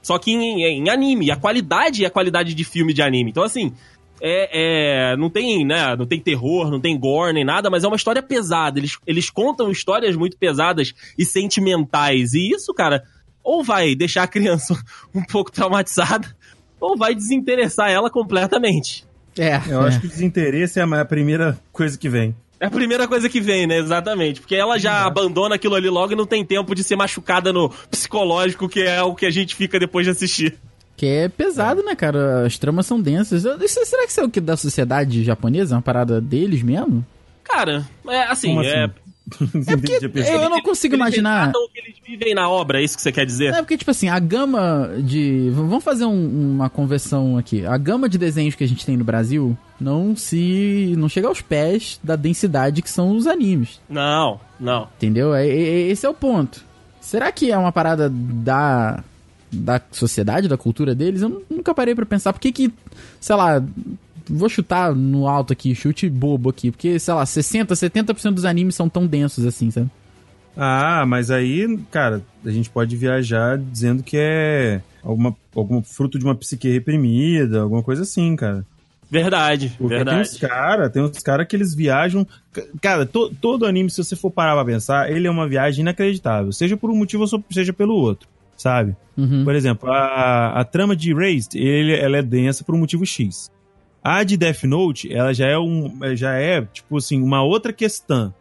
Só 0.03 0.19
que 0.19 0.33
em, 0.33 0.63
em 0.63 0.91
anime. 0.91 1.27
E 1.27 1.31
a 1.31 1.37
qualidade 1.37 2.05
é 2.05 2.09
a 2.09 2.11
qualidade 2.11 2.55
de 2.55 2.65
filme 2.65 2.93
de 2.93 3.03
anime. 3.03 3.31
Então, 3.31 3.43
assim. 3.43 3.73
É, 4.25 5.11
é, 5.13 5.17
não 5.17 5.29
tem, 5.29 5.67
né, 5.67 5.97
não 5.97 6.07
tem 6.07 6.21
terror, 6.21 6.71
não 6.71 6.79
tem 6.79 6.97
gore 6.97 7.33
nem 7.33 7.45
nada, 7.45 7.69
mas 7.69 7.83
é 7.83 7.89
uma 7.89 7.97
história 7.97 8.23
pesada. 8.23 8.79
Eles, 8.79 8.97
eles 9.05 9.29
contam 9.29 9.69
histórias 9.69 10.15
muito 10.15 10.37
pesadas 10.37 10.95
e 11.19 11.25
sentimentais. 11.25 12.33
E 12.33 12.53
isso, 12.53 12.73
cara, 12.73 13.03
ou 13.43 13.65
vai 13.65 13.97
deixar 13.97 14.23
a 14.23 14.29
criança 14.29 14.81
um 15.13 15.25
pouco 15.25 15.51
traumatizada, 15.51 16.37
ou 16.81 16.97
vai 16.97 17.17
desinteressar 17.17 17.91
ela 17.91 18.09
completamente. 18.09 19.05
É. 19.37 19.61
Eu 19.69 19.83
é. 19.83 19.89
acho 19.89 20.01
que 20.01 20.07
o 20.07 20.11
desinteresse 20.11 20.79
é 20.79 20.83
a 20.83 21.05
primeira 21.05 21.59
coisa 21.73 21.99
que 21.99 22.09
vem. 22.09 22.35
É 22.63 22.67
a 22.67 22.71
primeira 22.71 23.09
coisa 23.09 23.29
que 23.29 23.41
vem, 23.41 23.67
né? 23.67 23.77
Exatamente. 23.79 24.41
Porque 24.41 24.55
ela 24.55 24.79
já 24.79 25.05
abandona 25.05 25.57
aquilo 25.57 25.75
ali 25.75 25.89
logo 25.89 26.13
e 26.13 26.17
não 26.17 26.25
tem 26.25 26.45
tempo 26.45 26.77
de 26.77 26.85
ser 26.85 26.95
machucada 26.95 27.53
no 27.53 27.69
psicológico, 27.91 28.69
que 28.69 28.81
é 28.83 29.03
o 29.03 29.17
que 29.17 29.27
a 29.27 29.31
gente 29.33 29.57
fica 29.57 29.81
depois 29.81 30.07
de 30.07 30.13
assistir. 30.13 30.55
Que 30.97 31.07
é 31.07 31.29
pesado, 31.29 31.83
né, 31.83 31.97
cara? 31.97 32.47
As 32.47 32.57
tramas 32.57 32.87
são 32.87 33.01
densas. 33.01 33.45
Isso- 33.61 33.85
será 33.85 34.05
que 34.05 34.11
isso 34.13 34.21
é 34.21 34.25
o 34.25 34.31
que 34.31 34.41
da 34.41 34.57
sociedade 34.57 35.25
japonesa? 35.25 35.75
Uma 35.75 35.83
parada 35.83 36.21
deles 36.21 36.63
mesmo? 36.63 37.05
Cara, 37.43 37.85
é 38.09 38.23
assim, 38.23 38.57
assim? 38.61 38.69
é. 38.69 38.91
É 39.67 39.77
porque 39.77 40.21
eu 40.31 40.51
não 40.51 40.61
consigo 40.63 40.95
imaginar. 40.95 41.51
o 41.55 41.69
que 41.69 41.79
eles 41.81 41.97
vivem 42.07 42.35
na 42.35 42.49
obra, 42.49 42.81
é 42.81 42.85
isso 42.85 42.97
que 42.97 43.03
você 43.03 43.13
quer 43.13 43.25
dizer? 43.25 43.55
É 43.55 43.59
porque, 43.63 43.77
tipo 43.79 43.91
assim, 43.91 44.09
a 44.09 44.19
gama 44.19 44.91
de. 44.99 45.51
Vamos 45.55 45.83
fazer 45.85 46.05
um- 46.05 46.53
uma 46.55 46.69
conversão 46.69 47.39
aqui. 47.39 47.65
A 47.65 47.77
gama 47.79 48.09
de 48.09 48.19
desenhos 48.19 48.55
que 48.55 48.65
a 48.65 48.69
gente 48.69 48.85
tem 48.85 48.97
no 48.97 49.05
Brasil 49.05 49.57
não 49.81 50.15
se. 50.17 50.95
não 50.99 51.09
chega 51.09 51.29
aos 51.29 51.41
pés 51.41 51.99
da 52.03 52.17
densidade 52.17 52.83
que 52.83 52.91
são 52.91 53.17
os 53.17 53.27
animes. 53.27 53.81
Não, 53.89 54.41
não. 54.61 54.89
Entendeu? 54.97 55.35
É, 55.35 55.47
é- 55.47 55.89
esse 55.89 56.05
é 56.05 56.09
o 56.09 56.15
ponto. 56.15 56.65
Será 57.01 57.31
que 57.33 57.51
é 57.51 57.57
uma 57.59 57.73
parada 57.73 58.11
da. 58.11 59.03
da 59.51 59.81
sociedade, 59.91 60.49
da 60.49 60.57
cultura 60.57 60.95
deles? 60.95 61.21
Eu 61.23 61.29
nu- 61.29 61.43
nunca 61.51 61.75
parei 61.75 61.95
pra 61.95 62.07
pensar. 62.07 62.33
Por 62.33 62.41
que 62.41 62.51
que, 62.53 62.73
sei 63.21 63.37
lá. 63.37 63.63
Vou 64.29 64.49
chutar 64.49 64.95
no 64.95 65.27
alto 65.29 65.53
aqui, 65.53 65.75
chute 65.75 66.09
bobo 66.09 66.51
aqui. 66.51 66.71
Porque, 66.71 66.99
sei 66.99 67.15
lá, 67.15 67.25
60, 67.27 67.75
70% 67.75 68.33
dos 68.33 68.45
animes 68.45 68.75
são 68.75 68.89
tão 68.89 69.07
densos 69.07 69.45
assim, 69.47 69.71
sabe? 69.71 69.91
Ah, 70.57 71.05
mas 71.07 71.31
aí, 71.31 71.79
cara, 71.91 72.23
a 72.45 72.51
gente 72.51 72.69
pode 72.69 72.95
viajar 72.97 73.57
dizendo 73.59 74.03
que 74.03 74.17
é 74.19 74.83
alguma, 75.03 75.35
algum 75.57 75.83
fruto 75.83 76.19
de 76.19 76.25
uma 76.25 76.35
psique 76.35 76.69
reprimida, 76.71 77.63
alguma 77.63 77.83
coisa 77.83 78.03
assim, 78.03 78.37
cara. 78.37 78.65
Verdade, 79.11 79.75
Porque 79.79 79.95
tem 79.95 80.03
uns 80.05 80.07
verdade. 80.33 80.39
caras, 80.39 80.91
tem 80.93 81.03
uns 81.03 81.19
caras 81.19 81.47
que 81.47 81.55
eles 81.55 81.75
viajam. 81.75 82.27
Cara, 82.81 83.05
to- 83.05 83.31
todo 83.41 83.67
anime, 83.67 83.91
se 83.91 84.03
você 84.03 84.17
for 84.17 84.31
parar 84.31 84.55
pra 84.55 84.65
pensar, 84.65 85.11
ele 85.11 85.27
é 85.27 85.31
uma 85.31 85.47
viagem 85.47 85.83
inacreditável. 85.83 86.51
Seja 86.51 86.77
por 86.79 86.91
um 86.91 86.97
motivo 86.97 87.23
ou 87.31 87.45
seja 87.51 87.73
pelo 87.75 87.95
outro, 87.95 88.27
sabe? 88.57 88.97
Uhum. 89.17 89.45
Por 89.45 89.55
exemplo, 89.55 89.91
a, 89.91 90.59
a 90.61 90.65
trama 90.65 90.97
de 90.97 91.11
Erased, 91.11 91.55
ele, 91.59 91.93
ela 91.95 92.17
é 92.19 92.23
densa 92.23 92.65
por 92.65 92.75
um 92.75 92.79
motivo 92.79 93.05
X. 93.05 93.51
A 94.03 94.25
de 94.25 94.37
Death 94.37 94.65
Note, 94.65 95.13
ela 95.13 95.33
já 95.33 95.47
é 95.47 95.59
um. 95.59 95.93
Já 96.17 96.35
é, 96.35 96.63
tipo 96.63 96.97
assim, 96.97 97.23
uma 97.23 97.43
outra 97.43 97.73
questão, 97.73 98.35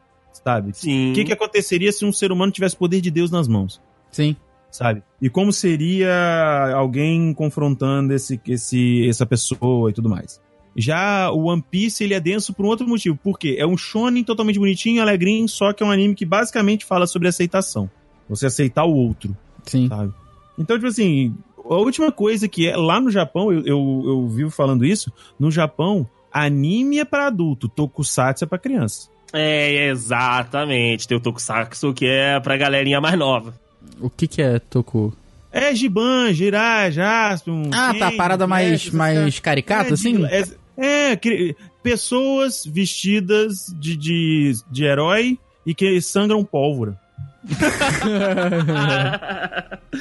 sabe? 0.43 0.71
Sim. 0.73 1.11
O 1.11 1.13
que, 1.13 1.25
que 1.25 1.33
aconteceria 1.33 1.91
se 1.91 2.03
um 2.03 2.11
ser 2.11 2.31
humano 2.31 2.51
tivesse 2.51 2.75
o 2.75 2.79
poder 2.79 3.01
de 3.01 3.11
Deus 3.11 3.29
nas 3.29 3.47
mãos? 3.47 3.81
Sim. 4.11 4.35
sabe? 4.71 5.03
E 5.21 5.29
como 5.29 5.51
seria 5.51 6.73
alguém 6.75 7.33
confrontando 7.33 8.13
esse, 8.13 8.39
esse, 8.47 9.07
essa 9.07 9.25
pessoa 9.25 9.89
e 9.89 9.93
tudo 9.93 10.09
mais. 10.09 10.41
Já 10.75 11.29
o 11.31 11.47
One 11.47 11.63
Piece, 11.69 12.03
ele 12.03 12.13
é 12.13 12.19
denso 12.19 12.53
por 12.53 12.65
um 12.65 12.69
outro 12.69 12.87
motivo. 12.87 13.17
Por 13.17 13.37
quê? 13.37 13.57
É 13.59 13.67
um 13.67 13.77
shonen 13.77 14.23
totalmente 14.23 14.57
bonitinho, 14.57 15.01
alegrinho, 15.01 15.47
só 15.49 15.73
que 15.73 15.83
é 15.83 15.85
um 15.85 15.91
anime 15.91 16.15
que 16.15 16.25
basicamente 16.25 16.85
fala 16.85 17.05
sobre 17.05 17.27
aceitação. 17.27 17.89
Você 18.29 18.45
aceitar 18.45 18.85
o 18.85 18.93
outro, 18.93 19.35
Sim. 19.65 19.89
sabe? 19.89 20.13
Então, 20.57 20.77
tipo 20.77 20.87
assim, 20.87 21.35
a 21.65 21.75
última 21.75 22.11
coisa 22.11 22.47
que 22.47 22.67
é... 22.67 22.75
Lá 22.75 22.99
no 22.99 23.11
Japão, 23.11 23.51
eu, 23.51 23.65
eu, 23.65 24.03
eu 24.05 24.27
vivo 24.27 24.49
falando 24.51 24.85
isso, 24.85 25.11
no 25.39 25.51
Japão, 25.51 26.07
anime 26.31 26.99
é 26.99 27.05
pra 27.05 27.27
adulto, 27.27 27.67
tokusatsu 27.67 28.43
é 28.43 28.47
pra 28.47 28.57
criança. 28.57 29.09
É, 29.33 29.87
exatamente. 29.87 31.07
Tem 31.07 31.17
o 31.17 31.21
Tokusatsu 31.21 31.93
que 31.93 32.05
é 32.05 32.39
pra 32.39 32.57
galerinha 32.57 32.99
mais 32.99 33.17
nova. 33.17 33.53
O 33.99 34.09
que 34.09 34.27
que 34.27 34.41
é 34.41 34.59
Toku? 34.59 35.13
É 35.51 35.73
Giban, 35.75 36.33
Jirai, 36.33 36.91
Jaspion... 36.91 37.69
Ah, 37.73 37.93
tá, 37.97 38.11
parada 38.11 38.47
mais, 38.47 38.67
Flash, 38.67 38.81
essas 38.87 38.93
mais 38.93 39.39
caricata, 39.39 39.89
É, 39.89 39.93
assim? 39.93 40.25
É, 40.25 40.43
é, 40.77 41.55
pessoas 41.83 42.65
vestidas 42.65 43.73
de, 43.77 43.97
de, 43.97 44.53
de 44.69 44.83
herói 44.85 45.37
e 45.65 45.73
que 45.75 45.99
sangram 46.01 46.43
pólvora. 46.43 46.97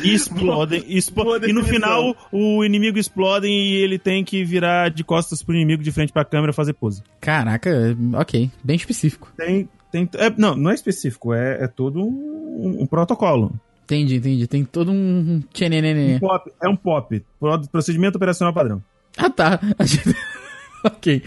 E 0.03 0.13
explodem. 0.15 0.85
explo- 0.89 1.25
boa 1.25 1.39
e 1.47 1.53
no 1.53 1.65
final 1.65 2.15
o 2.31 2.65
inimigo 2.65 2.99
explode 2.99 3.47
e 3.47 3.77
ele 3.83 3.99
tem 3.99 4.25
que 4.25 4.45
virar 4.45 4.91
de 4.91 5.03
costas 5.05 5.43
pro 5.43 5.55
inimigo 5.55 5.83
de 5.83 5.91
frente 5.93 6.13
pra 6.13 6.25
câmera 6.25 6.53
fazer 6.53 6.73
pose. 6.75 7.03
Caraca, 7.21 7.71
ok. 8.15 8.51
Bem 8.63 8.77
específico. 8.77 9.33
Tem. 9.37 9.69
tem 9.91 10.09
é, 10.17 10.31
não, 10.37 10.55
não 10.57 10.71
é 10.71 10.75
específico, 10.75 11.33
é, 11.35 11.65
é 11.65 11.67
todo 11.67 12.01
um, 12.03 12.77
um 12.83 12.87
protocolo. 12.87 13.53
Entendi, 13.85 14.17
entendi. 14.17 14.47
Tem 14.47 14.65
todo 14.65 14.93
um 14.93 15.43
Um 16.17 16.21
pop, 16.21 16.53
é 16.63 16.69
um 16.69 16.77
pop. 16.77 17.25
Pro- 17.41 17.69
Procedimento 17.69 18.17
operacional 18.17 18.55
padrão. 18.55 18.81
Ah, 19.17 19.29
tá. 19.29 19.59
ok. 20.85 21.23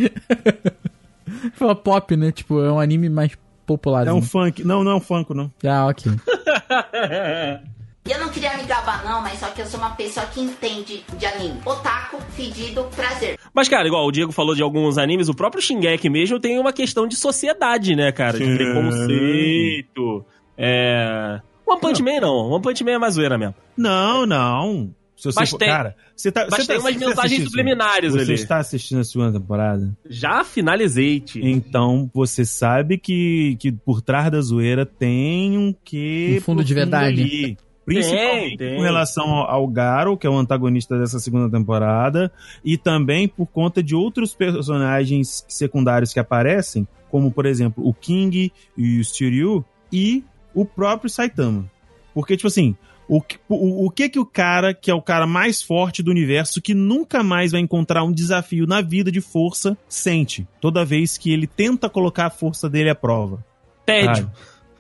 Fala 1.56 1.76
pop, 1.76 2.16
né? 2.16 2.32
Tipo, 2.32 2.64
é 2.64 2.72
um 2.72 2.80
anime 2.80 3.10
mais 3.10 3.38
popular. 3.66 4.08
É 4.08 4.14
um 4.14 4.22
funk. 4.22 4.64
Não, 4.64 4.84
não 4.84 4.92
é 4.92 4.96
um 4.96 5.00
funk, 5.00 5.34
não. 5.34 5.52
Ah, 5.66 5.88
ok. 5.88 6.12
Eu 8.06 8.20
não 8.20 8.28
queria 8.30 8.58
me 8.58 8.64
gabar 8.64 9.02
não, 9.06 9.22
mas 9.22 9.40
só 9.40 9.48
que 9.48 9.62
eu 9.62 9.66
sou 9.66 9.80
uma 9.80 9.92
pessoa 9.92 10.26
que 10.26 10.42
entende 10.42 11.06
de 11.18 11.26
anime. 11.26 11.62
Otaku, 11.66 12.20
fedido, 12.32 12.84
prazer. 12.94 13.40
Mas, 13.54 13.70
cara, 13.70 13.88
igual 13.88 14.06
o 14.06 14.12
Diego 14.12 14.34
falou 14.34 14.54
de 14.54 14.62
alguns 14.62 14.98
animes, 14.98 15.30
o 15.30 15.34
próprio 15.34 15.62
Shingeki 15.62 16.10
mesmo 16.10 16.38
tem 16.38 16.60
uma 16.60 16.74
questão 16.74 17.08
de 17.08 17.16
sociedade, 17.16 17.96
né, 17.96 18.12
cara? 18.12 18.38
De 18.38 18.58
preconceito. 18.58 20.26
É. 20.58 21.40
One 21.66 21.80
Punch 21.80 22.04
Man 22.04 22.20
não. 22.20 22.52
One 22.52 22.62
Punch 22.62 22.84
Man 22.84 22.92
é 22.92 22.98
mais 22.98 23.14
zoeira 23.14 23.38
mesmo. 23.38 23.56
Não, 23.78 24.26
não. 24.26 24.94
Se 25.24 25.32
você 25.32 25.40
Mas 25.40 25.50
for- 25.52 25.58
tem- 25.58 25.70
cara, 25.70 25.96
você 26.14 26.32
tá, 26.34 26.48
mas 26.52 26.60
você 26.66 26.68
tem 26.68 26.76
tá, 26.76 26.84
umas 26.84 26.94
você 26.96 27.06
mensagens 27.08 27.44
subliminares 27.46 28.12
Você 28.12 28.22
ali. 28.24 28.34
está 28.34 28.58
assistindo 28.58 29.00
a 29.00 29.04
segunda 29.06 29.40
temporada? 29.40 29.96
Já 30.10 30.44
finalizei, 30.44 31.22
tio. 31.22 31.48
Então 31.48 32.12
você 32.14 32.44
sabe 32.44 32.98
que, 32.98 33.56
que 33.58 33.72
por 33.72 34.02
trás 34.02 34.30
da 34.30 34.42
zoeira 34.42 34.86
tem 34.86 35.58
um 35.58 35.74
quê? 35.84 36.36
Um 36.40 36.42
fundo 36.42 36.62
de 36.62 36.74
verdade. 36.74 37.22
ali. 37.22 37.58
Principalmente 37.86 38.48
Tem, 38.50 38.58
tem. 38.58 38.76
com 38.78 38.82
relação 38.82 39.30
ao, 39.30 39.50
ao 39.50 39.68
Garo, 39.68 40.18
que 40.18 40.28
é 40.28 40.30
o 40.30 40.38
antagonista 40.38 40.98
dessa 41.00 41.20
segunda 41.20 41.50
temporada, 41.50 42.30
e 42.64 42.78
também 42.78 43.26
por 43.28 43.46
conta 43.46 43.82
de 43.82 43.96
outros 43.96 44.34
personagens 44.34 45.46
secundários 45.48 46.12
que 46.14 46.20
aparecem, 46.20 46.86
como 47.10 47.32
por 47.32 47.46
exemplo 47.46 47.86
o 47.88 47.94
King 47.94 48.52
e 48.78 49.00
o 49.00 49.04
Shiryu 49.06 49.64
e 49.92 50.24
o 50.54 50.66
próprio 50.66 51.10
Saitama. 51.10 51.70
Porque, 52.14 52.36
tipo 52.38 52.48
assim, 52.48 52.76
O, 53.08 53.22
que- 53.22 53.38
o, 53.50 53.86
o 53.86 53.90
que 53.92 54.08
que 54.10 54.20
o 54.20 54.26
cara, 54.26 54.74
que 54.74 54.90
é 54.90 54.94
o 54.94 55.02
cara 55.02 55.28
mais 55.28 55.62
forte 55.62 56.02
do 56.02 56.10
universo, 56.12 56.62
que 56.62 56.74
nunca 56.74 57.22
mais 57.24 57.52
vai 57.52 57.62
encontrar 57.62 58.04
um 58.04 58.12
desafio 58.12 58.66
na 58.66 58.82
vida 58.82 59.12
de 59.12 59.20
força, 59.22 59.78
sente 59.90 60.48
toda 60.62 60.86
vez 60.86 61.18
que 61.18 61.32
ele 61.32 61.46
tenta 61.46 61.90
colocar 61.90 62.28
a 62.28 62.30
força 62.30 62.70
dele 62.70 62.90
à 62.90 62.96
prova? 62.96 63.44
Tédio. 63.86 64.32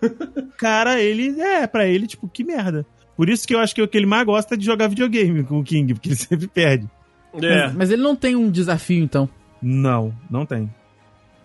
Cara, 0.57 1.01
ele 1.01 1.39
é, 1.39 1.65
pra 1.67 1.87
ele, 1.87 2.07
tipo, 2.07 2.27
que 2.27 2.43
merda. 2.43 2.85
Por 3.15 3.29
isso 3.29 3.47
que 3.47 3.53
eu 3.53 3.59
acho 3.59 3.75
que 3.75 3.81
o 3.81 3.87
que 3.87 3.97
ele 3.97 4.05
mais 4.05 4.25
gosta 4.25 4.55
é 4.55 4.57
de 4.57 4.65
jogar 4.65 4.87
videogame 4.87 5.43
com 5.43 5.59
o 5.59 5.63
King, 5.63 5.93
porque 5.93 6.09
ele 6.09 6.15
sempre 6.17 6.47
perde. 6.47 6.89
É. 7.41 7.65
Mas, 7.65 7.73
mas 7.75 7.91
ele 7.91 8.01
não 8.01 8.15
tem 8.15 8.35
um 8.35 8.49
desafio, 8.49 9.03
então. 9.03 9.29
Não, 9.61 10.13
não 10.29 10.45
tem. 10.45 10.65
Pra 10.67 10.73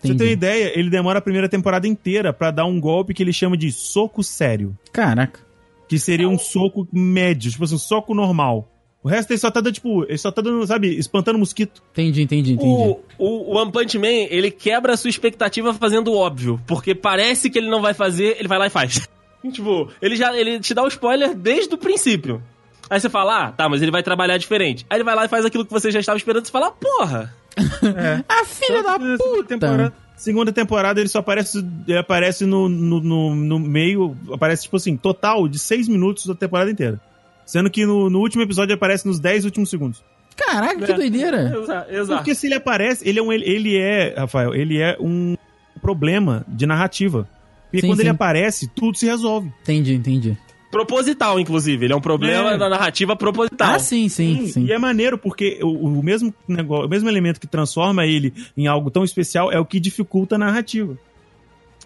você 0.00 0.08
Entendi. 0.08 0.18
ter 0.18 0.24
uma 0.24 0.32
ideia, 0.32 0.78
ele 0.78 0.90
demora 0.90 1.18
a 1.18 1.22
primeira 1.22 1.48
temporada 1.48 1.86
inteira 1.88 2.32
pra 2.32 2.50
dar 2.50 2.64
um 2.66 2.80
golpe 2.80 3.12
que 3.14 3.22
ele 3.22 3.32
chama 3.32 3.56
de 3.56 3.70
soco 3.72 4.22
sério. 4.22 4.76
Caraca. 4.92 5.40
Que 5.88 5.98
seria 5.98 6.28
um 6.28 6.38
soco 6.38 6.86
médio, 6.92 7.50
tipo 7.50 7.64
assim, 7.64 7.74
um 7.74 7.78
soco 7.78 8.14
normal. 8.14 8.68
O 9.02 9.08
resto 9.08 9.30
ele 9.30 9.38
só 9.38 9.50
tá 9.50 9.60
dando, 9.60 9.74
tipo, 9.74 10.04
ele 10.04 10.18
só 10.18 10.30
tá 10.30 10.42
dando, 10.42 10.66
sabe, 10.66 10.98
espantando 10.98 11.38
mosquito. 11.38 11.82
Entendi, 11.92 12.22
entendi, 12.22 12.52
entendi. 12.54 12.68
O, 12.68 13.00
o, 13.18 13.56
One 13.56 13.70
Punch 13.70 13.96
Man, 13.98 14.26
ele 14.28 14.50
quebra 14.50 14.94
a 14.94 14.96
sua 14.96 15.08
expectativa 15.08 15.72
fazendo 15.72 16.12
o 16.12 16.16
óbvio. 16.16 16.60
Porque 16.66 16.94
parece 16.94 17.48
que 17.48 17.58
ele 17.58 17.70
não 17.70 17.80
vai 17.80 17.94
fazer, 17.94 18.36
ele 18.38 18.48
vai 18.48 18.58
lá 18.58 18.66
e 18.66 18.70
faz. 18.70 19.08
tipo, 19.52 19.88
ele 20.02 20.16
já 20.16 20.36
ele 20.36 20.58
te 20.58 20.74
dá 20.74 20.82
o 20.82 20.88
spoiler 20.88 21.34
desde 21.34 21.74
o 21.74 21.78
princípio. 21.78 22.42
Aí 22.90 22.98
você 22.98 23.08
fala, 23.08 23.46
ah, 23.46 23.52
tá, 23.52 23.68
mas 23.68 23.82
ele 23.82 23.90
vai 23.90 24.02
trabalhar 24.02 24.36
diferente. 24.38 24.84
Aí 24.90 24.96
ele 24.96 25.04
vai 25.04 25.14
lá 25.14 25.24
e 25.26 25.28
faz 25.28 25.44
aquilo 25.44 25.64
que 25.64 25.72
você 25.72 25.90
já 25.90 26.00
estava 26.00 26.16
esperando 26.16 26.44
e 26.44 26.46
você 26.46 26.52
fala, 26.52 26.70
porra. 26.72 27.34
É. 27.82 28.22
Ah, 28.28 28.44
filha 28.44 28.84
da 28.84 28.98
puta! 28.98 29.44
temporada, 29.44 29.92
segunda 30.18 30.52
temporada 30.52 31.00
ele 31.00 31.08
só 31.08 31.20
aparece, 31.20 31.64
ele 31.86 31.98
aparece 31.98 32.44
no, 32.44 32.68
no, 32.68 33.00
no, 33.00 33.34
no 33.34 33.58
meio, 33.58 34.16
aparece 34.32 34.64
tipo 34.64 34.76
assim, 34.76 34.96
total 34.96 35.48
de 35.48 35.58
seis 35.58 35.88
minutos 35.88 36.26
da 36.26 36.34
temporada 36.34 36.70
inteira. 36.70 37.00
Sendo 37.46 37.70
que 37.70 37.86
no, 37.86 38.10
no 38.10 38.18
último 38.20 38.42
episódio 38.42 38.72
ele 38.72 38.76
aparece 38.76 39.06
nos 39.06 39.18
10 39.18 39.46
últimos 39.46 39.70
segundos. 39.70 40.04
Caraca, 40.36 40.84
que 40.84 40.92
É. 40.92 40.94
doideira. 40.94 41.52
Exa- 41.58 41.86
Exato. 41.88 42.18
Porque 42.18 42.34
se 42.34 42.46
ele 42.46 42.54
aparece, 42.54 43.08
ele 43.08 43.18
é 43.18 43.22
um, 43.22 43.32
ele 43.32 43.76
é, 43.78 44.14
Rafael, 44.18 44.54
ele 44.54 44.78
é 44.78 44.96
um 45.00 45.34
problema 45.80 46.44
de 46.46 46.66
narrativa. 46.66 47.26
Porque 47.70 47.80
Sim, 47.80 47.86
quando 47.88 48.00
ele 48.00 48.08
sim. 48.10 48.14
aparece, 48.14 48.68
tudo 48.74 48.96
se 48.98 49.06
resolve. 49.06 49.50
Entendi, 49.62 49.94
entendi. 49.94 50.36
Proposital, 50.70 51.40
inclusive. 51.40 51.86
Ele 51.86 51.92
é 51.92 51.96
um 51.96 52.00
problema 52.00 52.52
É. 52.52 52.58
da 52.58 52.68
narrativa 52.68 53.16
proposital. 53.16 53.74
Ah, 53.74 53.78
sim, 53.78 54.08
sim, 54.08 54.46
sim. 54.46 54.64
E 54.66 54.72
é 54.72 54.78
maneiro 54.78 55.16
porque 55.16 55.58
o, 55.62 55.68
o 55.98 56.02
mesmo 56.02 56.32
negócio, 56.46 56.86
o 56.86 56.88
mesmo 56.88 57.08
elemento 57.08 57.40
que 57.40 57.46
transforma 57.46 58.04
ele 58.06 58.32
em 58.56 58.66
algo 58.66 58.90
tão 58.90 59.02
especial 59.04 59.50
é 59.50 59.58
o 59.58 59.64
que 59.64 59.80
dificulta 59.80 60.34
a 60.34 60.38
narrativa. 60.38 60.96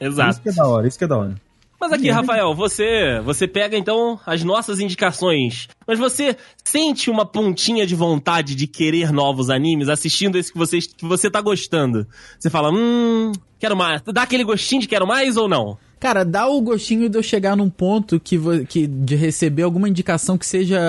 Exato. 0.01 0.31
Isso 0.31 0.43
que 0.43 0.49
é 0.49 0.53
da 0.53 0.67
hora, 0.67 0.89
isso 0.89 0.99
que 0.99 1.05
é 1.05 1.07
da 1.07 1.17
hora. 1.17 1.35
Mas 1.81 1.93
aqui, 1.93 2.11
Rafael, 2.11 2.55
você 2.55 3.21
você 3.25 3.47
pega 3.49 3.77
então 3.77 4.19
as 4.25 4.45
nossas 4.45 4.79
indicações. 4.79 5.69
Mas 5.87 5.99
você 5.99 6.37
sente 6.65 7.11
uma 7.11 7.27
pontinha 7.27 7.85
de 7.85 7.95
vontade 7.97 8.55
de 8.55 8.69
querer 8.69 9.13
novos 9.13 9.51
animes 9.51 9.89
assistindo 9.89 10.39
esse 10.39 10.53
que 10.53 10.59
você, 10.59 10.79
que 10.79 11.05
você 11.05 11.29
tá 11.29 11.41
gostando? 11.41 12.07
Você 12.39 12.49
fala, 12.49 12.71
hum, 12.73 13.33
quero 13.59 13.77
mais. 13.77 14.01
Dá 14.03 14.23
aquele 14.23 14.45
gostinho 14.45 14.81
de 14.81 14.87
quero 14.89 15.07
mais 15.09 15.37
ou 15.37 15.49
não? 15.49 15.77
Cara, 16.03 16.25
dá 16.25 16.49
o 16.49 16.61
gostinho 16.61 17.09
de 17.09 17.17
eu 17.17 17.23
chegar 17.23 17.57
num 17.57 17.71
ponto 17.71 18.19
que, 18.19 18.37
que 18.69 18.89
de 18.89 19.15
receber 19.15 19.63
alguma 19.63 19.89
indicação 19.89 20.37
que 20.37 20.45
seja 20.45 20.81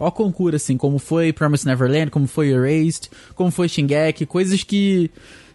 ó 0.00 0.10
concurso, 0.10 0.56
assim, 0.56 0.78
como 0.78 0.98
foi 0.98 1.30
Promise 1.30 1.66
Neverland, 1.66 2.10
como 2.10 2.26
foi 2.26 2.48
Erased, 2.48 3.10
como 3.34 3.50
foi 3.50 3.68
Shingeki, 3.68 4.24
coisas 4.24 4.62
que. 4.64 5.10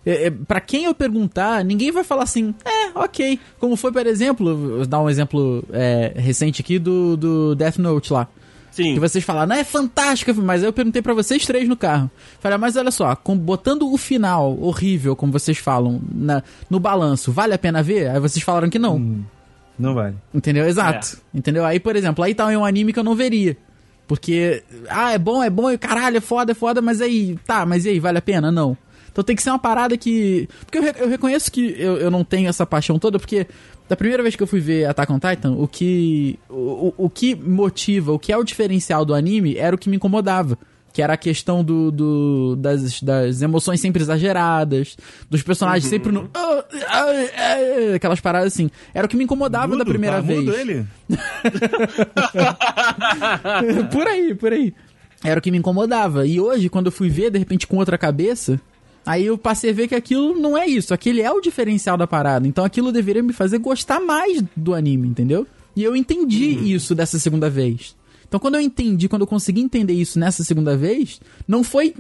É, 0.06 0.28
é, 0.28 0.30
para 0.30 0.62
quem 0.62 0.84
eu 0.84 0.94
perguntar, 0.94 1.66
ninguém 1.66 1.92
vai 1.92 2.04
falar 2.04 2.22
assim, 2.22 2.54
é, 2.64 2.92
ok. 2.94 3.40
Como 3.60 3.76
foi, 3.76 3.92
por 3.92 4.06
exemplo, 4.06 4.56
vou 4.56 4.86
dar 4.86 5.02
um 5.02 5.10
exemplo 5.10 5.66
é, 5.74 6.14
recente 6.16 6.62
aqui 6.62 6.78
do, 6.78 7.18
do 7.18 7.56
Death 7.56 7.80
Note 7.80 8.14
lá. 8.14 8.28
Sim. 8.78 8.94
Que 8.94 9.00
vocês 9.00 9.24
falaram, 9.24 9.48
não 9.50 9.56
é 9.56 9.64
fantástica, 9.64 10.32
mas 10.36 10.62
eu 10.62 10.72
perguntei 10.72 11.02
pra 11.02 11.14
vocês 11.14 11.44
três 11.46 11.68
no 11.68 11.76
carro. 11.76 12.12
Falei, 12.40 12.56
ah, 12.56 12.60
mas 12.60 12.76
olha 12.76 12.92
só, 12.92 13.16
com- 13.16 13.36
botando 13.36 13.92
o 13.92 13.98
final 13.98 14.56
horrível, 14.62 15.16
como 15.16 15.32
vocês 15.32 15.58
falam, 15.58 16.00
na- 16.14 16.44
no 16.70 16.80
balanço, 16.80 17.32
vale 17.32 17.56
a 17.56 17.58
pena 17.58 17.82
ver? 17.82 18.08
Aí 18.12 18.20
vocês 18.20 18.44
falaram 18.46 18.70
que 18.70 18.78
não. 18.78 19.26
Não 19.80 19.96
vale. 19.96 20.16
Entendeu? 20.34 20.68
Exato. 20.68 21.18
Entendeu? 21.34 21.66
Aí, 21.66 21.80
por 21.80 21.96
exemplo, 21.96 22.24
aí 22.24 22.36
tá 22.36 22.46
um 22.48 22.64
anime 22.66 22.94
que 22.94 23.00
eu 23.00 23.04
não 23.04 23.16
veria. 23.16 23.58
Porque, 24.08 24.64
ah, 24.90 25.12
é 25.12 25.18
bom, 25.18 25.44
é 25.44 25.50
bom, 25.50 25.70
e 25.72 25.78
caralho, 25.78 26.18
é 26.18 26.22
foda, 26.22 26.52
é 26.52 26.56
foda, 26.56 26.82
mas 26.82 27.02
aí, 27.02 27.38
tá, 27.46 27.66
mas 27.66 27.84
e 27.86 27.90
aí, 27.90 28.00
vale 28.00 28.20
a 28.20 28.22
pena? 28.22 28.52
Não. 28.52 28.78
Então 29.18 29.26
tem 29.26 29.36
que 29.36 29.42
ser 29.42 29.50
uma 29.50 29.58
parada 29.58 29.98
que. 29.98 30.48
Porque 30.64 30.78
eu, 30.78 30.84
eu 30.84 31.10
reconheço 31.10 31.52
que 31.52 31.74
eu, 31.76 31.98
eu 31.98 32.12
não 32.12 32.24
tenho 32.24 32.48
essa 32.48 32.68
paixão 32.68 33.00
toda, 33.00 33.18
porque 33.18 33.48
da 33.90 33.96
primeira 33.96 34.22
vez 34.22 34.36
que 34.36 34.44
eu 34.44 34.48
fui 34.48 34.60
ver 34.60 34.86
Attack 34.86 35.12
on 35.12 35.18
Titan, 35.18 35.54
o 35.54 35.68
que. 35.68 36.38
O, 36.48 36.94
o, 37.00 37.06
o 37.06 37.10
que 37.10 37.34
motiva, 37.34 38.12
o 38.12 38.20
que 38.20 38.32
é 38.32 38.38
o 38.38 38.44
diferencial 38.44 39.04
do 39.04 39.16
anime 39.16 39.58
era 39.58 39.76
o 39.76 39.80
que 39.80 39.90
me 39.90 39.96
incomodava. 39.96 40.56
Que 40.94 41.02
era 41.02 41.14
a 41.14 41.18
questão 41.18 41.64
do, 41.64 41.90
do- 41.92 42.56
das, 42.58 43.02
das 43.02 43.42
emoções 43.42 43.82
sempre 43.82 44.02
exageradas, 44.04 44.96
dos 45.30 45.42
personagens 45.42 45.86
sempre 45.90 46.12
no. 46.12 46.30
"Ah, 46.34 46.64
ah, 46.88 47.06
ah", 47.92 47.96
aquelas 47.96 48.20
paradas 48.20 48.54
assim. 48.54 48.70
Era 48.94 49.08
o 49.08 49.10
que 49.10 49.18
me 49.18 49.24
incomodava 49.24 49.70
da 49.72 49.78
Mudo? 49.80 49.90
primeira 49.90 50.18
Tá 50.18 50.22
vez. 50.22 50.40
mudo 50.46 50.56
ele? 50.56 50.86
por 53.92 54.08
aí, 54.08 54.36
por 54.36 54.52
aí. 54.54 54.74
Era 55.24 55.40
o 55.40 55.42
que 55.42 55.52
me 55.52 55.58
incomodava. 55.58 56.26
E 56.28 56.40
hoje, 56.40 56.70
quando 56.70 56.88
eu 56.88 56.92
fui 56.92 57.10
ver, 57.10 57.32
de 57.32 57.40
repente, 57.40 57.66
com 57.68 57.78
outra 57.78 57.98
cabeça, 57.98 58.60
aí 59.08 59.26
eu 59.26 59.38
passei 59.38 59.72
a 59.72 59.74
ver 59.74 59.88
que 59.88 59.96
aquilo 59.96 60.40
não 60.40 60.58
é 60.58 60.68
isso. 60.68 60.94
Aquele 60.94 61.22
é 61.22 61.32
o 61.32 61.42
diferencial 61.42 61.98
da 61.98 62.06
parada. 62.06 62.48
Então 62.48 62.64
aquilo 62.64 62.92
deveria 62.92 63.24
me 63.24 63.34
fazer 63.34 63.58
gostar 63.58 64.00
mais 64.00 64.44
do 64.56 64.74
anime, 64.74 65.08
entendeu? 65.08 65.48
E 65.76 65.84
eu 65.84 65.96
entendi 65.96 66.74
isso 66.74 66.94
dessa 66.94 67.18
segunda 67.18 67.50
vez. 67.50 67.96
Então 68.28 68.40
quando 68.40 68.56
eu 68.56 68.62
entendi, 68.62 69.08
quando 69.08 69.22
eu 69.22 69.28
consegui 69.28 69.62
entender 69.62 69.94
isso 69.94 70.20
nessa 70.20 70.44
segunda 70.44 70.76
vez, 70.76 71.20
não 71.48 71.64
foi. 71.64 71.94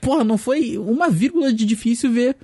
Porra, 0.00 0.22
não 0.22 0.38
foi 0.38 0.78
uma 0.78 1.10
vírgula 1.10 1.52
de 1.52 1.64
difícil 1.64 2.12
ver 2.12 2.36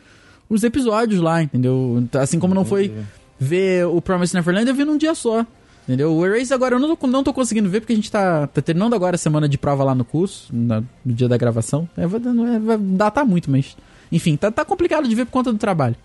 os 0.49 0.65
episódios 0.65 1.21
lá, 1.21 1.43
entendeu? 1.43 2.05
Assim 2.15 2.39
como 2.39 2.55
não 2.55 2.65
foi 2.65 2.93
ver 3.39 3.87
o 3.87 4.01
Promise 4.03 4.35
Neverland, 4.35 4.69
eu 4.69 4.75
vi 4.75 4.85
num 4.85 4.97
dia 4.97 5.15
só. 5.15 5.47
Entendeu? 5.85 6.15
O 6.15 6.25
Erase 6.27 6.53
agora 6.55 6.75
eu 6.77 6.79
não 6.81 6.97
tô, 6.97 7.07
não 7.07 7.23
tô 7.23 7.33
conseguindo 7.33 7.69
ver 7.69 7.81
porque 7.81 7.93
a 7.93 7.97
gente 7.97 8.11
tá, 8.11 8.47
tá 8.47 8.63
terminando 8.63 8.95
agora 8.95 9.17
a 9.17 9.19
semana 9.19 9.47
de 9.49 9.59
prova 9.59 9.85
lá 9.85 9.95
no 9.95 10.05
curso, 10.05 10.49
na- 10.51 10.83
no 11.05 11.13
dia 11.13 11.29
da 11.29 11.37
gravação. 11.37 11.87
É, 11.97 12.07
vai, 12.07 12.21
é, 12.55 12.59
vai 12.59 12.79
datar 12.79 13.25
muito, 13.27 13.51
mas. 13.51 13.77
Enfim, 14.11 14.35
tá, 14.37 14.51
tá 14.51 14.65
complicado 14.65 15.07
de 15.07 15.15
ver 15.15 15.27
por 15.27 15.33
conta 15.33 15.53
do 15.53 15.59
trabalho. 15.59 15.97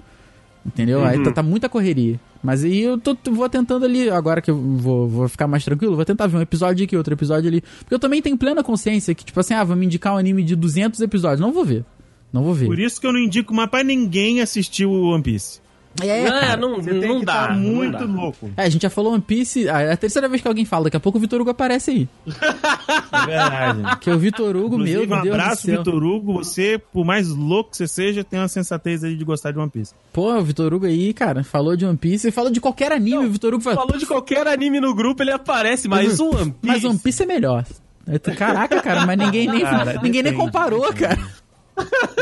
Entendeu? 0.66 1.04
Aí 1.06 1.24
tá, 1.24 1.32
tá 1.32 1.44
muita 1.44 1.70
correria. 1.70 2.20
Mas 2.44 2.64
aí 2.64 2.82
eu 2.82 2.98
tô, 2.98 3.16
vou 3.32 3.48
tentando 3.50 3.86
ali, 3.86 4.10
agora 4.10 4.42
que 4.42 4.52
eu 4.52 4.58
vou, 4.58 5.08
vou 5.08 5.28
ficar 5.30 5.48
mais 5.48 5.64
tranquilo, 5.64 5.96
vou 5.96 6.06
tentar 6.06 6.28
ver 6.28 6.38
um 6.38 6.42
episódio 6.42 6.84
aqui, 6.86 6.96
outro 6.98 7.14
episódio 7.14 7.50
ali. 7.50 7.62
Porque 7.80 7.94
eu 7.94 8.00
também 8.00 8.22
tenho 8.22 8.38
plena 8.38 8.62
consciência 8.64 9.16
que, 9.16 9.24
tipo 9.26 9.40
assim, 9.40 9.54
ah, 9.54 9.64
vamos 9.64 9.86
indicar 9.86 10.14
um 10.14 10.18
anime 10.18 10.44
de 10.44 10.56
200 10.56 11.00
episódios. 11.02 11.40
Não 11.40 11.52
vou 11.54 11.64
ver. 11.64 11.86
Não 12.32 12.44
vou 12.44 12.54
ver. 12.54 12.66
Por 12.66 12.80
isso 12.80 13.00
que 13.00 13.08
eu 13.08 13.14
não 13.14 13.20
indico 13.20 13.54
mais 13.54 13.70
pra 13.70 13.84
ninguém 13.84 14.42
assistir 14.42 14.86
o 14.86 14.92
One 15.14 15.24
Piece. 15.24 15.62
É, 16.02 16.08
É, 16.08 16.26
cara. 16.30 16.58
não, 16.58 16.76
Você 16.76 16.92
tem 17.00 17.10
não 17.10 17.20
que 17.20 17.26
dá. 17.26 17.48
tá 17.48 17.54
não 17.54 17.60
muito 17.60 17.98
dá. 17.98 18.06
louco. 18.06 18.50
É, 18.56 18.64
a 18.64 18.70
gente 18.70 18.82
já 18.84 18.90
falou 18.90 19.14
One 19.14 19.22
Piece. 19.22 19.68
Ah, 19.68 19.82
é 19.82 19.92
a 19.94 19.98
terceira 19.98 20.30
vez 20.30 20.42
que 20.42 20.48
alguém 20.48 20.64
fala. 20.66 20.86
Daqui 20.86 20.98
a 20.98 21.00
pouco 21.00 21.18
o 21.18 21.22
Vitor 21.22 21.42
Hugo 21.42 21.50
aparece 21.50 21.92
aí. 21.92 22.08
É 23.12 23.26
verdade. 23.26 24.00
Que 24.00 24.10
o 24.12 24.18
Vitor 24.20 24.56
Hugo, 24.56 24.78
meu 24.78 24.88
Inclusive, 25.04 25.14
um 25.14 25.22
Deus 25.22 25.24
do 25.24 25.42
abraço, 25.42 25.62
céu. 25.64 25.78
Vitor 25.80 26.04
Hugo. 26.04 26.34
Você, 26.34 26.82
por 26.94 27.04
mais 27.06 27.28
louco 27.30 27.72
que 27.72 27.78
você 27.78 27.88
seja, 27.88 28.24
tem 28.24 28.40
uma 28.40 28.48
sensatez 28.48 29.04
aí 29.04 29.16
de 29.16 29.24
gostar 29.26 29.52
de 29.52 29.60
One 29.60 29.70
Piece. 29.70 29.94
Pô, 30.14 30.34
o 30.34 30.44
Vitor 30.44 30.74
Hugo 30.74 30.86
aí, 30.86 31.14
cara, 31.14 31.44
falou 31.44 31.76
de 31.76 31.86
One 31.86 31.98
Piece 31.98 32.28
e 32.28 32.32
falou 32.32 32.52
de 32.52 32.62
qualquer 32.62 32.92
anime. 32.92 33.26
o 33.26 33.30
Vitor 33.32 33.54
Hugo 33.54 33.64
fala, 33.64 33.76
Falou 33.78 33.98
de 33.98 34.06
qualquer 34.06 34.48
anime 34.48 34.80
no 34.80 34.94
grupo, 34.94 35.22
ele 35.24 35.32
aparece, 35.32 35.88
mas 35.88 36.20
um 36.20 36.30
One 36.30 36.52
Piece. 36.52 36.58
mas 36.64 36.84
One 36.84 37.00
Piece 37.00 37.24
é 37.24 37.26
melhor. 37.26 37.66
Tô- 38.24 38.32
Caraca, 38.36 38.82
cara, 38.82 39.06
mas 39.06 39.18
ninguém 39.18 39.48
nem, 39.48 39.62
Cara, 39.62 39.94
ninguém 40.02 40.24
nem 40.24 40.32
depende, 40.32 40.38
comparou, 40.38 40.82
depende. 40.92 41.00
cara. 41.16 41.28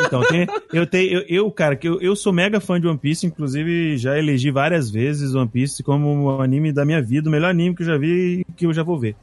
Então, 0.05 0.21
tem- 0.27 0.47
eu 0.73 0.85
tenho, 0.87 1.11
eu, 1.19 1.25
eu, 1.27 1.51
cara, 1.51 1.75
que 1.75 1.87
eu, 1.87 1.99
eu 2.01 2.15
sou 2.15 2.31
mega 2.31 2.59
fã 2.59 2.79
de 2.79 2.87
One 2.87 2.97
Piece, 2.97 3.25
inclusive 3.25 3.97
já 3.97 4.17
elegi 4.17 4.51
várias 4.51 4.89
vezes 4.89 5.33
One 5.35 5.47
Piece 5.49 5.83
como 5.83 6.23
o 6.25 6.41
anime 6.41 6.71
da 6.71 6.85
minha 6.85 7.01
vida, 7.01 7.27
o 7.29 7.31
melhor 7.31 7.49
anime 7.49 7.75
que 7.75 7.81
eu 7.83 7.87
já 7.87 7.97
vi 7.97 8.41
e 8.47 8.53
que 8.55 8.65
eu 8.65 8.73
já 8.73 8.83
vou 8.83 8.99
ver. 8.99 9.15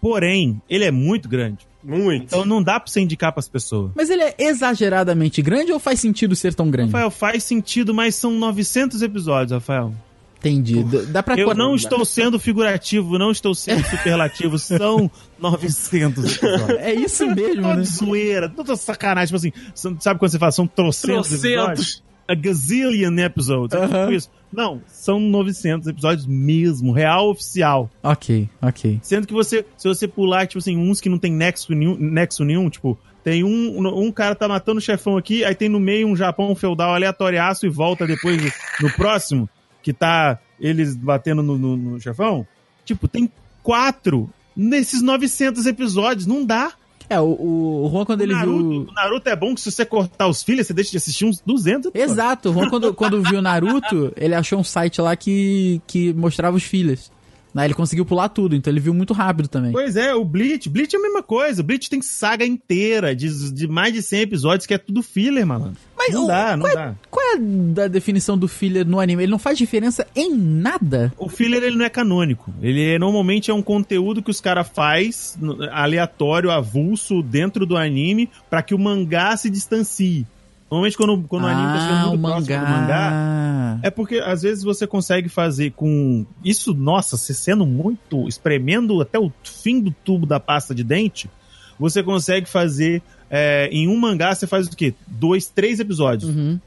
Porém, 0.00 0.60
ele 0.68 0.84
é 0.84 0.90
muito 0.90 1.28
grande. 1.28 1.68
Muito. 1.84 2.24
Então 2.24 2.44
não 2.44 2.62
dá 2.62 2.78
pra 2.80 2.90
você 2.90 3.00
indicar 3.00 3.32
pras 3.32 3.48
pessoas. 3.48 3.90
Mas 3.94 4.08
ele 4.08 4.22
é 4.22 4.34
exageradamente 4.38 5.42
grande 5.42 5.72
ou 5.72 5.78
faz 5.78 6.00
sentido 6.00 6.34
ser 6.36 6.54
tão 6.54 6.70
grande? 6.70 6.90
Rafael, 6.92 7.10
faz 7.10 7.44
sentido, 7.44 7.92
mas 7.92 8.14
são 8.14 8.32
900 8.32 9.02
episódios, 9.02 9.52
Rafael. 9.52 9.92
Entendi. 10.40 10.82
Dá 11.08 11.22
pra 11.22 11.36
Eu 11.38 11.54
não 11.54 11.74
estou 11.74 12.04
sendo 12.04 12.38
figurativo, 12.40 13.18
não 13.18 13.30
estou 13.30 13.54
sendo 13.54 13.84
superlativo, 13.86 14.56
são 14.58 15.10
900 15.38 16.36
episódios. 16.36 16.78
É 16.80 16.94
isso 16.94 17.26
mesmo, 17.26 17.62
né? 17.62 17.74
Toda 17.74 17.84
zoeira, 17.84 18.48
toda 18.48 18.76
sacanagem. 18.76 19.36
Tipo 19.36 19.36
assim, 19.36 19.96
sabe 20.00 20.18
quando 20.18 20.30
você 20.32 20.38
fala, 20.38 20.52
são 20.52 20.66
trocentos, 20.66 21.28
Trocentos. 21.28 21.44
episódios? 21.44 22.02
A 22.26 22.34
gazillion 22.34 23.18
episodes. 23.18 23.76
É 23.76 23.86
tipo 23.86 24.12
isso. 24.12 24.30
Não, 24.52 24.80
são 24.86 25.18
900 25.20 25.88
episódios 25.88 26.26
mesmo, 26.26 26.92
real 26.92 27.30
oficial. 27.30 27.90
Ok, 28.02 28.48
ok. 28.62 28.98
Sendo 29.02 29.26
que 29.26 29.32
você, 29.32 29.64
se 29.76 29.86
você 29.88 30.08
pular, 30.08 30.46
tipo 30.46 30.58
assim, 30.58 30.76
uns 30.76 31.00
que 31.00 31.08
não 31.08 31.18
tem 31.18 31.32
nexo 31.32 31.72
nenhum, 31.74 31.96
nexo 31.98 32.44
nenhum 32.44 32.70
tipo, 32.70 32.96
tem 33.22 33.44
um, 33.44 33.86
um 33.88 34.10
cara 34.12 34.34
tá 34.34 34.48
matando 34.48 34.78
o 34.78 34.82
chefão 34.82 35.16
aqui, 35.16 35.44
aí 35.44 35.54
tem 35.54 35.68
no 35.68 35.78
meio 35.80 36.06
um 36.08 36.16
Japão 36.16 36.54
feudal 36.54 36.94
aleatoriaço 36.94 37.66
e 37.66 37.68
volta 37.68 38.06
depois 38.06 38.40
no 38.80 38.90
próximo, 38.92 39.48
que 39.82 39.92
tá 39.92 40.38
eles 40.58 40.94
batendo 40.96 41.42
no, 41.42 41.56
no, 41.58 41.76
no 41.76 42.00
chefão. 42.00 42.46
Tipo, 42.84 43.08
tem 43.08 43.30
quatro 43.62 44.28
nesses 44.56 45.02
900 45.02 45.66
episódios. 45.66 46.26
Não 46.26 46.44
dá. 46.44 46.72
É, 47.08 47.20
o, 47.20 47.24
o, 47.24 47.86
o 47.86 47.90
Juan, 47.90 48.04
quando 48.04 48.20
O 48.20 48.22
ele 48.22 48.32
Naruto, 48.34 48.68
viu. 48.70 48.80
o 48.88 48.92
Naruto 48.92 49.28
é 49.28 49.34
bom 49.34 49.52
que 49.54 49.60
se 49.60 49.70
você 49.72 49.84
cortar 49.84 50.28
os 50.28 50.42
filhos, 50.44 50.66
você 50.66 50.72
deixa 50.72 50.92
de 50.92 50.96
assistir 50.96 51.24
uns 51.24 51.40
200 51.40 51.86
episódios. 51.86 52.12
Exato, 52.12 52.50
o 52.50 52.52
Juan, 52.54 52.70
quando, 52.70 52.94
quando 52.94 53.22
viu 53.22 53.42
Naruto, 53.42 54.12
ele 54.16 54.34
achou 54.34 54.60
um 54.60 54.64
site 54.64 55.00
lá 55.00 55.16
que, 55.16 55.80
que 55.88 56.12
mostrava 56.12 56.56
os 56.56 56.62
filhos. 56.62 57.10
Aí 57.52 57.66
ele 57.66 57.74
conseguiu 57.74 58.04
pular 58.06 58.28
tudo, 58.28 58.54
então 58.54 58.72
ele 58.72 58.78
viu 58.78 58.94
muito 58.94 59.12
rápido 59.12 59.48
também. 59.48 59.72
Pois 59.72 59.96
é, 59.96 60.14
o 60.14 60.24
Bleach. 60.24 60.68
Bleach 60.68 60.94
é 60.94 60.98
a 61.00 61.02
mesma 61.02 61.20
coisa. 61.20 61.62
O 61.62 61.64
Bleach 61.64 61.90
tem 61.90 62.00
saga 62.00 62.46
inteira 62.46 63.12
de, 63.16 63.52
de 63.52 63.66
mais 63.66 63.92
de 63.92 64.02
100 64.02 64.20
episódios 64.20 64.66
que 64.66 64.74
é 64.74 64.78
tudo 64.78 65.02
filler, 65.02 65.44
mano. 65.44 65.72
Mas 65.98 66.14
não 66.14 66.26
o- 66.26 66.28
dá, 66.28 66.56
não 66.56 66.62
qual, 66.66 66.74
dá. 66.76 66.84
É, 66.90 66.94
é 67.34 67.38
da 67.38 67.88
definição 67.88 68.36
do 68.36 68.46
filler 68.48 68.86
no 68.86 69.00
anime? 69.00 69.22
Ele 69.24 69.32
não 69.32 69.38
faz 69.38 69.56
diferença 69.58 70.06
em 70.14 70.34
nada? 70.36 71.12
O 71.18 71.28
filler 71.28 71.62
ele 71.62 71.76
não 71.76 71.84
é 71.84 71.88
canônico. 71.90 72.52
Ele 72.62 72.94
é- 72.94 72.98
normalmente 72.98 73.50
é 73.50 73.54
um 73.54 73.62
conteúdo 73.62 74.22
que 74.22 74.30
os 74.30 74.40
caras 74.40 74.68
faz 74.68 75.38
aleatório, 75.72 76.50
avulso 76.50 77.22
dentro 77.22 77.64
do 77.66 77.76
anime 77.76 78.28
pra 78.48 78.62
que 78.62 78.74
o 78.74 78.78
mangá 78.78 79.36
se 79.36 79.48
distancie. 79.50 80.26
Normalmente 80.70 80.96
quando, 80.96 81.20
quando 81.26 81.44
o 81.44 81.46
anime 81.48 81.66
tá 81.66 81.80
chegando 81.80 81.98
ah, 82.04 82.06
muito 82.08 82.20
próximo 82.22 82.46
do 82.46 82.62
mangá, 82.62 82.80
mangá. 82.80 83.80
é 83.82 83.90
porque 83.90 84.18
às 84.18 84.42
vezes 84.42 84.62
você 84.62 84.86
consegue 84.86 85.28
fazer 85.28 85.72
com 85.72 86.24
isso, 86.44 86.72
nossa, 86.72 87.16
você 87.16 87.34
sendo 87.34 87.66
muito 87.66 88.28
espremendo 88.28 89.00
até 89.00 89.18
o 89.18 89.32
fim 89.42 89.80
do 89.80 89.90
tubo 89.90 90.26
da 90.26 90.38
pasta 90.38 90.72
de 90.72 90.84
dente, 90.84 91.28
você 91.76 92.04
consegue 92.04 92.48
fazer 92.48 93.02
é, 93.28 93.68
em 93.72 93.88
um 93.88 93.96
mangá 93.96 94.32
você 94.34 94.46
faz 94.46 94.66
o 94.68 94.76
quê? 94.76 94.94
Dois, 95.08 95.46
três 95.48 95.80
episódios. 95.80 96.30
Uhum. 96.30 96.60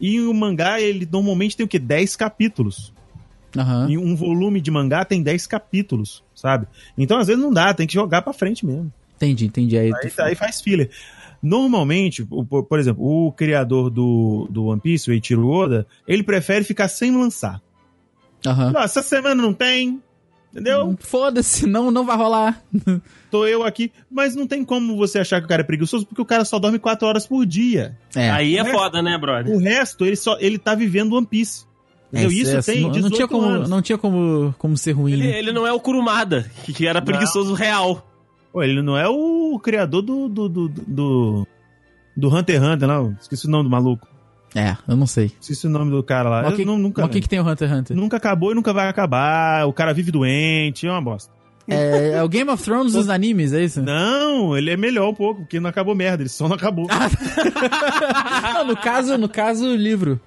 E 0.00 0.20
o 0.20 0.32
mangá 0.32 0.80
ele 0.80 1.06
normalmente 1.10 1.56
tem 1.56 1.66
o 1.66 1.68
quê? 1.68 1.78
Dez 1.78 2.16
capítulos. 2.16 2.92
Aham. 3.56 3.88
E 3.90 3.98
um 3.98 4.14
volume 4.14 4.60
de 4.60 4.70
mangá 4.70 5.04
tem 5.04 5.22
10 5.22 5.46
capítulos, 5.46 6.22
sabe? 6.34 6.66
Então, 6.96 7.18
às 7.18 7.26
vezes, 7.26 7.42
não 7.42 7.52
dá, 7.52 7.74
tem 7.74 7.86
que 7.86 7.94
jogar 7.94 8.22
pra 8.22 8.32
frente 8.32 8.64
mesmo. 8.64 8.92
Entendi, 9.16 9.46
entendi. 9.46 9.76
Aí, 9.76 9.92
Aí, 9.92 10.12
aí 10.20 10.34
faz 10.34 10.60
filler. 10.60 10.90
Normalmente, 11.42 12.24
por, 12.24 12.64
por 12.64 12.78
exemplo, 12.78 13.04
o 13.04 13.32
criador 13.32 13.90
do, 13.90 14.46
do 14.50 14.66
One 14.66 14.80
Piece, 14.80 15.10
o 15.10 15.12
Eiichiro 15.12 15.48
Oda, 15.48 15.86
ele 16.06 16.22
prefere 16.22 16.64
ficar 16.64 16.88
sem 16.88 17.16
lançar. 17.16 17.60
Aham. 18.46 18.72
Não, 18.72 18.82
essa 18.82 19.02
semana 19.02 19.42
não 19.42 19.52
tem, 19.52 20.00
entendeu? 20.52 20.96
Foda-se, 21.00 21.66
não, 21.66 21.90
não 21.90 22.04
vai 22.04 22.16
rolar. 22.16 22.62
Tô 23.30 23.46
eu 23.46 23.62
aqui. 23.64 23.92
Mas 24.10 24.34
não 24.34 24.46
tem 24.46 24.64
como 24.64 24.96
você 24.96 25.18
achar 25.18 25.40
que 25.40 25.46
o 25.46 25.48
cara 25.48 25.62
é 25.62 25.64
preguiçoso, 25.64 26.06
porque 26.06 26.20
o 26.22 26.24
cara 26.24 26.44
só 26.44 26.58
dorme 26.58 26.78
4 26.78 27.06
horas 27.06 27.26
por 27.26 27.44
dia. 27.46 27.96
É. 28.14 28.30
Aí 28.30 28.56
é 28.56 28.62
Né? 28.64 28.72
foda, 28.72 29.00
né, 29.02 29.16
brother? 29.18 29.54
O 29.54 29.58
resto, 29.58 30.04
ele 30.04 30.16
só 30.16 30.36
ele 30.40 30.58
tá 30.58 30.74
vivendo 30.74 31.14
One 31.14 31.26
Piece. 31.26 31.64
É? 32.12 32.24
Isso 32.24 32.56
é, 32.56 32.62
tem 32.62 32.80
não, 32.80 32.88
não 32.88 32.92
18 32.92 33.14
tinha 33.14 33.28
como, 33.28 33.44
anos. 33.46 33.70
não 33.70 33.80
tinha 33.80 33.96
como, 33.96 34.52
como 34.58 34.76
ser 34.76 34.92
ruim. 34.92 35.12
Ele, 35.12 35.28
né? 35.28 35.38
ele 35.38 35.52
não 35.52 35.64
é 35.64 35.72
o 35.72 35.78
Kurumada, 35.78 36.50
que 36.64 36.72
que 36.72 36.86
era 36.86 37.00
preguiçoso 37.00 37.54
real. 37.54 38.04
Pô, 38.52 38.64
ele 38.64 38.82
não 38.82 38.98
é 38.98 39.08
o 39.08 39.60
criador 39.62 40.02
do. 40.02 40.28
do. 40.28 40.48
do. 40.48 40.68
do, 40.68 41.46
do 42.16 42.28
Hunter 42.36 42.56
x 42.56 42.64
Hunter, 42.64 42.88
não. 42.88 43.16
Esqueci 43.20 43.46
o 43.46 43.50
nome 43.50 43.64
do 43.64 43.70
maluco. 43.70 44.08
É, 44.54 44.76
eu 44.88 44.96
não 44.96 45.06
sei. 45.06 45.30
Esqueci 45.40 45.66
o 45.66 45.70
nome 45.70 45.90
do 45.90 46.02
cara 46.02 46.28
lá. 46.28 46.42
Mas 46.42 46.50
Eu 46.52 46.56
que, 46.58 46.64
não- 46.64 46.78
nunca, 46.78 47.02
mas 47.02 47.10
o 47.10 47.12
que, 47.12 47.20
que 47.20 47.28
tem 47.28 47.38
o 47.38 47.48
Hunter 47.48 47.68
x 47.68 47.78
Hunter? 47.78 47.96
nunca 47.96 48.16
acabou 48.16 48.50
e 48.52 48.54
nunca 48.54 48.72
vai 48.72 48.88
acabar. 48.88 49.66
O 49.66 49.72
cara 49.72 49.92
vive 49.94 50.10
doente, 50.10 50.86
é 50.86 50.90
uma 50.90 51.00
bosta. 51.00 51.32
É, 51.68 52.12
é 52.14 52.22
o 52.22 52.28
Game 52.28 52.50
of 52.50 52.62
Thrones 52.64 52.94
dos 52.94 53.08
animes, 53.10 53.52
é 53.52 53.62
isso? 53.62 53.80
Não, 53.80 54.56
ele 54.58 54.70
é 54.70 54.76
melhor 54.76 55.08
um 55.08 55.14
pouco, 55.14 55.42
porque 55.42 55.60
não 55.60 55.70
acabou 55.70 55.94
merda, 55.94 56.22
ele 56.24 56.28
só 56.28 56.48
não 56.48 56.56
acabou. 56.56 56.86
Não, 58.42 58.64
no 58.66 58.76
caso, 58.76 59.16
no 59.18 59.28
caso, 59.28 59.66
o 59.66 59.76
livro. 59.76 60.20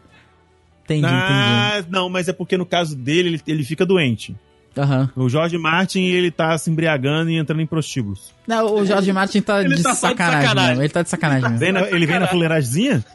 Entendi, 0.86 1.06
entendi. 1.06 1.12
Ah, 1.12 1.84
não, 1.90 2.10
mas 2.10 2.28
é 2.28 2.34
porque 2.34 2.58
no 2.58 2.66
caso 2.66 2.96
dele, 2.96 3.30
ele, 3.30 3.42
ele 3.48 3.64
fica 3.64 3.86
doente. 3.86 4.36
Aham. 4.78 5.10
O 5.16 5.30
Jorge 5.30 5.58
Martin, 5.58 6.02
ele 6.02 6.32
tá 6.32 6.58
se 6.58 6.70
embriagando 6.72 7.30
e 7.30 7.38
entrando 7.38 7.62
em 7.62 7.66
prostíbulos. 7.68 8.34
Não, 8.48 8.74
o 8.76 8.86
George 8.86 9.14
Martin 9.14 9.42
tá 9.42 9.62
Ele 9.62 9.76
de, 9.76 9.84
tá 9.84 9.94
só 9.94 10.08
de 10.08 10.14
sacanagem, 10.14 10.42
sacanagem. 10.42 10.70
mesmo. 10.70 10.82
Ele 10.84 10.90
tá 10.94 11.02
de 11.04 11.10
sacanagem 11.10 11.44
mesmo. 11.44 11.58
Vem 11.60 11.72
na- 11.72 11.82
ele 11.90 12.06
vem 12.06 12.20
na 12.20 12.28
fuleiragemzinha? 12.28 13.06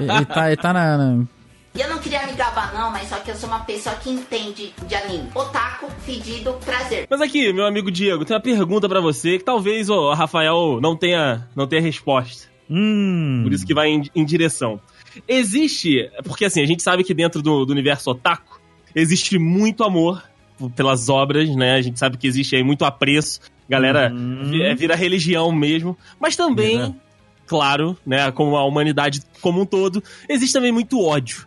Ele, 0.00 0.12
ele 0.12 0.24
tá, 0.24 0.46
ele 0.48 0.56
tá 0.56 0.72
na, 0.72 0.96
na- 0.96 1.24
Eu 1.78 1.88
não 1.90 1.98
queria 1.98 2.26
me 2.26 2.32
gabar 2.32 2.72
não, 2.74 2.90
mas 2.90 3.08
só 3.08 3.16
que 3.16 3.30
eu 3.30 3.34
sou 3.34 3.48
uma 3.48 3.60
pessoa 3.60 3.94
que 3.96 4.10
entende 4.10 4.72
de 4.86 4.94
anime. 4.94 5.28
Otaku, 5.34 5.88
fedido, 6.04 6.52
prazer. 6.64 7.06
Mas 7.10 7.20
aqui, 7.20 7.52
meu 7.52 7.66
amigo 7.66 7.90
Diego, 7.90 8.24
tem 8.24 8.34
uma 8.34 8.42
pergunta 8.42 8.88
pra 8.88 9.00
você 9.00 9.38
que 9.38 9.44
talvez 9.44 9.88
o 9.90 10.12
Rafael 10.14 10.78
não 10.82 10.96
tenha, 10.96 11.46
não 11.54 11.66
tenha 11.66 11.82
resposta. 11.82 12.48
Hum. 12.70 13.40
Por 13.44 13.52
isso 13.52 13.66
que 13.66 13.74
vai 13.74 13.88
em, 13.88 14.02
em 14.14 14.24
direção. 14.24 14.80
Existe, 15.28 16.10
porque 16.24 16.44
assim, 16.46 16.62
a 16.62 16.66
gente 16.66 16.82
sabe 16.82 17.04
que 17.04 17.12
dentro 17.14 17.42
do, 17.42 17.64
do 17.66 17.72
universo 17.72 18.10
otaku 18.10 18.60
existe 18.94 19.38
muito 19.38 19.84
amor 19.84 20.22
pelas 20.70 21.08
obras, 21.08 21.48
né? 21.54 21.74
A 21.74 21.82
gente 21.82 21.98
sabe 21.98 22.16
que 22.16 22.26
existe 22.26 22.56
aí 22.56 22.62
muito 22.62 22.84
apreço. 22.84 23.40
Galera, 23.68 24.12
é, 24.62 24.74
vira 24.74 24.94
religião 24.94 25.50
mesmo. 25.52 25.96
Mas 26.20 26.36
também, 26.36 26.78
Verdade. 26.78 26.96
claro, 27.46 27.96
né, 28.04 28.30
como 28.32 28.56
a 28.56 28.64
humanidade 28.64 29.22
como 29.40 29.62
um 29.62 29.66
todo, 29.66 30.02
existe 30.28 30.52
também 30.52 30.72
muito 30.72 31.00
ódio. 31.00 31.46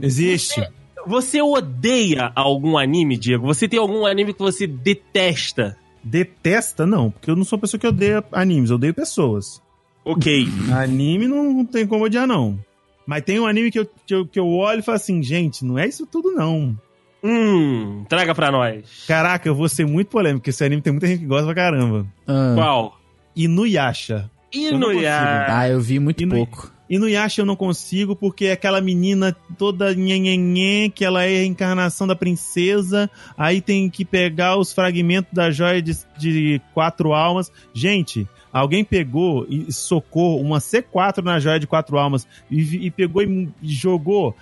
Existe. 0.00 0.62
Você 1.06 1.40
odeia 1.40 2.30
algum 2.34 2.76
anime, 2.76 3.16
Diego? 3.16 3.46
Você 3.46 3.66
tem 3.66 3.78
algum 3.78 4.04
anime 4.04 4.34
que 4.34 4.40
você 4.40 4.66
detesta? 4.66 5.76
Detesta, 6.02 6.86
não, 6.86 7.10
porque 7.10 7.30
eu 7.30 7.36
não 7.36 7.44
sou 7.44 7.56
uma 7.56 7.60
pessoa 7.60 7.80
que 7.80 7.86
odeia 7.86 8.24
animes, 8.32 8.70
eu 8.70 8.76
odeio 8.76 8.94
pessoas. 8.94 9.62
Ok. 10.04 10.46
Anime 10.72 11.28
não, 11.28 11.52
não 11.52 11.64
tem 11.64 11.86
como 11.86 12.04
odiar, 12.04 12.26
não. 12.26 12.58
Mas 13.06 13.22
tem 13.22 13.38
um 13.40 13.46
anime 13.46 13.70
que 13.70 13.78
eu, 13.78 13.86
que 14.06 14.14
eu, 14.14 14.26
que 14.26 14.40
eu 14.40 14.48
olho 14.48 14.80
e 14.80 14.82
falo 14.82 14.96
assim, 14.96 15.22
gente, 15.22 15.64
não 15.64 15.78
é 15.78 15.86
isso 15.86 16.06
tudo, 16.06 16.32
não. 16.32 16.76
Hum, 17.22 18.04
traga 18.08 18.34
pra 18.34 18.50
nós. 18.50 19.04
Caraca, 19.06 19.48
eu 19.48 19.54
vou 19.54 19.68
ser 19.68 19.86
muito 19.86 20.08
polêmico, 20.08 20.40
porque 20.40 20.50
esse 20.50 20.64
anime 20.64 20.82
tem 20.82 20.92
muita 20.92 21.06
gente 21.06 21.20
que 21.20 21.26
gosta 21.26 21.46
pra 21.46 21.54
caramba. 21.54 22.06
ah. 22.26 22.52
Qual? 22.54 23.00
Inuyasha. 23.36 24.30
Inuyasha. 24.52 25.46
Ah, 25.48 25.68
eu 25.68 25.80
vi 25.80 25.98
muito 25.98 26.22
E 26.22 26.26
no- 26.26 26.34
pouco. 26.36 26.72
Inuyasha 26.88 27.42
eu 27.42 27.46
não 27.46 27.54
consigo 27.54 28.16
porque 28.16 28.46
é 28.46 28.52
aquela 28.52 28.80
menina 28.80 29.34
toda 29.56 29.94
nhenhenhen, 29.94 30.90
que 30.90 31.04
ela 31.04 31.22
é 31.22 31.26
a 31.28 31.30
reencarnação 31.42 32.04
da 32.04 32.16
princesa, 32.16 33.08
aí 33.38 33.60
tem 33.60 33.88
que 33.88 34.04
pegar 34.04 34.56
os 34.56 34.72
fragmentos 34.72 35.32
da 35.32 35.52
joia 35.52 35.80
de, 35.80 35.96
de 36.18 36.60
quatro 36.74 37.12
almas. 37.12 37.52
Gente, 37.72 38.26
alguém 38.52 38.82
pegou 38.82 39.46
e 39.48 39.72
socou 39.72 40.40
uma 40.40 40.58
C4 40.58 41.22
na 41.22 41.38
joia 41.38 41.60
de 41.60 41.66
quatro 41.68 41.96
almas 41.96 42.26
e, 42.50 42.86
e 42.86 42.90
pegou 42.90 43.22
e 43.22 43.48
jogou 43.62 44.34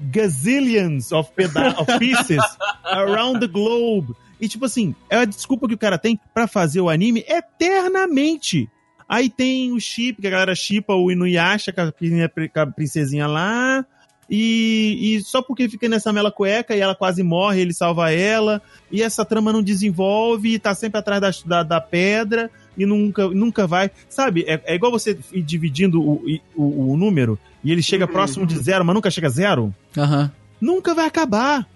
gazillions 0.00 1.12
of, 1.12 1.30
of 1.78 1.98
pieces 1.98 2.42
around 2.84 3.40
the 3.40 3.46
globe. 3.46 4.12
E 4.40 4.48
tipo 4.48 4.64
assim, 4.66 4.94
é 5.08 5.16
a 5.16 5.24
desculpa 5.24 5.66
que 5.66 5.74
o 5.74 5.78
cara 5.78 5.96
tem 5.98 6.18
pra 6.34 6.46
fazer 6.46 6.80
o 6.80 6.88
anime 6.90 7.24
eternamente. 7.26 8.68
Aí 9.08 9.30
tem 9.30 9.72
o 9.72 9.80
chip, 9.80 10.20
que 10.20 10.26
a 10.26 10.30
galera 10.30 10.54
chipa 10.54 10.94
o 10.94 11.10
Inuyasha 11.10 11.72
com 11.72 11.80
a, 11.80 11.92
prin- 11.92 12.48
com 12.52 12.60
a 12.60 12.66
princesinha 12.66 13.26
lá. 13.26 13.84
E, 14.28 14.98
e 15.16 15.22
só 15.22 15.40
porque 15.40 15.68
fica 15.68 15.88
nessa 15.88 16.12
mela 16.12 16.32
cueca 16.32 16.74
e 16.74 16.80
ela 16.80 16.96
quase 16.96 17.22
morre, 17.22 17.60
ele 17.60 17.72
salva 17.72 18.10
ela. 18.12 18.60
E 18.90 19.00
essa 19.02 19.24
trama 19.24 19.52
não 19.52 19.62
desenvolve, 19.62 20.54
e 20.54 20.58
tá 20.58 20.74
sempre 20.74 20.98
atrás 20.98 21.20
da, 21.20 21.30
da, 21.46 21.62
da 21.62 21.80
pedra 21.80 22.50
e 22.76 22.86
nunca, 22.86 23.28
nunca 23.28 23.66
vai. 23.66 23.90
Sabe, 24.08 24.44
é, 24.46 24.60
é 24.64 24.74
igual 24.74 24.92
você 24.92 25.18
ir 25.32 25.42
dividindo 25.42 26.00
o, 26.00 26.22
o, 26.54 26.92
o 26.92 26.96
número 26.96 27.38
e 27.64 27.72
ele 27.72 27.82
chega 27.82 28.06
próximo 28.06 28.46
de 28.46 28.56
zero, 28.58 28.84
mas 28.84 28.94
nunca 28.94 29.10
chega 29.10 29.26
a 29.26 29.30
zero. 29.30 29.74
Aham. 29.96 30.30
Nunca 30.60 30.94
vai 30.94 31.06
acabar. 31.06 31.66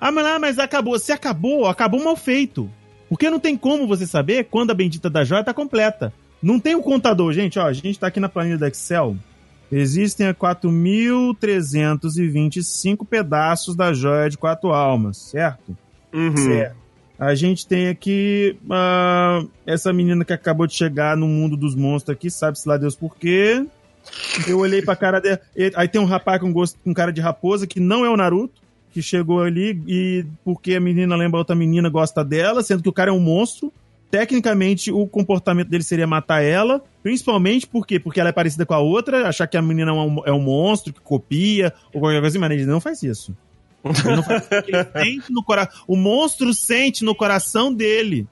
Ah, 0.00 0.10
mas, 0.10 0.26
ah, 0.26 0.38
mas 0.38 0.58
acabou. 0.58 0.98
Se 0.98 1.12
acabou, 1.12 1.66
acabou 1.66 2.02
mal 2.02 2.16
feito. 2.16 2.70
Porque 3.08 3.30
não 3.30 3.38
tem 3.38 3.56
como 3.56 3.86
você 3.86 4.06
saber 4.06 4.44
quando 4.44 4.70
a 4.70 4.74
bendita 4.74 5.08
da 5.08 5.24
joia 5.24 5.44
tá 5.44 5.54
completa. 5.54 6.12
Não 6.42 6.58
tem 6.58 6.74
um 6.74 6.82
contador, 6.82 7.32
gente. 7.32 7.58
Ó, 7.58 7.66
a 7.66 7.72
gente 7.72 7.98
tá 7.98 8.08
aqui 8.08 8.20
na 8.20 8.28
planilha 8.28 8.58
do 8.58 8.66
Excel. 8.66 9.16
Existem 9.72 10.26
4.325 10.32 13.06
pedaços 13.06 13.74
da 13.74 13.92
joia 13.92 14.28
de 14.28 14.36
quatro 14.36 14.72
almas, 14.72 15.16
certo? 15.16 15.76
Uhum. 16.12 16.36
Certo. 16.36 16.83
A 17.18 17.34
gente 17.34 17.66
tem 17.66 17.88
aqui 17.88 18.56
ah, 18.70 19.44
essa 19.64 19.92
menina 19.92 20.24
que 20.24 20.32
acabou 20.32 20.66
de 20.66 20.74
chegar 20.74 21.16
no 21.16 21.28
mundo 21.28 21.56
dos 21.56 21.74
monstros 21.74 22.14
aqui, 22.14 22.30
sabe-se 22.30 22.68
lá 22.68 22.76
Deus 22.76 22.96
por 22.96 23.16
quê. 23.16 23.64
Eu 24.46 24.58
olhei 24.58 24.82
pra 24.82 24.96
cara 24.96 25.20
dela. 25.20 25.40
Aí 25.76 25.88
tem 25.88 26.00
um 26.00 26.06
rapaz 26.06 26.40
com 26.40 26.52
gosto 26.52 26.78
com 26.82 26.92
cara 26.92 27.12
de 27.12 27.20
raposa, 27.20 27.66
que 27.66 27.80
não 27.80 28.04
é 28.04 28.10
o 28.10 28.16
Naruto, 28.16 28.60
que 28.90 29.00
chegou 29.00 29.42
ali 29.42 29.80
e 29.86 30.26
porque 30.44 30.74
a 30.74 30.80
menina 30.80 31.16
lembra 31.16 31.38
outra 31.38 31.54
menina, 31.54 31.88
gosta 31.88 32.24
dela, 32.24 32.62
sendo 32.62 32.82
que 32.82 32.88
o 32.88 32.92
cara 32.92 33.10
é 33.10 33.14
um 33.14 33.20
monstro. 33.20 33.72
Tecnicamente, 34.10 34.92
o 34.92 35.08
comportamento 35.08 35.68
dele 35.68 35.82
seria 35.82 36.06
matar 36.06 36.40
ela, 36.40 36.80
principalmente 37.02 37.66
por 37.66 37.84
quê? 37.84 37.98
Porque 37.98 38.20
ela 38.20 38.28
é 38.28 38.32
parecida 38.32 38.64
com 38.64 38.74
a 38.74 38.78
outra, 38.78 39.28
achar 39.28 39.48
que 39.48 39.56
a 39.56 39.62
menina 39.62 39.90
é 39.90 39.94
um, 39.94 40.22
é 40.26 40.32
um 40.32 40.40
monstro 40.40 40.92
que 40.92 41.00
copia, 41.00 41.72
ou 41.92 42.00
qualquer 42.00 42.20
coisa 42.20 42.28
assim, 42.28 42.38
mas 42.38 42.52
ele 42.52 42.64
não 42.64 42.80
faz 42.80 43.02
isso. 43.02 43.34
Ele 43.84 44.16
não 44.16 44.22
faz 44.22 44.42
isso 44.44 44.54
ele 44.66 44.84
sente 45.04 45.32
no. 45.32 45.44
O 45.86 45.96
monstro 45.96 46.54
sente 46.54 47.04
no 47.04 47.14
coração 47.14 47.72
dele. 47.72 48.26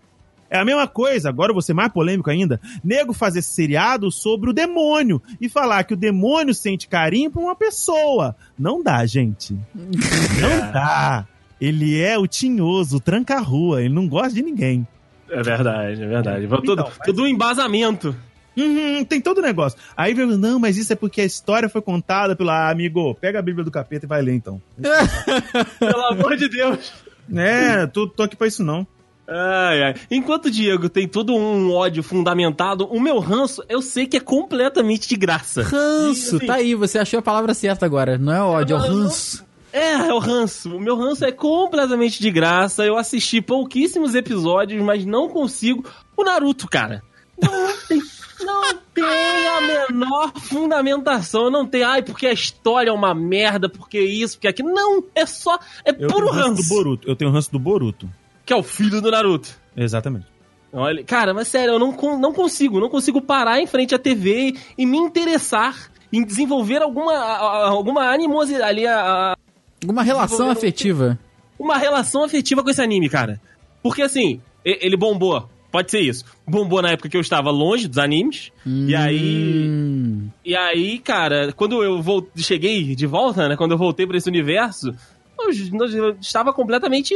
É 0.51 0.59
a 0.59 0.65
mesma 0.67 0.87
coisa, 0.87 1.31
agora 1.31 1.51
eu 1.51 1.55
vou 1.55 1.63
ser 1.63 1.73
mais 1.73 1.91
polêmico 1.91 2.29
ainda. 2.29 2.61
Nego 2.85 3.15
fazer 3.15 3.41
seriado 3.41 4.11
sobre 4.11 4.51
o 4.51 4.53
demônio 4.53 5.21
e 5.41 5.49
falar 5.49 5.83
que 5.85 5.95
o 5.95 5.97
demônio 5.97 6.55
sente 6.55 6.87
carinho 6.89 7.31
por 7.31 7.41
uma 7.43 7.57
pessoa. 7.57 8.37
Não 8.59 8.83
dá, 8.83 9.07
gente. 9.07 9.57
Não 9.75 10.73
dá. 10.73 11.27
Ele 11.59 11.99
é 11.99 12.19
o 12.19 12.27
tinhoso, 12.27 12.97
o 12.97 13.01
tranca-rua, 13.01 13.83
ele 13.83 13.95
não 13.95 14.07
gosta 14.07 14.35
de 14.35 14.43
ninguém. 14.43 14.87
É 15.31 15.43
verdade, 15.43 16.03
é 16.03 16.07
verdade. 16.07 16.45
Então, 16.45 16.61
tudo, 16.61 16.85
mas- 16.85 16.99
tudo 17.07 17.23
um 17.23 17.27
embasamento. 17.27 18.15
Uhum, 18.57 19.05
tem 19.05 19.21
todo 19.21 19.39
o 19.39 19.43
negócio. 19.43 19.79
Aí 19.97 20.15
vem, 20.15 20.27
não, 20.27 20.59
mas 20.59 20.77
isso 20.77 20.93
é 20.93 20.97
porque 20.97 21.21
a 21.21 21.25
história 21.25 21.69
foi 21.69 21.81
contada 21.81 22.37
pelo 22.37 22.51
ah, 22.51 22.71
amigo. 22.71 23.15
Pega 23.15 23.39
a 23.39 23.43
Bíblia 23.43 23.65
do 23.65 23.71
capeta 23.71 24.07
e 24.07 24.09
vai 24.09 24.23
ler 24.23 24.35
então. 24.35 24.61
Pelo 25.79 26.07
amor 26.07 26.37
de 26.37 26.49
Deus. 26.49 26.93
É, 27.35 27.87
tô, 27.87 28.07
tô 28.07 28.23
aqui 28.23 28.37
pra 28.37 28.47
isso 28.47 28.63
não. 28.63 28.87
Ai, 29.27 29.83
ai. 29.83 29.95
Enquanto 30.11 30.47
o 30.47 30.51
Diego 30.51 30.89
tem 30.89 31.09
todo 31.09 31.35
um 31.35 31.73
ódio 31.73 32.03
fundamentado, 32.03 32.87
o 32.87 33.01
meu 33.01 33.19
ranço 33.19 33.63
eu 33.69 33.81
sei 33.81 34.07
que 34.07 34.17
é 34.17 34.21
completamente 34.21 35.09
de 35.09 35.17
graça. 35.17 35.63
Ranço, 35.63 36.37
assim, 36.37 36.47
tá 36.47 36.55
aí, 36.55 36.75
você 36.75 36.99
achou 36.99 37.21
a 37.21 37.23
palavra 37.23 37.55
certa 37.55 37.87
agora. 37.87 38.19
Não 38.19 38.33
é 38.33 38.43
ódio, 38.43 38.77
é 38.77 38.79
o 38.79 38.83
ranço. 38.83 39.45
É, 39.73 39.93
é 39.93 40.13
o 40.13 40.19
ranço. 40.19 40.77
O 40.77 40.81
meu 40.81 40.97
ranço 40.97 41.25
é 41.25 41.33
completamente 41.33 42.21
de 42.21 42.31
graça. 42.31 42.85
Eu 42.85 42.99
assisti 42.99 43.41
pouquíssimos 43.41 44.15
episódios, 44.15 44.83
mas 44.83 45.07
não 45.07 45.29
consigo. 45.29 45.85
O 46.15 46.23
Naruto, 46.23 46.69
cara. 46.69 47.03
Não 47.43 47.77
tem, 47.89 48.01
não 48.45 48.63
tem 48.95 49.47
a 49.49 49.61
menor 49.89 50.33
fundamentação. 50.41 51.51
Não 51.51 51.67
tem, 51.67 51.83
ai, 51.83 52.03
porque 52.03 52.27
a 52.27 52.33
história 52.33 52.91
é 52.91 52.93
uma 52.93 53.15
merda, 53.15 53.69
porque 53.69 54.01
isso, 54.01 54.37
porque 54.37 54.49
aquilo. 54.49 54.71
Não, 54.73 55.03
é 55.15 55.27
só. 55.27 55.59
É 55.85 55.91
Eu 55.91 56.09
puro 56.09 56.27
tenho 56.31 56.33
ranço 56.33 56.49
ranço. 56.49 56.63
do 56.63 56.69
Boruto. 56.75 57.09
Eu 57.09 57.17
tenho 57.17 57.31
ranço 57.31 57.53
do 57.53 57.59
Boruto. 57.59 58.09
Que 58.45 58.53
é 58.53 58.57
o 58.57 58.63
filho 58.63 59.01
do 59.01 59.11
Naruto. 59.11 59.51
Exatamente. 59.77 60.27
Olha, 60.73 61.05
cara, 61.05 61.35
mas 61.35 61.49
sério, 61.49 61.75
eu 61.75 61.79
não, 61.79 61.93
não 62.19 62.33
consigo, 62.33 62.81
não 62.81 62.89
consigo 62.89 63.21
parar 63.21 63.61
em 63.61 63.67
frente 63.67 63.95
à 63.95 63.99
TV 63.99 64.55
e 64.79 64.87
me 64.87 64.97
interessar 64.97 65.91
em 66.11 66.25
desenvolver 66.25 66.81
alguma, 66.83 67.15
alguma 67.15 68.11
animosidade 68.11 68.65
ali, 68.65 68.87
a- 68.87 69.33
a- 69.33 69.37
Alguma 69.83 70.03
relação 70.03 70.49
afetiva. 70.51 71.19
uma 71.59 71.77
relação 71.77 72.25
afetiva 72.25 72.63
com 72.63 72.71
esse 72.71 72.81
anime, 72.81 73.09
cara. 73.11 73.39
Porque 73.83 74.01
assim, 74.01 74.41
e- 74.65 74.79
ele 74.81 74.97
bombou, 74.97 75.47
pode 75.73 75.91
ser 75.91 76.01
isso. 76.01 76.25
Bombou 76.47 76.81
na 76.83 76.91
época 76.91 77.09
que 77.09 77.17
eu 77.17 77.21
estava 77.21 77.51
longe 77.51 77.89
dos 77.89 77.99
animes. 77.99 78.53
E 78.67 78.95
aí. 78.95 79.67
Hum. 79.69 80.29
E 80.45 80.55
aí, 80.55 80.99
cara, 80.99 81.53
quando 81.53 81.83
eu 81.83 82.01
vol- 82.03 82.29
cheguei 82.37 82.95
de 82.95 83.07
volta, 83.07 83.49
né? 83.49 83.57
Quando 83.57 83.73
eu 83.73 83.79
voltei 83.79 84.07
pra 84.07 84.17
esse 84.17 84.29
universo, 84.29 84.95
eu, 85.39 86.17
estava 86.21 86.53
completamente. 86.53 87.15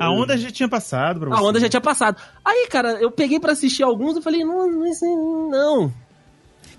A 0.00 0.10
onda 0.10 0.36
já 0.38 0.50
tinha 0.50 0.68
passado 0.68 1.20
pra 1.20 1.28
você. 1.30 1.42
A 1.42 1.46
onda 1.46 1.60
já 1.60 1.68
tinha 1.68 1.80
passado. 1.80 2.16
Aí, 2.44 2.66
cara, 2.70 2.92
eu 3.00 3.10
peguei 3.10 3.38
pra 3.40 3.52
assistir 3.52 3.82
alguns 3.82 4.16
e 4.16 4.22
falei, 4.22 4.44
não, 4.44 4.70
não, 4.70 4.86
isso- 4.86 5.04
não. 5.50 5.92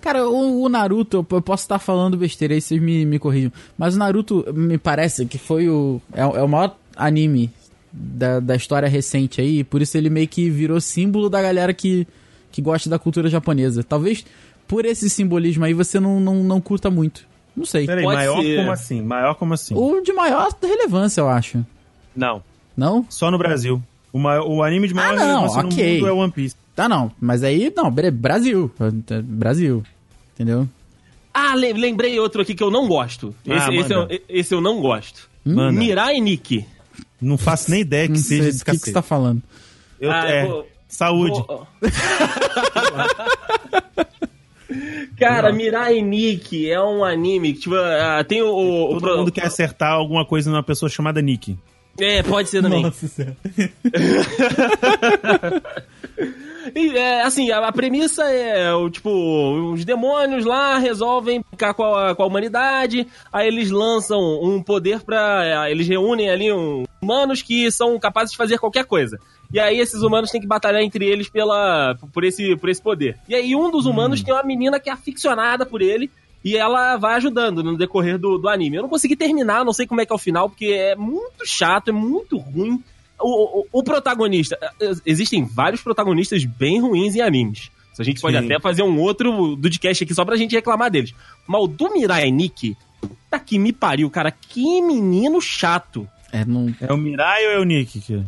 Cara, 0.02 0.28
o, 0.30 0.62
o 0.64 0.70
Naruto, 0.70 1.26
eu- 1.30 1.42
posso 1.42 1.64
estar 1.64 1.78
falando 1.78 2.16
besteira 2.18 2.54
aí, 2.54 2.62
vocês 2.62 2.82
me, 2.82 3.06
me 3.06 3.20
corrijam. 3.20 3.52
Mas 3.78 3.96
o 3.96 4.00
Naruto, 4.00 4.46
me 4.54 4.78
parece 4.78 5.26
que 5.26 5.38
foi 5.38 5.68
o. 5.70 6.02
É, 6.14 6.26
o- 6.26 6.38
é 6.38 6.42
o 6.44 6.48
maior 6.48 6.76
anime 6.96 7.52
da, 7.92 8.40
da 8.40 8.56
história 8.56 8.88
recente 8.88 9.42
aí, 9.42 9.64
por 9.64 9.82
isso 9.82 9.98
ele 9.98 10.10
meio 10.10 10.28
que 10.28 10.50
virou 10.50 10.80
símbolo 10.80 11.30
da 11.30 11.42
galera 11.42 11.74
que, 11.74 12.08
que 12.52 12.62
gosta 12.62 12.90
da 12.90 13.00
cultura 13.00 13.30
japonesa. 13.30 13.84
Talvez 13.84 14.26
por 14.68 14.86
esse 14.86 15.10
simbolismo 15.10 15.66
aí 15.66 15.74
você 15.74 16.00
não, 16.00 16.20
não, 16.20 16.44
não 16.44 16.62
curta 16.62 16.90
muito. 16.90 17.28
Não 17.56 17.66
sei. 17.66 17.86
Peraí, 17.86 18.04
Pode 18.04 18.16
maior 18.18 18.42
ser. 18.42 18.56
como 18.58 18.72
assim? 18.72 19.02
Maior 19.02 19.34
como 19.36 19.54
assim? 19.54 19.74
O 19.76 20.02
de 20.02 20.14
maior 20.14 20.50
relevância, 20.62 21.22
eu 21.22 21.28
acho. 21.28 21.66
Não. 22.16 22.42
Não? 22.78 23.06
Só 23.10 23.30
no 23.32 23.38
Brasil. 23.38 23.82
O, 24.14 24.20
maior- 24.20 24.48
o 24.48 24.64
anime 24.64 24.88
de 24.88 24.94
maior 24.94 25.14
Ah, 25.14 25.16
não, 25.16 25.26
relevância 25.42 25.60
ok. 25.66 25.88
no 25.88 25.94
mundo 25.96 26.08
é 26.08 26.12
One 26.24 26.32
Piece. 26.32 26.56
Tá, 26.76 26.88
não. 26.88 27.12
Mas 27.20 27.44
aí, 27.44 27.74
não, 27.76 27.92
Brasil. 28.14 28.72
Brasil. 29.26 29.84
Entendeu? 30.34 30.68
Ah, 31.34 31.54
le- 31.56 31.74
lembrei 31.74 32.18
outro 32.20 32.42
aqui 32.42 32.56
que 32.56 32.64
eu 32.64 32.72
não 32.72 32.88
gosto. 32.88 33.36
Ah, 33.48 33.56
Esse, 33.58 33.70
esse, 33.76 33.90
manda. 33.96 34.14
eu, 34.14 34.22
esse 34.30 34.56
eu 34.56 34.62
não 34.62 34.80
gosto. 34.82 35.30
Manda. 35.44 35.72
Mirai 35.78 36.20
Nikki. 36.22 36.66
Não 37.22 37.38
faço 37.38 37.72
nem 37.72 37.82
ideia 37.82 38.08
que 38.08 38.14
Não 38.14 38.20
seja 38.20 38.44
sei 38.44 38.50
esse 38.52 38.60
do 38.60 38.66
que, 38.72 38.78
você 38.78 38.92
tá 38.92 39.02
falando. 39.02 39.42
Eu- 40.00 40.12
Ah, 40.12 40.28
é, 40.30 40.46
vou- 40.46 40.68
saúde. 40.88 41.44
Vou- 41.48 41.68
Cara, 45.20 45.52
Mirai 45.52 46.02
Nikki 46.02 46.70
é 46.72 46.82
um 46.82 47.04
anime 47.04 47.54
que, 47.54 47.62
tipo, 47.62 47.76
ah, 47.76 48.24
tem 48.24 48.42
o... 48.42 48.48
o- 48.48 48.86
o 48.86 48.90
Todo 48.94 49.02
pro- 49.02 49.18
mundo 49.18 49.32
quer 49.32 49.46
acertar 49.46 49.92
alguma 49.94 50.26
coisa 50.26 50.50
numa 50.50 50.64
pessoa 50.64 50.90
chamada 50.90 51.22
Nick. 51.22 51.58
É, 52.00 52.24
pode 52.24 52.50
ser 52.50 52.62
também. 52.62 52.90
senhora. 52.94 53.36
E, 56.76 56.98
é, 56.98 57.22
assim, 57.22 57.52
a, 57.52 57.68
a 57.68 57.72
premissa 57.72 58.24
é, 58.24 58.74
o, 58.74 58.90
tipo, 58.90 59.10
os 59.74 59.86
demônios 59.86 60.46
lá 60.46 60.78
resolvem 60.78 61.44
ficar 61.50 61.74
com 61.74 61.84
a, 61.84 62.16
com 62.16 62.24
a 62.24 62.26
humanidade, 62.26 63.08
aí 63.32 63.48
eles 63.48 63.72
lançam 63.72 64.20
um 64.42 64.62
poder 64.62 65.02
pra... 65.02 65.68
é, 65.68 65.72
eles 65.72 65.88
reúnem 65.88 66.30
ali 66.30 66.52
um, 66.52 66.84
humanos 67.02 67.42
que 67.42 67.72
são 67.72 68.00
capazes 68.00 68.32
de 68.32 68.38
fazer 68.38 68.58
qualquer 68.58 68.86
coisa. 68.86 69.20
E 69.52 69.60
aí 69.60 69.80
esses 69.80 70.02
humanos 70.02 70.30
têm 70.30 70.42
que 70.42 70.48
batalhar 70.48 70.82
entre 70.82 71.06
eles 71.06 71.28
pela, 71.30 71.96
por, 72.14 72.24
esse, 72.24 72.56
por 72.58 72.70
esse 72.70 72.82
poder. 72.82 73.18
E 73.28 73.34
aí 73.34 73.56
um 73.56 73.72
dos 73.72 73.86
humanos 73.86 74.22
tem 74.22 74.34
uma 74.34 74.44
menina 74.44 74.80
que 74.80 74.90
é 74.90 74.94
aficionada 74.94 75.66
por 75.66 75.82
ele, 75.82 76.10
e 76.44 76.56
ela 76.56 76.96
vai 76.98 77.16
ajudando 77.16 77.64
no 77.64 77.78
decorrer 77.78 78.18
do, 78.18 78.38
do 78.38 78.48
anime. 78.48 78.78
Eu 78.78 78.84
não 78.84 78.90
consegui 78.90 79.16
terminar, 79.16 79.66
não 79.66 79.74
sei 79.74 79.86
como 79.86 80.02
é 80.02 80.06
que 80.06 80.14
é 80.14 80.16
o 80.16 80.20
final, 80.20 80.50
porque 80.50 80.68
é 80.68 80.96
muito 80.96 81.46
chato, 81.46 81.90
é 81.90 81.92
muito 81.92 82.38
ruim. 82.38 82.82
O, 83.20 83.62
o, 83.62 83.66
o 83.72 83.84
protagonista. 83.84 84.58
eh, 84.80 84.92
Existem 85.06 85.44
vários 85.46 85.82
protagonistas 85.82 86.46
bem 86.46 86.80
ruins 86.82 87.16
em 87.16 87.22
animes. 87.22 87.70
A 87.98 88.04
gente 88.04 88.22
pode 88.22 88.38
Sim. 88.40 88.46
até 88.46 88.60
fazer 88.62 88.82
um 88.82 88.98
outro 88.98 89.58
podcast 89.58 90.06
aqui 90.06 90.14
só 90.14 90.24
pra 90.24 90.38
gente 90.38 90.56
reclamar 90.56 90.90
deles. 90.90 91.14
Mas 91.46 91.62
o 91.62 91.68
do 91.68 91.92
Mirai 91.92 92.32
Nikki, 92.32 92.78
tá 93.30 93.38
que 93.38 93.60
me 93.60 93.74
pariu, 93.74 94.10
cara. 94.10 94.32
Que 94.32 94.82
menino 94.82 95.42
chato. 95.42 96.08
É, 96.32 96.46
não. 96.46 96.74
É 96.80 96.94
o 96.94 96.98
Mirai 96.98 97.46
ou 97.48 97.52
é 97.52 97.60
o 97.60 97.64
Nick? 97.66 98.00
Que... 98.00 98.24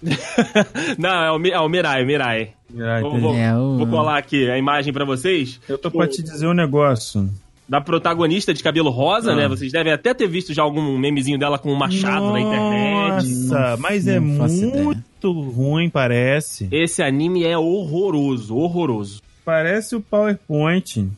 Não, 0.98 1.10
é 1.24 1.30
o, 1.32 1.38
Mi- 1.38 1.50
é 1.50 1.60
o 1.60 1.68
Mirai, 1.68 2.02
o 2.02 2.06
Mirai. 2.06 2.50
Mirai, 2.70 3.00
Vou, 3.02 3.18
vou- 3.18 3.34
É, 3.34 3.54
o- 3.56 3.78
vou 3.78 3.86
colar 3.86 4.16
aqui 4.18 4.48
a 4.50 4.56
imagem 4.56 4.92
pra 4.92 5.04
vocês. 5.04 5.60
Eu 5.68 5.76
tô 5.76 5.90
pra 5.90 6.06
te 6.06 6.22
dizer 6.22 6.46
um 6.46 6.54
negócio. 6.54 7.28
Da 7.70 7.80
protagonista 7.80 8.52
de 8.52 8.62
cabelo 8.64 8.90
rosa, 8.90 9.30
Ah. 9.32 9.36
né? 9.36 9.46
Vocês 9.48 9.70
devem 9.70 9.92
até 9.92 10.12
ter 10.12 10.26
visto 10.26 10.52
já 10.52 10.60
algum 10.62 10.98
memezinho 10.98 11.38
dela 11.38 11.56
com 11.56 11.72
um 11.72 11.76
machado 11.76 12.32
na 12.32 12.40
internet. 12.40 13.28
Nossa, 13.46 13.76
mas 13.78 14.08
é 14.08 14.20
faço 14.36 14.64
ideia. 14.64 14.82
muito 14.84 15.32
ruim, 15.40 15.88
parece. 15.88 16.66
Esse 16.72 17.00
anime 17.00 17.44
é 17.44 17.56
horroroso, 17.56 18.56
horroroso. 18.56 19.22
Parece 19.44 19.94
o 19.96 20.00
PowerPoint. 20.00 21.08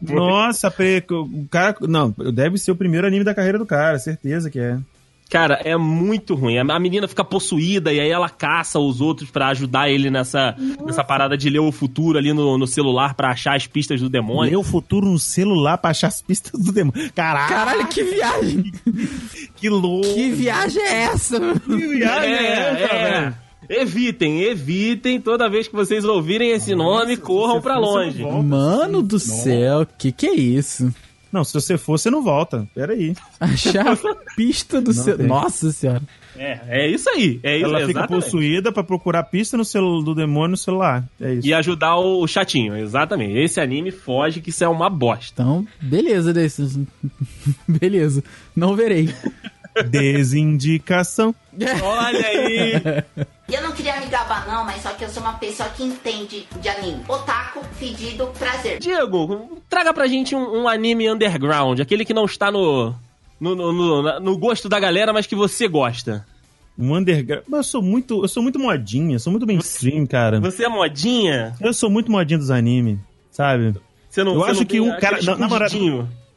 Nossa, 0.00 0.70
pre- 0.70 1.04
o 1.10 1.46
cara. 1.50 1.76
Não, 1.82 2.14
deve 2.32 2.58
ser 2.58 2.70
o 2.72 2.76
primeiro 2.76 3.06
anime 3.06 3.24
da 3.24 3.34
carreira 3.34 3.58
do 3.58 3.66
cara, 3.66 3.98
certeza 3.98 4.50
que 4.50 4.58
é. 4.58 4.78
Cara, 5.30 5.60
é 5.64 5.74
muito 5.78 6.34
ruim. 6.34 6.58
A 6.58 6.78
menina 6.78 7.08
fica 7.08 7.24
possuída 7.24 7.90
e 7.90 7.98
aí 7.98 8.10
ela 8.10 8.28
caça 8.28 8.78
os 8.78 9.00
outros 9.00 9.30
pra 9.30 9.48
ajudar 9.48 9.88
ele 9.88 10.10
nessa, 10.10 10.54
nessa 10.84 11.02
parada 11.02 11.38
de 11.38 11.48
ler 11.48 11.60
o 11.60 11.72
futuro 11.72 12.18
ali 12.18 12.34
no, 12.34 12.58
no 12.58 12.66
celular 12.66 13.14
pra 13.14 13.30
achar 13.30 13.56
as 13.56 13.66
pistas 13.66 14.00
do 14.00 14.10
demônio. 14.10 14.50
Ler 14.50 14.56
o 14.58 14.62
futuro 14.62 15.06
no 15.06 15.18
celular 15.18 15.78
pra 15.78 15.90
achar 15.90 16.08
as 16.08 16.20
pistas 16.20 16.60
do 16.60 16.70
demônio. 16.70 17.10
Caraca, 17.14 17.54
Caralho, 17.54 17.86
que 17.86 18.04
viagem! 18.04 18.72
que 19.56 19.70
louco! 19.70 20.12
Que 20.12 20.30
viagem 20.32 20.82
é 20.82 21.02
essa? 21.04 21.40
Que 21.40 21.76
viagem 21.76 22.30
é, 22.30 22.52
essa, 22.52 22.94
velho? 22.94 23.36
Evitem, 23.68 24.42
evitem 24.42 25.20
toda 25.20 25.48
vez 25.48 25.66
que 25.66 25.74
vocês 25.74 26.04
ouvirem 26.04 26.50
esse 26.50 26.74
nome, 26.74 27.16
corram 27.16 27.62
eu 27.64 27.80
longe. 27.80 28.22
Mano 28.22 29.00
do 29.00 29.18
céu, 29.18 29.86
que 29.96 30.12
que 30.12 30.26
é 30.26 30.34
isso? 30.34 30.92
Não, 31.32 31.42
se 31.44 31.54
você 31.54 31.78
for, 31.78 31.98
você 31.98 32.10
não 32.10 32.22
volta. 32.22 32.68
Pera 32.74 32.92
aí. 32.92 33.14
Achar 33.40 33.92
a 33.92 33.96
pista 34.36 34.80
do 34.80 34.92
seu. 34.92 35.16
tem. 35.16 35.26
Nossa 35.26 35.72
senhora. 35.72 36.02
É, 36.36 36.60
é 36.68 36.90
isso 36.90 37.08
aí. 37.10 37.40
É 37.42 37.56
isso, 37.56 37.64
Ela 37.66 37.78
fica 37.80 37.90
exatamente. 38.00 38.24
possuída 38.24 38.70
pra 38.72 38.84
procurar 38.84 39.22
pista 39.24 39.56
no 39.56 39.64
celu 39.64 40.02
do 40.02 40.14
demônio 40.14 40.50
no 40.52 40.56
celular. 40.56 41.04
É 41.20 41.34
isso. 41.34 41.46
E 41.48 41.54
ajudar 41.54 41.96
o 41.96 42.26
chatinho, 42.26 42.76
exatamente. 42.76 43.38
Esse 43.38 43.60
anime 43.60 43.90
foge 43.90 44.40
que 44.40 44.50
isso 44.50 44.62
é 44.62 44.68
uma 44.68 44.90
bosta. 44.90 45.42
Então, 45.42 45.66
beleza 45.80 46.32
desses. 46.32 46.78
beleza. 47.66 48.22
Não 48.54 48.76
verei. 48.76 49.08
Desindicação. 49.88 51.34
Olha 51.82 52.26
aí! 52.26 52.72
Eu 53.52 53.62
não 53.62 53.72
queria 53.72 54.00
me 54.00 54.06
gabar 54.06 54.46
não, 54.48 54.64
mas 54.64 54.82
só 54.82 54.90
que 54.90 55.04
eu 55.04 55.08
sou 55.08 55.22
uma 55.22 55.34
pessoa 55.34 55.68
que 55.70 55.82
entende 55.82 56.46
de 56.60 56.68
anime. 56.68 57.02
Otaku, 57.08 57.62
fedido, 57.78 58.26
prazer. 58.38 58.78
Diego, 58.78 59.60
traga 59.68 59.92
pra 59.92 60.06
gente 60.06 60.34
um, 60.34 60.62
um 60.62 60.68
anime 60.68 61.10
underground, 61.10 61.80
aquele 61.80 62.04
que 62.04 62.14
não 62.14 62.24
está 62.24 62.50
no, 62.50 62.94
no, 63.40 63.54
no, 63.54 63.72
no- 63.72 64.20
no 64.20 64.38
gosto 64.38 64.68
da 64.68 64.80
galera, 64.80 65.12
mas 65.12 65.26
que 65.26 65.34
você 65.36 65.68
gosta. 65.68 66.26
Um 66.78 66.94
underground. 66.94 67.44
Mas 67.48 67.58
eu 67.58 67.64
sou 67.64 67.82
muito. 67.82 68.24
Eu 68.24 68.28
sou 68.28 68.42
muito 68.42 68.58
modinha, 68.58 69.18
sou 69.18 69.30
muito 69.30 69.46
mainstream, 69.46 70.06
cara. 70.06 70.40
Você 70.40 70.64
é 70.64 70.68
modinha? 70.68 71.54
Eu 71.60 71.74
sou 71.74 71.90
muito 71.90 72.10
modinha 72.10 72.38
dos 72.38 72.50
animes, 72.50 72.98
sabe? 73.30 73.74
Você 74.08 74.24
não, 74.24 74.32
Eu 74.34 74.40
você 74.40 74.50
acho 74.52 74.60
não 74.60 74.66
que 74.66 74.80
um 74.80 74.98
cara- 74.98 75.20
na- 75.22 75.36
na? 75.36 75.48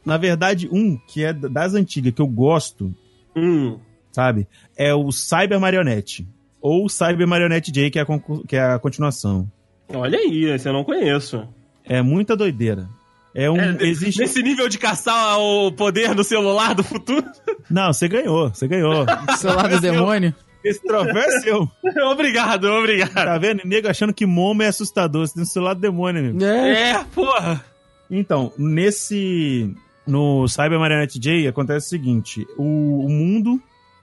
Na 0.04 0.16
verdade, 0.18 0.68
um 0.70 0.96
que 1.08 1.24
é 1.24 1.32
das 1.32 1.74
antigas, 1.74 2.12
que 2.14 2.20
eu 2.22 2.28
gosto, 2.28 2.94
Hum. 3.36 3.78
sabe? 4.12 4.48
É 4.76 4.94
o 4.94 5.12
Cyber 5.12 5.60
Marionette. 5.60 6.26
Ou 6.60 6.88
Cyber 6.88 7.28
Marionette 7.28 7.70
J, 7.70 7.90
que 7.90 7.98
é 7.98 8.02
a, 8.02 8.06
que 8.48 8.56
é 8.56 8.62
a 8.62 8.78
continuação. 8.78 9.50
Olha 9.88 10.18
aí, 10.18 10.46
esse 10.46 10.68
eu 10.68 10.72
não 10.72 10.82
conheço. 10.82 11.46
É 11.84 12.02
muita 12.02 12.36
doideira. 12.36 12.88
É 13.34 13.50
um. 13.50 13.60
É, 13.60 13.76
existe. 13.82 14.18
Nesse 14.18 14.42
nível 14.42 14.66
de 14.66 14.78
caçar 14.78 15.38
o 15.38 15.70
poder 15.70 16.14
no 16.14 16.24
celular 16.24 16.74
do 16.74 16.82
futuro? 16.82 17.24
Não, 17.68 17.92
você 17.92 18.08
ganhou, 18.08 18.48
você 18.48 18.66
ganhou. 18.66 19.04
Celular 19.36 19.68
do 19.68 19.80
demônio. 19.80 20.34
Esse 20.64 20.82
troféu 20.82 21.18
é 21.18 21.40
seu. 21.40 21.70
obrigado, 22.10 22.64
obrigado. 22.64 23.12
Tá 23.12 23.36
vendo? 23.36 23.60
Nego 23.64 23.88
achando 23.88 24.14
que 24.14 24.24
Momo 24.24 24.62
é 24.62 24.68
assustador. 24.68 25.26
Você 25.26 25.34
tem 25.34 25.42
o 25.42 25.46
celular 25.46 25.74
do 25.74 25.80
demônio, 25.80 26.22
amigo. 26.22 26.42
É. 26.42 26.92
É, 26.92 27.04
porra. 27.14 27.62
Então, 28.10 28.52
nesse. 28.56 29.74
No 30.06 30.46
Cyber 30.48 30.78
Marionette 30.78 31.18
J 31.18 31.48
acontece 31.48 31.86
o 31.86 31.90
seguinte: 31.90 32.46
o, 32.56 33.04
o 33.06 33.08
mundo 33.10 33.60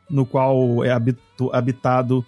no 0.09 0.25
qual 0.25 0.83
é 0.83 0.91
habitu- 0.91 1.49
habitado, 1.53 2.25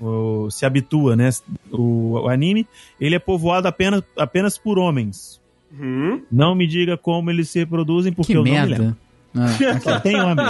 o- 0.00 0.50
se 0.50 0.66
habitua, 0.66 1.14
né? 1.16 1.30
O, 1.70 2.20
o 2.24 2.28
anime, 2.28 2.66
ele 3.00 3.14
é 3.14 3.18
povoado 3.18 3.68
apenas, 3.68 4.02
apenas 4.16 4.58
por 4.58 4.78
homens. 4.78 5.40
Hum? 5.72 6.20
Não 6.30 6.54
me 6.54 6.66
diga 6.66 6.96
como 6.98 7.30
eles 7.30 7.48
se 7.48 7.60
reproduzem, 7.60 8.12
porque 8.12 8.32
Que 8.32 8.38
eu 8.38 8.44
não 8.44 8.50
me 8.52 8.58
lembro. 8.58 8.82
merda. 8.82 8.98
Ah, 9.34 9.80
Só 9.80 10.00
tem 10.00 10.20
homem. 10.20 10.46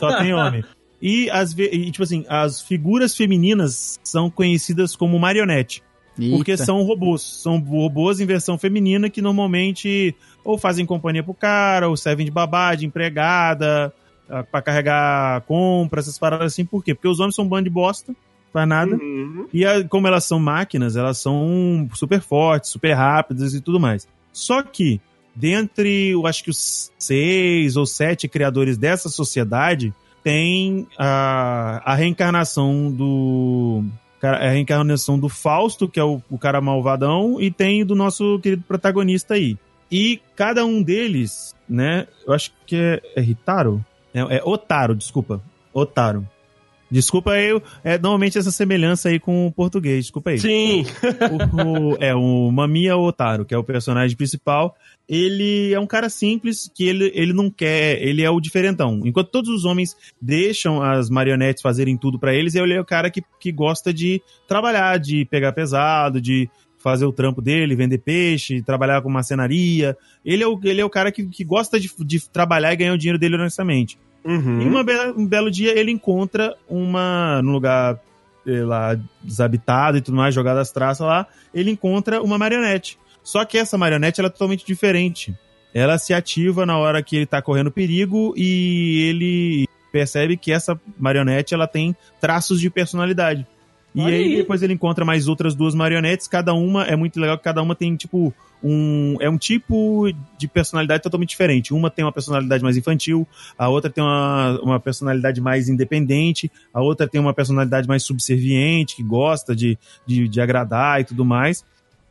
Só 0.00 0.18
tem 0.18 0.34
homem. 0.34 0.64
E, 1.00 1.28
as, 1.30 1.52
e, 1.56 1.90
tipo 1.90 2.02
assim, 2.02 2.24
as 2.28 2.60
figuras 2.62 3.14
femininas 3.14 4.00
são 4.02 4.30
conhecidas 4.30 4.96
como 4.96 5.18
marionete. 5.18 5.82
Porque 6.16 6.52
eita. 6.52 6.64
são 6.64 6.82
robôs. 6.82 7.22
São 7.22 7.58
robôs 7.58 8.20
em 8.20 8.26
versão 8.26 8.56
feminina 8.56 9.10
que 9.10 9.20
normalmente 9.20 10.14
ou 10.44 10.58
fazem 10.58 10.84
companhia 10.86 11.22
pro 11.22 11.34
cara, 11.34 11.88
ou 11.88 11.96
servem 11.96 12.26
de 12.26 12.30
babá, 12.30 12.74
de 12.74 12.84
empregada, 12.86 13.92
ah, 14.28 14.42
pra 14.44 14.62
carregar 14.62 15.40
compras, 15.42 16.04
essas 16.06 16.18
paradas 16.18 16.52
assim. 16.52 16.64
Por 16.64 16.84
quê? 16.84 16.94
Porque 16.94 17.08
os 17.08 17.18
homens 17.20 17.34
são 17.34 17.44
um 17.44 17.48
bando 17.48 17.64
de 17.64 17.70
bosta, 17.70 18.14
faz 18.52 18.68
nada. 18.68 18.94
Uhum. 18.96 19.46
E 19.52 19.64
a- 19.64 19.82
como 19.88 20.06
elas 20.06 20.24
são 20.24 20.38
máquinas, 20.38 20.96
elas 20.96 21.18
são 21.18 21.88
super 21.94 22.20
fortes, 22.20 22.70
super 22.70 22.92
rápidas 22.92 23.54
e 23.54 23.60
tudo 23.60 23.80
mais. 23.80 24.06
Só 24.32 24.62
que, 24.62 25.00
dentre, 25.34 26.10
eu 26.10 26.26
acho 26.26 26.44
que 26.44 26.50
os 26.50 26.90
seis 26.98 27.76
ou 27.76 27.86
sete 27.86 28.28
criadores 28.28 28.76
dessa 28.76 29.08
sociedade, 29.08 29.92
tem 30.22 30.86
a, 30.98 31.82
a 31.84 31.94
reencarnação 31.94 32.90
do. 32.90 33.84
A 34.22 34.48
reencarnação 34.48 35.18
do 35.18 35.28
Fausto, 35.28 35.86
que 35.86 36.00
é 36.00 36.02
o, 36.02 36.22
o 36.30 36.38
cara 36.38 36.58
malvadão, 36.58 37.38
e 37.38 37.50
tem 37.50 37.84
do 37.84 37.94
nosso 37.94 38.38
querido 38.42 38.62
protagonista 38.66 39.34
aí. 39.34 39.58
E 39.96 40.20
cada 40.34 40.64
um 40.66 40.82
deles, 40.82 41.54
né? 41.68 42.08
Eu 42.26 42.32
acho 42.32 42.50
que 42.66 42.74
é, 42.74 43.00
é 43.14 43.20
Ritaro? 43.20 43.84
É, 44.12 44.38
é 44.38 44.42
Otaro, 44.44 44.92
desculpa. 44.96 45.40
Otaro. 45.72 46.28
Desculpa 46.90 47.38
eu. 47.40 47.62
É, 47.82 47.96
normalmente 47.98 48.36
essa 48.38 48.50
semelhança 48.50 49.08
aí 49.08 49.18
com 49.20 49.46
o 49.46 49.52
português, 49.52 50.04
desculpa 50.06 50.30
aí. 50.30 50.38
Sim. 50.38 50.84
O, 51.56 51.92
o- 51.92 51.96
é, 52.00 52.12
o 52.14 52.50
Mamiya 52.50 52.96
Otaro, 52.96 53.44
que 53.44 53.54
é 53.54 53.58
o 53.58 53.64
personagem 53.64 54.16
principal, 54.16 54.76
ele 55.08 55.72
é 55.72 55.78
um 55.80 55.86
cara 55.86 56.08
simples 56.08 56.70
que 56.74 56.84
ele, 56.88 57.10
ele 57.14 57.32
não 57.32 57.48
quer, 57.50 58.00
ele 58.02 58.22
é 58.22 58.30
o 58.30 58.40
diferentão. 58.40 59.00
Enquanto 59.04 59.30
todos 59.30 59.50
os 59.50 59.64
homens 59.64 59.96
deixam 60.20 60.82
as 60.82 61.08
marionetes 61.08 61.62
fazerem 61.62 61.96
tudo 61.96 62.18
pra 62.18 62.34
eles, 62.34 62.54
ele 62.56 62.74
é 62.74 62.80
o 62.80 62.84
cara 62.84 63.10
que, 63.10 63.22
que 63.40 63.50
gosta 63.52 63.92
de 63.92 64.20
trabalhar, 64.48 64.98
de 64.98 65.24
pegar 65.24 65.52
pesado, 65.52 66.20
de 66.20 66.48
fazer 66.84 67.06
o 67.06 67.12
trampo 67.12 67.40
dele, 67.40 67.74
vender 67.74 67.96
peixe, 67.96 68.60
trabalhar 68.60 69.00
com 69.00 69.08
marcenaria. 69.08 69.96
Ele 70.22 70.42
é 70.42 70.46
o, 70.46 70.60
ele 70.62 70.82
é 70.82 70.84
o 70.84 70.90
cara 70.90 71.10
que, 71.10 71.24
que 71.24 71.42
gosta 71.42 71.80
de, 71.80 71.90
de 72.00 72.28
trabalhar 72.28 72.74
e 72.74 72.76
ganhar 72.76 72.92
o 72.92 72.98
dinheiro 72.98 73.18
dele 73.18 73.36
honestamente. 73.36 73.98
Uhum. 74.22 74.60
E 74.60 74.66
uma 74.66 74.84
bela- 74.84 75.14
um 75.16 75.26
belo 75.26 75.50
dia 75.50 75.76
ele 75.78 75.90
encontra 75.90 76.54
uma. 76.68 77.40
num 77.42 77.52
lugar 77.52 77.98
eh, 78.46 78.62
lá 78.62 78.98
desabitado 79.22 79.96
e 79.96 80.02
tudo 80.02 80.16
mais, 80.16 80.34
jogado 80.34 80.58
as 80.58 80.70
traças 80.70 81.06
lá, 81.06 81.26
ele 81.54 81.70
encontra 81.70 82.22
uma 82.22 82.36
marionete. 82.36 82.98
Só 83.22 83.42
que 83.46 83.56
essa 83.56 83.78
marionete 83.78 84.20
ela 84.20 84.28
é 84.28 84.30
totalmente 84.30 84.66
diferente. 84.66 85.34
Ela 85.72 85.96
se 85.96 86.12
ativa 86.12 86.66
na 86.66 86.76
hora 86.76 87.02
que 87.02 87.16
ele 87.16 87.26
tá 87.26 87.40
correndo 87.40 87.70
perigo 87.70 88.34
e 88.36 89.08
ele 89.08 89.66
percebe 89.90 90.36
que 90.36 90.52
essa 90.52 90.78
marionete 90.98 91.54
ela 91.54 91.66
tem 91.66 91.96
traços 92.20 92.60
de 92.60 92.68
personalidade. 92.68 93.46
E 93.94 94.00
Olha 94.00 94.16
aí 94.16 94.36
depois 94.36 94.60
ele 94.62 94.72
encontra 94.72 95.04
mais 95.04 95.28
outras 95.28 95.54
duas 95.54 95.74
marionetes, 95.74 96.26
cada 96.26 96.52
uma 96.52 96.82
é 96.84 96.96
muito 96.96 97.20
legal, 97.20 97.38
cada 97.38 97.62
uma 97.62 97.76
tem 97.76 97.94
tipo 97.94 98.34
um 98.60 99.16
é 99.20 99.28
um 99.30 99.38
tipo 99.38 100.10
de 100.36 100.48
personalidade 100.48 101.02
totalmente 101.02 101.28
diferente. 101.28 101.72
Uma 101.72 101.90
tem 101.90 102.04
uma 102.04 102.10
personalidade 102.10 102.62
mais 102.62 102.76
infantil, 102.76 103.28
a 103.56 103.68
outra 103.68 103.90
tem 103.90 104.02
uma, 104.02 104.58
uma 104.62 104.80
personalidade 104.80 105.40
mais 105.40 105.68
independente, 105.68 106.50
a 106.72 106.80
outra 106.82 107.06
tem 107.06 107.20
uma 107.20 107.32
personalidade 107.32 107.86
mais 107.86 108.02
subserviente, 108.02 108.96
que 108.96 109.02
gosta 109.02 109.54
de, 109.54 109.78
de, 110.04 110.26
de 110.26 110.40
agradar 110.40 111.00
e 111.00 111.04
tudo 111.04 111.24
mais. 111.24 111.64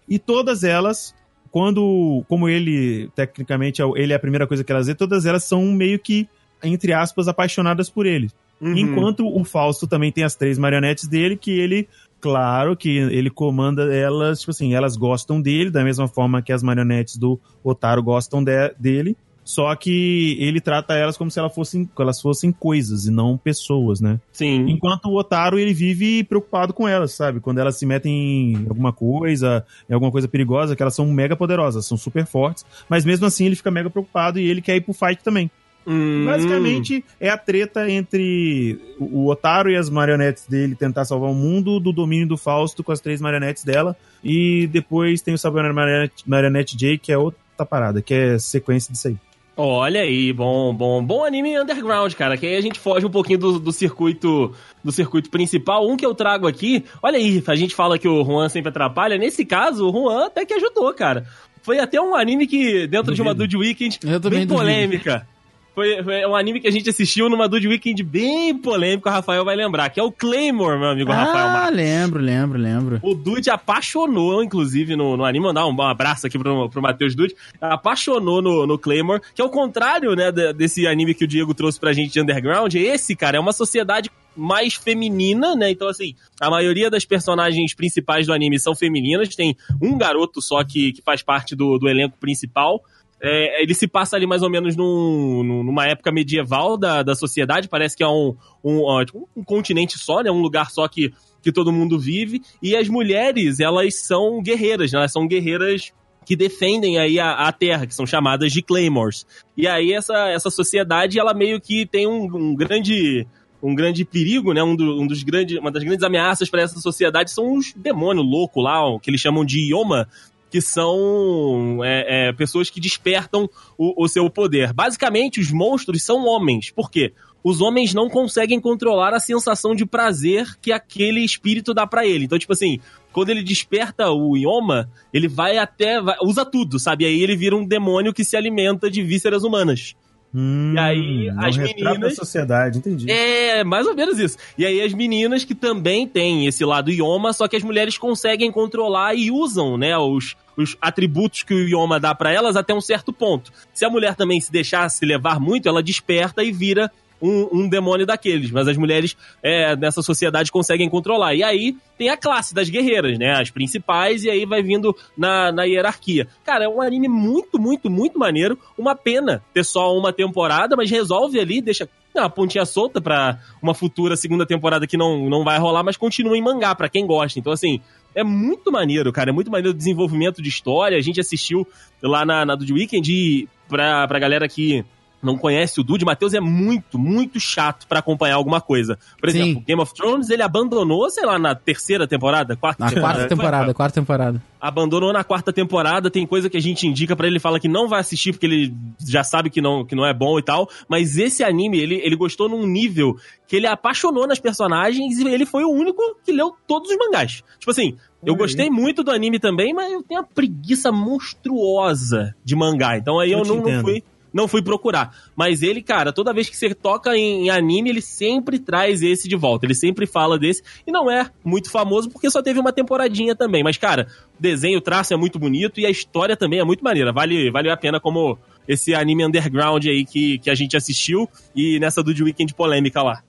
E 0.07 0.17
todas 0.17 0.63
elas, 0.63 1.13
quando, 1.51 2.23
como 2.29 2.47
ele, 2.47 3.09
tecnicamente, 3.15 3.81
é 3.81 3.85
ele 3.95 4.13
é 4.13 4.15
a 4.15 4.19
primeira 4.19 4.47
coisa 4.47 4.63
que 4.63 4.71
elas 4.71 4.87
vê, 4.87 4.95
todas 4.95 5.25
elas 5.25 5.43
são 5.43 5.65
meio 5.65 5.99
que, 5.99 6.29
entre 6.63 6.93
aspas, 6.93 7.27
apaixonadas 7.27 7.89
por 7.89 8.05
ele. 8.05 8.29
Uhum. 8.61 8.77
Enquanto 8.77 9.27
o 9.27 9.43
Fausto 9.43 9.87
também 9.87 10.11
tem 10.11 10.23
as 10.23 10.35
três 10.35 10.57
marionetes 10.57 11.07
dele, 11.07 11.35
que 11.35 11.51
ele, 11.51 11.87
claro, 12.21 12.75
que 12.77 12.89
ele 12.89 13.29
comanda 13.29 13.93
elas, 13.93 14.39
tipo 14.39 14.51
assim, 14.51 14.73
elas 14.73 14.95
gostam 14.95 15.41
dele, 15.41 15.69
da 15.69 15.83
mesma 15.83 16.07
forma 16.07 16.41
que 16.41 16.53
as 16.53 16.63
marionetes 16.63 17.17
do 17.17 17.39
Otaro 17.63 18.01
gostam 18.01 18.43
de- 18.43 18.73
dele. 18.79 19.17
Só 19.45 19.75
que 19.75 20.37
ele 20.39 20.61
trata 20.61 20.93
elas 20.93 21.17
como 21.17 21.29
se 21.29 21.37
elas 21.37 21.53
fossem, 21.53 21.89
elas 21.99 22.21
fossem 22.21 22.49
coisas 22.49 23.05
e 23.05 23.11
não 23.11 23.37
pessoas, 23.37 23.99
né? 23.99 24.17
Sim. 24.31 24.69
Enquanto 24.69 25.07
o 25.07 25.17
Otaro, 25.19 25.59
ele 25.59 25.73
vive 25.73 26.23
preocupado 26.23 26.73
com 26.73 26.87
elas, 26.87 27.11
sabe? 27.11 27.41
Quando 27.41 27.57
elas 27.57 27.75
se 27.75 27.85
metem 27.85 28.53
em 28.53 28.65
alguma 28.69 28.93
coisa, 28.93 29.65
em 29.89 29.93
alguma 29.93 30.13
coisa 30.13 30.29
perigosa, 30.29 30.77
que 30.77 30.81
elas 30.81 30.95
são 30.95 31.05
mega 31.11 31.35
poderosas, 31.35 31.85
são 31.85 31.97
super 31.97 32.25
fortes, 32.25 32.65
mas 32.87 33.03
mesmo 33.03 33.25
assim 33.25 33.45
ele 33.45 33.57
fica 33.57 33.69
mega 33.69 33.89
preocupado 33.89 34.39
e 34.39 34.49
ele 34.49 34.61
quer 34.61 34.77
ir 34.77 34.81
pro 34.81 34.93
fight 34.93 35.21
também. 35.21 35.51
Hum. 35.85 36.25
Basicamente, 36.25 37.03
é 37.19 37.29
a 37.29 37.37
treta 37.37 37.89
entre 37.89 38.79
o 38.99 39.27
Otaro 39.29 39.69
e 39.69 39.75
as 39.75 39.89
marionetes 39.89 40.47
dele 40.47 40.75
tentar 40.75 41.05
salvar 41.05 41.29
o 41.29 41.35
mundo 41.35 41.79
do 41.79 41.91
domínio 41.91 42.27
do 42.27 42.37
Fausto 42.37 42.83
com 42.83 42.91
as 42.91 43.01
três 43.01 43.21
marionetes 43.21 43.63
dela. 43.63 43.95
E 44.23 44.67
depois 44.67 45.21
tem 45.21 45.33
o 45.33 45.37
Saber 45.37 45.71
Marionete, 45.73 46.23
Marionete 46.25 46.77
J, 46.77 46.97
que 46.97 47.11
é 47.11 47.17
outra 47.17 47.65
parada, 47.65 48.01
que 48.01 48.13
é 48.13 48.39
sequência 48.39 48.91
disso 48.91 49.09
aí. 49.09 49.17
Olha 49.55 50.01
aí, 50.01 50.33
bom, 50.33 50.73
bom, 50.73 51.03
bom 51.03 51.23
anime 51.23 51.59
underground, 51.59 52.11
cara. 52.13 52.35
Que 52.35 52.47
aí 52.47 52.55
a 52.55 52.61
gente 52.61 52.79
foge 52.79 53.05
um 53.05 53.09
pouquinho 53.09 53.37
do, 53.37 53.59
do 53.59 53.71
circuito 53.71 54.51
do 54.83 54.91
circuito 54.91 55.29
principal. 55.29 55.87
Um 55.87 55.95
que 55.95 56.05
eu 56.05 56.15
trago 56.15 56.47
aqui, 56.47 56.83
olha 57.03 57.17
aí, 57.17 57.43
a 57.45 57.55
gente 57.55 57.75
fala 57.75 57.99
que 57.99 58.07
o 58.07 58.23
Juan 58.23 58.49
sempre 58.49 58.69
atrapalha. 58.69 59.15
Nesse 59.15 59.45
caso, 59.45 59.87
o 59.87 59.91
Juan 59.91 60.25
até 60.25 60.43
que 60.43 60.55
ajudou, 60.55 60.91
cara. 60.93 61.27
Foi 61.61 61.79
até 61.79 62.01
um 62.01 62.15
anime 62.15 62.47
que, 62.47 62.87
dentro 62.87 63.13
de 63.13 63.21
uma 63.21 63.33
Duvido. 63.33 63.57
Dude 63.57 63.57
Weekend, 63.57 63.99
bem 64.29 64.45
duvido. 64.47 65.32
Foi, 65.75 66.03
foi 66.03 66.25
um 66.27 66.35
anime 66.35 66.59
que 66.59 66.67
a 66.67 66.71
gente 66.71 66.87
assistiu 66.87 67.27
numa 67.29 67.47
Dude 67.49 67.67
Weekend 67.67 68.03
bem 68.03 68.55
polêmico, 68.55 69.09
o 69.09 69.11
Rafael 69.11 69.43
vai 69.43 69.55
lembrar, 69.55 69.89
que 69.89 69.99
é 69.99 70.03
o 70.03 70.11
Claymore, 70.11 70.77
meu 70.79 70.89
amigo 70.89 71.11
Rafael 71.11 71.47
Ah, 71.47 71.69
lembro, 71.69 72.21
lembro, 72.21 72.59
lembro. 72.59 72.99
O 73.01 73.15
Dude 73.15 73.49
apaixonou, 73.49 74.43
inclusive, 74.43 74.95
no, 74.95 75.17
no 75.17 75.25
anime. 75.25 75.45
Mandar 75.45 75.65
um, 75.65 75.73
um 75.75 75.81
abraço 75.81 76.27
aqui 76.27 76.37
pro, 76.37 76.69
pro 76.69 76.81
Matheus 76.81 77.15
Dude. 77.15 77.35
Apaixonou 77.59 78.41
no, 78.41 78.67
no 78.67 78.77
Claymore, 78.77 79.21
que 79.33 79.41
é 79.41 79.45
o 79.45 79.49
contrário, 79.49 80.15
né, 80.15 80.31
de- 80.31 80.53
desse 80.53 80.85
anime 80.85 81.13
que 81.15 81.23
o 81.25 81.27
Diego 81.27 81.53
trouxe 81.55 81.79
pra 81.79 81.91
gente 81.91 82.11
de 82.13 82.21
Underground. 82.21 82.73
Esse, 82.75 83.15
cara, 83.15 83.37
é 83.37 83.39
uma 83.39 83.51
sociedade 83.51 84.11
mais 84.35 84.75
feminina, 84.75 85.55
né? 85.55 85.71
Então, 85.71 85.87
assim, 85.87 86.15
a 86.39 86.49
maioria 86.49 86.89
das 86.89 87.05
personagens 87.05 87.73
principais 87.73 88.27
do 88.27 88.33
anime 88.33 88.59
são 88.59 88.75
femininas. 88.75 89.35
Tem 89.35 89.55
um 89.81 89.97
garoto 89.97 90.41
só 90.41 90.63
que, 90.63 90.91
que 90.93 91.01
faz 91.01 91.21
parte 91.23 91.55
do, 91.55 91.77
do 91.79 91.87
elenco 91.89 92.17
principal. 92.19 92.81
É, 93.25 93.63
ele 93.63 93.73
se 93.73 93.87
passa 93.87 94.17
ali 94.17 94.27
mais 94.27 94.41
ou 94.43 94.49
menos 94.49 94.75
num- 94.75 95.43
num- 95.43 95.63
numa 95.63 95.87
época 95.87 96.11
medieval 96.11 96.77
da, 96.77 97.01
da 97.03 97.15
sociedade. 97.15 97.69
Parece 97.69 97.95
que 97.95 98.03
é 98.03 98.07
um, 98.07 98.35
um, 98.63 99.05
tipo, 99.05 99.29
um 99.35 99.43
continente 99.43 99.97
só, 99.97 100.21
né? 100.21 100.29
Um 100.29 100.41
lugar 100.41 100.69
só 100.71 100.87
que, 100.89 101.13
que 101.41 101.51
todo 101.51 101.71
mundo 101.71 101.97
vive. 101.97 102.41
E 102.61 102.75
as 102.75 102.89
mulheres, 102.89 103.61
elas 103.61 103.95
são 104.05 104.41
guerreiras, 104.41 104.91
né? 104.91 104.99
Elas 104.99 105.11
são 105.13 105.25
guerreiras 105.25 105.93
que 106.25 106.35
defendem 106.35 106.97
aí 106.99 107.17
a, 107.19 107.31
a 107.47 107.51
terra, 107.53 107.85
que 107.87 107.95
são 107.95 108.05
chamadas 108.05 108.51
de 108.51 108.61
Claymores. 108.61 109.25
E 109.57 109.67
aí 109.67 109.93
essa, 109.93 110.29
essa 110.29 110.49
sociedade, 110.49 111.17
ela 111.19 111.33
meio 111.33 111.61
que 111.61 111.85
tem 111.85 112.05
um, 112.07 112.23
um 112.25 112.55
grande 112.55 113.25
um 113.61 113.73
grande 113.73 114.03
perigo, 114.03 114.51
né? 114.53 114.61
Um, 114.61 114.75
do- 114.75 115.01
um 115.01 115.07
dos 115.07 115.23
grandes, 115.23 115.57
uma 115.57 115.71
das 115.71 115.81
grandes 115.81 116.03
ameaças 116.03 116.49
para 116.49 116.61
essa 116.63 116.77
sociedade 116.81 117.31
são 117.31 117.53
os 117.55 117.71
demônios 117.73 118.25
loucos 118.29 118.61
lá, 118.61 118.81
que 119.01 119.09
eles 119.09 119.21
chamam 119.21 119.45
de 119.45 119.73
Yoma, 119.73 120.05
que 120.53 120.61
são 120.61 121.83
é, 121.83 122.27
é, 122.29 122.33
pessoas 122.33 122.69
que 122.69 122.79
despertam 122.79 123.49
o, 123.75 124.03
o 124.03 124.07
seu 124.07 124.29
poder. 124.29 124.71
Basicamente, 124.71 125.39
os 125.39 125.51
monstros 125.51 126.03
são 126.03 126.27
homens. 126.27 126.69
Por 126.69 126.91
quê? 126.91 127.11
Os 127.43 127.59
homens 127.59 127.91
não 127.91 128.07
conseguem 128.07 128.61
controlar 128.61 129.15
a 129.15 129.19
sensação 129.19 129.73
de 129.73 129.83
prazer 129.83 130.55
que 130.61 130.71
aquele 130.71 131.21
espírito 131.21 131.73
dá 131.73 131.87
pra 131.87 132.05
ele. 132.05 132.25
Então, 132.25 132.37
tipo 132.37 132.53
assim, 132.53 132.79
quando 133.11 133.29
ele 133.31 133.41
desperta 133.41 134.11
o 134.11 134.37
Yoma, 134.37 134.91
ele 135.11 135.27
vai 135.27 135.57
até. 135.57 135.99
vai- 135.99 136.17
usa 136.21 136.45
tudo, 136.45 136.77
sabe? 136.77 137.03
Aí 137.03 137.23
ele 137.23 137.35
vira 137.35 137.55
um 137.55 137.65
demônio 137.65 138.13
que 138.13 138.23
se 138.23 138.37
alimenta 138.37 138.91
de 138.91 139.01
vísceras 139.01 139.43
humanas. 139.43 139.95
Hum, 140.35 140.73
E 140.75 140.79
aí, 140.79 141.31
não 141.31 141.45
as 141.45 141.55
retrata 141.55 141.91
meninas- 141.91 142.15
sociedade, 142.15 142.79
entendi. 142.79 143.09
É, 143.11 143.63
mais 143.63 143.85
ou 143.85 143.93
menos 143.95 144.17
isso. 144.19 144.37
E 144.57 144.65
aí 144.65 144.81
as 144.81 144.93
meninas 144.93 145.43
que 145.43 145.53
também 145.53 146.07
têm 146.07 146.47
esse 146.47 146.65
lado 146.65 146.89
Yoma, 146.91 147.31
só 147.33 147.47
que 147.47 147.55
as 147.55 147.61
mulheres 147.63 147.97
conseguem 147.97 148.51
controlar 148.51 149.13
e 149.13 149.29
usam, 149.29 149.77
né, 149.77 149.95
os, 149.97 150.35
os 150.57 150.75
atributos 150.81 151.43
que 151.43 151.53
o 151.53 151.67
Yoma 151.67 151.99
dá 151.99 152.15
pra 152.15 152.31
elas 152.31 152.55
até 152.55 152.73
um 152.73 152.81
certo 152.81 153.13
ponto. 153.13 153.51
Se 153.73 153.85
a 153.85 153.89
mulher 153.89 154.15
também 154.15 154.41
se 154.41 154.51
deixar 154.51 154.89
se 154.89 155.05
levar 155.05 155.39
muito, 155.39 155.69
ela 155.69 155.83
desperta 155.83 156.43
e 156.43 156.51
vira 156.51 156.91
um, 157.23 157.61
um 157.61 157.69
demônio 157.69 158.05
daqueles, 158.05 158.51
mas 158.51 158.67
as 158.67 158.75
mulheres 158.75 159.15
é, 159.41 159.77
nessa 159.77 160.01
sociedade 160.01 160.51
conseguem 160.51 160.89
controlar. 160.89 161.33
E 161.33 161.41
aí 161.41 161.77
tem 161.97 162.09
a 162.09 162.17
classe 162.17 162.53
das 162.53 162.69
guerreiras, 162.69 163.17
né? 163.17 163.31
As 163.31 163.49
principais, 163.49 164.25
e 164.25 164.29
aí 164.29 164.45
vai 164.45 164.61
vindo 164.61 164.93
na, 165.17 165.49
na 165.49 165.63
hierarquia. 165.63 166.27
Cara, 166.43 166.65
é 166.65 166.67
um 166.67 166.81
anime 166.81 167.07
muito, 167.07 167.57
muito, 167.57 167.89
muito 167.89 168.19
maneiro. 168.19 168.59
Uma 168.77 168.93
pena 168.93 169.41
ter 169.53 169.63
só 169.63 169.97
uma 169.97 170.11
temporada, 170.11 170.75
mas 170.75 170.91
resolve 170.91 171.39
ali, 171.39 171.61
deixa 171.61 171.87
uma 172.13 172.29
pontinha 172.29 172.65
solta 172.65 172.99
pra 172.99 173.39
uma 173.61 173.73
futura 173.73 174.17
segunda 174.17 174.45
temporada 174.45 174.85
que 174.85 174.97
não, 174.97 175.29
não 175.29 175.43
vai 175.43 175.57
rolar, 175.57 175.81
mas 175.81 175.95
continua 175.95 176.37
em 176.37 176.41
mangá, 176.43 176.75
pra 176.75 176.89
quem 176.89 177.07
gosta. 177.07 177.39
Então, 177.39 177.53
assim, 177.53 177.79
é 178.13 178.23
muito 178.23 178.69
maneiro, 178.69 179.13
cara. 179.13 179.29
É 179.29 179.33
muito 179.33 179.49
maneiro 179.49 179.73
o 179.73 179.77
desenvolvimento 179.77 180.41
de 180.41 180.49
história. 180.49 180.97
A 180.97 181.01
gente 181.01 181.21
assistiu 181.21 181.65
lá 182.01 182.25
na, 182.25 182.45
na 182.45 182.55
do 182.55 182.73
Weekend 182.73 183.11
e 183.11 183.47
pra, 183.67 184.07
pra 184.07 184.19
galera 184.19 184.47
que 184.47 184.83
não 185.23 185.37
conhece 185.37 185.79
o 185.79 185.83
Dude, 185.83 186.05
Matheus 186.05 186.33
é 186.33 186.39
muito, 186.39 186.99
muito 186.99 187.39
chato 187.39 187.87
para 187.87 187.99
acompanhar 187.99 188.35
alguma 188.35 188.59
coisa. 188.59 188.97
Por 189.19 189.29
exemplo, 189.29 189.53
Sim. 189.53 189.63
Game 189.65 189.81
of 189.81 189.93
Thrones, 189.93 190.29
ele 190.29 190.43
abandonou, 190.43 191.09
sei 191.09 191.25
lá, 191.25 191.39
na 191.39 191.55
terceira 191.55 192.07
temporada, 192.07 192.55
quarta 192.55 192.83
na 192.83 192.89
temporada. 192.89 193.13
quarta 193.17 193.29
temporada, 193.29 193.73
quarta 193.73 193.95
temporada. 194.01 194.43
Abandonou 194.59 195.11
na 195.11 195.23
quarta 195.23 195.51
temporada, 195.51 196.09
tem 196.09 196.25
coisa 196.25 196.49
que 196.49 196.57
a 196.57 196.61
gente 196.61 196.87
indica 196.87 197.15
para 197.15 197.27
ele, 197.27 197.39
fala 197.39 197.59
que 197.59 197.67
não 197.67 197.87
vai 197.87 197.99
assistir 197.99 198.31
porque 198.31 198.45
ele 198.45 198.73
já 199.05 199.23
sabe 199.23 199.49
que 199.49 199.61
não, 199.61 199.85
que 199.85 199.95
não 199.95 200.05
é 200.05 200.13
bom 200.13 200.39
e 200.39 200.41
tal, 200.41 200.69
mas 200.87 201.17
esse 201.17 201.43
anime, 201.43 201.79
ele, 201.79 201.95
ele 201.95 202.15
gostou 202.15 202.47
num 202.47 202.65
nível 202.65 203.15
que 203.47 203.57
ele 203.57 203.67
apaixonou 203.67 204.27
nas 204.27 204.39
personagens 204.39 205.17
e 205.19 205.27
ele 205.27 205.45
foi 205.45 205.63
o 205.63 205.69
único 205.69 206.01
que 206.25 206.31
leu 206.31 206.55
todos 206.67 206.89
os 206.89 206.97
mangás. 206.97 207.43
Tipo 207.59 207.71
assim, 207.71 207.97
eu 208.25 208.35
gostei 208.35 208.69
muito 208.69 209.03
do 209.03 209.11
anime 209.11 209.37
também, 209.37 209.73
mas 209.73 209.91
eu 209.91 210.01
tenho 210.01 210.21
uma 210.21 210.27
preguiça 210.27 210.91
monstruosa 210.91 212.33
de 212.43 212.55
mangá. 212.55 212.97
Então 212.97 213.19
aí 213.19 213.31
eu, 213.31 213.39
eu 213.39 213.45
não, 213.45 213.57
não, 213.57 213.81
fui 213.81 214.03
não 214.33 214.47
fui 214.47 214.61
procurar. 214.61 215.15
Mas 215.35 215.61
ele, 215.61 215.81
cara, 215.81 216.11
toda 216.11 216.33
vez 216.33 216.49
que 216.49 216.57
você 216.57 216.73
toca 216.73 217.15
em, 217.15 217.45
em, 217.45 217.49
anime, 217.49 217.89
ele 217.89 218.01
sempre 218.01 218.57
traz 218.57 219.03
esse 219.03 219.29
de 219.29 219.35
volta. 219.35 219.65
Ele 219.65 219.75
sempre 219.75 220.07
fala 220.07 220.39
desse. 220.39 220.63
E 220.85 220.91
não 220.91 221.09
é 221.09 221.29
muito 221.45 221.69
famoso 221.69 222.09
porque 222.09 222.29
só 222.29 222.41
teve 222.41 222.59
uma 222.59 222.73
temporadinha 222.73 223.35
também. 223.35 223.63
Mas, 223.63 223.77
cara, 223.77 224.07
o 224.37 224.41
desenho, 224.41 224.79
o 224.79 224.81
traço 224.81 225.13
é 225.13 225.17
muito 225.17 225.37
bonito 225.37 225.79
e 225.79 225.85
a 225.85 225.89
história 225.89 226.35
também 226.35 226.59
é 226.59 226.63
muito 226.63 226.83
maneira. 226.83 227.13
Vale, 227.13 227.51
vale 227.51 227.69
a 227.69 227.77
pena 227.77 227.99
como 227.99 228.37
esse 228.67 228.95
anime 228.95 229.25
underground 229.25 229.85
aí 229.85 230.05
que, 230.05 230.39
que 230.39 230.49
a 230.49 230.55
gente 230.55 230.75
assistiu 230.75 231.29
e 231.55 231.79
nessa 231.79 232.01
do 232.01 232.13
The 232.13 232.23
Weekend 232.23 232.53
polêmica 232.53 233.03
lá. 233.03 233.21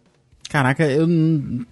Caraca, 0.49 0.85
eu. 0.85 1.07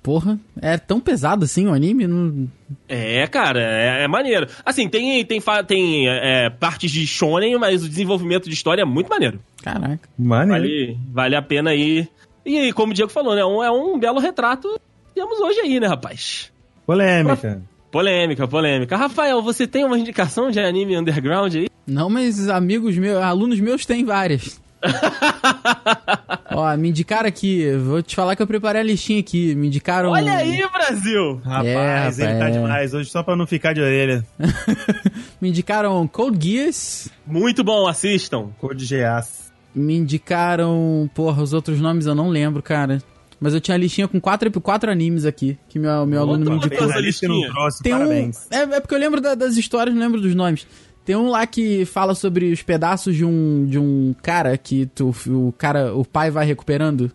Porra, 0.02 0.38
é 0.60 0.76
tão 0.76 1.00
pesado 1.00 1.44
assim 1.44 1.66
o 1.66 1.72
anime? 1.72 2.06
Não... 2.06 2.48
É, 2.88 3.26
cara, 3.28 3.60
é, 3.60 4.04
é, 4.04 4.08
maneiro. 4.08 4.48
Assim, 4.64 4.88
tem, 4.88 5.24
tem, 5.24 5.40
tem 5.66 6.08
é, 6.08 6.50
partes 6.50 6.90
de 6.90 7.06
shonen, 7.06 7.58
mas 7.58 7.84
o 7.84 7.88
desenvolvimento 7.88 8.48
de 8.48 8.54
história 8.54 8.82
é 8.82 8.84
muito 8.84 9.08
maneiro. 9.08 9.38
Caraca. 9.62 10.08
Maneiro. 10.18 10.62
Vale, 10.62 10.98
vale 11.12 11.36
a 11.36 11.42
pena 11.42 11.70
aí. 11.70 12.08
E 12.44 12.72
como 12.72 12.92
o 12.92 12.94
Diego 12.94 13.10
falou, 13.10 13.36
né? 13.36 13.44
Um, 13.44 13.62
é 13.62 13.70
um 13.70 13.98
belo 13.98 14.18
retrato 14.18 14.68
que 15.08 15.14
temos 15.14 15.38
hoje 15.38 15.60
aí, 15.60 15.78
né, 15.78 15.86
rapaz? 15.86 16.50
Polêmica. 16.84 17.62
Polêmica, 17.90 18.48
polêmica. 18.48 18.96
Rafael, 18.96 19.42
você 19.42 19.66
tem 19.66 19.84
uma 19.84 19.98
indicação 19.98 20.50
de 20.50 20.58
anime 20.58 20.96
underground 20.96 21.54
aí? 21.54 21.68
Não, 21.86 22.08
mas 22.08 22.48
amigos 22.48 22.96
meus, 22.96 23.22
alunos 23.22 23.60
meus 23.60 23.84
têm 23.84 24.04
várias. 24.04 24.61
Ó, 26.54 26.76
me 26.76 26.90
indicaram 26.90 27.28
aqui, 27.28 27.70
vou 27.76 28.02
te 28.02 28.14
falar 28.14 28.36
que 28.36 28.42
eu 28.42 28.46
preparei 28.46 28.80
a 28.80 28.84
listinha 28.84 29.20
aqui. 29.20 29.54
Me 29.54 29.68
indicaram. 29.68 30.10
Olha 30.10 30.34
aí, 30.34 30.62
Brasil! 30.72 31.40
Rapaz, 31.44 31.66
é, 31.66 31.96
rapaz 31.96 32.18
ele 32.18 32.38
tá 32.38 32.48
é. 32.48 32.50
demais 32.50 32.94
hoje, 32.94 33.10
só 33.10 33.22
pra 33.22 33.36
não 33.36 33.46
ficar 33.46 33.72
de 33.72 33.80
orelha. 33.80 34.24
me 35.40 35.48
indicaram 35.48 36.06
Code 36.06 36.48
Geass. 36.48 37.10
Muito 37.26 37.64
bom, 37.64 37.86
assistam. 37.86 38.50
Code 38.58 38.84
Geass. 38.84 39.52
Me 39.74 39.96
indicaram. 39.96 41.08
Porra, 41.14 41.42
os 41.42 41.52
outros 41.52 41.80
nomes 41.80 42.06
eu 42.06 42.14
não 42.14 42.28
lembro, 42.28 42.62
cara. 42.62 43.02
Mas 43.42 43.54
eu 43.54 43.60
tinha 43.60 43.74
a 43.74 43.78
listinha 43.78 44.06
com 44.06 44.20
quatro, 44.20 44.48
quatro 44.60 44.88
animes 44.88 45.24
aqui, 45.24 45.58
que 45.68 45.76
meu, 45.76 46.06
meu 46.06 46.20
aluno 46.20 46.48
me 46.48 46.56
indicou. 46.58 46.86
Tem. 47.82 47.92
Um, 47.92 48.30
é, 48.52 48.76
é, 48.76 48.80
porque 48.80 48.94
eu 48.94 48.98
lembro 48.98 49.20
da, 49.20 49.34
das 49.34 49.56
histórias, 49.56 49.92
não 49.92 50.00
lembro 50.00 50.20
dos 50.20 50.32
nomes. 50.32 50.64
Tem 51.04 51.16
um 51.16 51.28
lá 51.28 51.46
que 51.46 51.84
fala 51.84 52.14
sobre 52.14 52.52
os 52.52 52.62
pedaços 52.62 53.16
de 53.16 53.24
um, 53.24 53.66
de 53.66 53.78
um 53.78 54.14
cara 54.22 54.56
que 54.56 54.86
tu, 54.86 55.14
o 55.28 55.52
cara, 55.58 55.94
o 55.94 56.04
pai 56.04 56.30
vai 56.30 56.46
recuperando. 56.46 57.10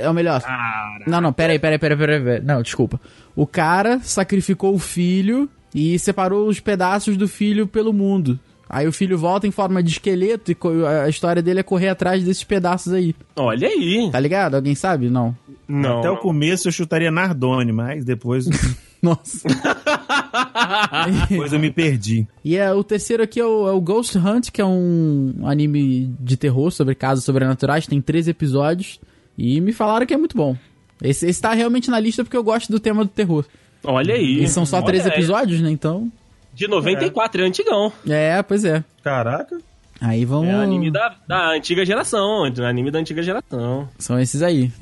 É 0.00 0.10
o 0.10 0.14
melhor. 0.14 0.40
Caraca. 0.42 1.08
Não, 1.08 1.20
não, 1.20 1.32
peraí, 1.32 1.58
peraí, 1.58 1.78
peraí, 1.78 1.96
peraí, 1.96 2.20
peraí. 2.20 2.42
Não, 2.42 2.62
desculpa. 2.62 3.00
O 3.36 3.46
cara 3.46 4.00
sacrificou 4.00 4.74
o 4.74 4.78
filho 4.78 5.48
e 5.72 5.98
separou 5.98 6.48
os 6.48 6.58
pedaços 6.58 7.16
do 7.16 7.28
filho 7.28 7.66
pelo 7.66 7.92
mundo. 7.92 8.38
Aí 8.68 8.86
o 8.86 8.92
filho 8.92 9.16
volta 9.16 9.46
em 9.46 9.50
forma 9.50 9.82
de 9.82 9.92
esqueleto 9.92 10.52
e 10.52 10.56
a 10.84 11.08
história 11.08 11.40
dele 11.40 11.60
é 11.60 11.62
correr 11.62 11.88
atrás 11.88 12.22
desses 12.22 12.44
pedaços 12.44 12.92
aí. 12.92 13.14
Olha 13.36 13.66
aí. 13.66 14.10
Tá 14.12 14.20
ligado? 14.20 14.56
Alguém 14.56 14.74
sabe? 14.74 15.08
Não. 15.08 15.34
Não. 15.66 16.00
Até 16.00 16.10
o 16.10 16.18
começo 16.18 16.68
eu 16.68 16.72
chutaria 16.72 17.10
Nardone, 17.10 17.72
mas 17.72 18.04
depois. 18.04 18.46
Nossa. 19.02 19.46
depois 21.28 21.52
eu 21.52 21.58
me 21.58 21.70
perdi. 21.70 22.26
E 22.44 22.56
é, 22.56 22.72
o 22.72 22.82
terceiro 22.82 23.22
aqui 23.22 23.38
é 23.38 23.44
o, 23.44 23.68
é 23.68 23.72
o, 23.72 23.80
Ghost 23.80 24.18
Hunt, 24.18 24.50
que 24.50 24.60
é 24.60 24.64
um 24.64 25.34
anime 25.44 26.12
de 26.18 26.36
terror 26.36 26.70
sobre 26.70 26.94
casos 26.94 27.24
sobrenaturais. 27.24 27.86
Tem 27.86 28.00
três 28.00 28.28
episódios. 28.28 29.00
E 29.36 29.60
me 29.60 29.72
falaram 29.72 30.04
que 30.04 30.14
é 30.14 30.16
muito 30.16 30.36
bom. 30.36 30.56
Esse, 31.02 31.26
esse 31.28 31.40
tá 31.40 31.52
realmente 31.52 31.90
na 31.90 32.00
lista 32.00 32.24
porque 32.24 32.36
eu 32.36 32.42
gosto 32.42 32.72
do 32.72 32.80
tema 32.80 33.04
do 33.04 33.10
terror. 33.10 33.44
Olha 33.84 34.14
aí. 34.14 34.42
E 34.42 34.48
são 34.48 34.66
só 34.66 34.78
Olha 34.78 34.86
três 34.86 35.06
aí. 35.06 35.12
episódios, 35.12 35.60
né? 35.60 35.70
Então. 35.70 36.10
De 36.52 36.66
94, 36.66 37.40
é, 37.40 37.44
é 37.44 37.48
antigão. 37.48 37.92
É, 38.08 38.42
pois 38.42 38.64
é. 38.64 38.82
Caraca. 39.04 39.58
Aí 40.00 40.24
vamos. 40.24 40.48
É 40.48 40.54
anime 40.54 40.90
da, 40.90 41.14
da 41.26 41.50
antiga 41.52 41.84
geração. 41.84 42.44
Anime 42.44 42.90
da 42.90 42.98
antiga 42.98 43.22
geração. 43.22 43.88
São 43.98 44.18
esses 44.18 44.42
aí. 44.42 44.72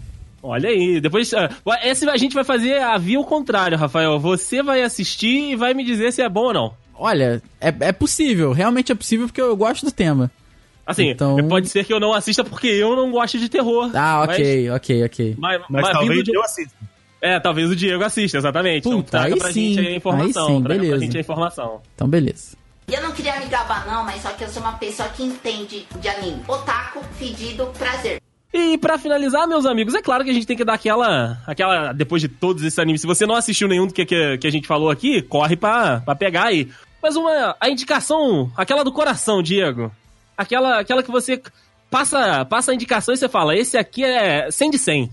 Olha 0.47 0.68
aí, 0.68 1.01
depois. 1.01 1.32
Uh, 1.32 1.49
esse 1.82 2.09
a 2.09 2.16
gente 2.16 2.34
vai 2.34 2.44
fazer 2.44 2.80
a 2.80 2.97
via 2.97 3.18
o 3.18 3.24
contrário, 3.24 3.76
Rafael. 3.76 4.18
Você 4.20 4.62
vai 4.62 4.82
assistir 4.82 5.51
e 5.51 5.57
vai 5.57 5.74
me 5.74 5.84
dizer 5.84 6.12
se 6.12 6.22
é 6.22 6.28
bom 6.28 6.47
ou 6.47 6.55
não. 6.55 6.74
Olha, 6.94 7.42
é, 7.61 7.74
é 7.80 7.92
possível, 7.92 8.53
realmente 8.53 8.90
é 8.90 8.94
possível 8.94 9.26
porque 9.26 9.40
eu 9.40 9.57
gosto 9.57 9.84
do 9.84 9.92
tema. 9.92 10.30
Assim, 10.86 11.11
então... 11.11 11.36
pode 11.49 11.68
ser 11.68 11.84
que 11.84 11.92
eu 11.92 11.99
não 11.99 12.12
assista 12.12 12.44
porque 12.44 12.68
eu 12.68 12.94
não 12.94 13.11
gosto 13.11 13.38
de 13.38 13.49
terror. 13.49 13.90
Ah, 13.92 14.22
ok, 14.22 14.68
mas... 14.68 14.76
ok, 14.76 15.05
ok. 15.05 15.36
Mas, 15.36 15.61
mas, 15.68 15.82
mas 15.82 15.92
talvez 15.92 16.28
eu 16.28 16.42
assista. 16.42 16.76
É, 17.20 17.40
talvez 17.40 17.70
o 17.70 17.74
Diego 17.74 18.05
assista, 18.05 18.38
exatamente. 18.38 18.86
Então 18.86 19.03
Puta, 19.03 19.09
então 19.09 19.20
traga 19.20 19.34
aí 19.34 19.40
pra 19.40 19.53
sim. 19.53 19.74
gente 19.74 19.88
a 19.88 19.97
informação. 19.97 20.47
Aí 20.47 20.55
sim, 20.55 20.62
traga 20.62 20.80
beleza. 20.80 20.97
pra 20.97 21.05
gente 21.05 21.16
a 21.16 21.20
informação. 21.20 21.82
Então, 21.94 22.09
beleza. 22.09 22.57
Eu 22.86 23.03
não 23.03 23.11
queria 23.11 23.40
me 23.40 23.47
gabar 23.47 23.84
não, 23.84 24.05
mas 24.05 24.22
só 24.22 24.28
que 24.30 24.44
eu 24.44 24.49
sou 24.49 24.62
uma 24.62 24.74
pessoa 24.74 25.09
que 25.09 25.24
entende 25.24 25.84
de 26.01 26.09
anime. 26.09 26.40
Otaku, 26.47 27.03
fedido, 27.18 27.66
prazer. 27.76 28.22
E 28.59 28.79
para 28.79 28.97
finalizar, 28.97 29.47
meus 29.47 29.67
amigos, 29.67 29.95
é 29.95 30.01
claro 30.01 30.25
que 30.25 30.31
a 30.31 30.33
gente 30.33 30.47
tem 30.47 30.57
que 30.57 30.65
dar 30.65 30.73
aquela. 30.73 31.39
aquela 31.47 31.93
depois 31.93 32.23
de 32.23 32.29
todos 32.29 32.63
esses 32.63 32.79
animes, 32.79 33.03
se 33.03 33.07
você 33.07 33.27
não 33.27 33.35
assistiu 33.35 33.69
nenhum 33.69 33.87
do 33.87 33.93
que, 33.93 34.07
que, 34.07 34.39
que 34.39 34.47
a 34.47 34.51
gente 34.51 34.67
falou 34.67 34.89
aqui, 34.89 35.21
corre 35.21 35.57
pra, 35.57 36.01
pra 36.01 36.15
pegar 36.17 36.45
aí. 36.45 36.71
Mas 37.03 37.17
uma. 37.17 37.55
A 37.61 37.69
indicação, 37.69 38.51
aquela 38.57 38.83
do 38.83 38.91
coração, 38.91 39.43
Diego. 39.43 39.93
Aquela, 40.39 40.81
aquela 40.81 41.03
que 41.03 41.11
você 41.11 41.41
passa, 41.91 42.47
passa 42.47 42.73
a 42.73 42.75
indicação 42.75 43.13
e 43.13 43.19
você 43.19 43.29
fala: 43.29 43.55
esse 43.55 43.77
aqui 43.77 44.03
é 44.03 44.51
100 44.51 44.71
de 44.71 44.79
100. 44.79 45.11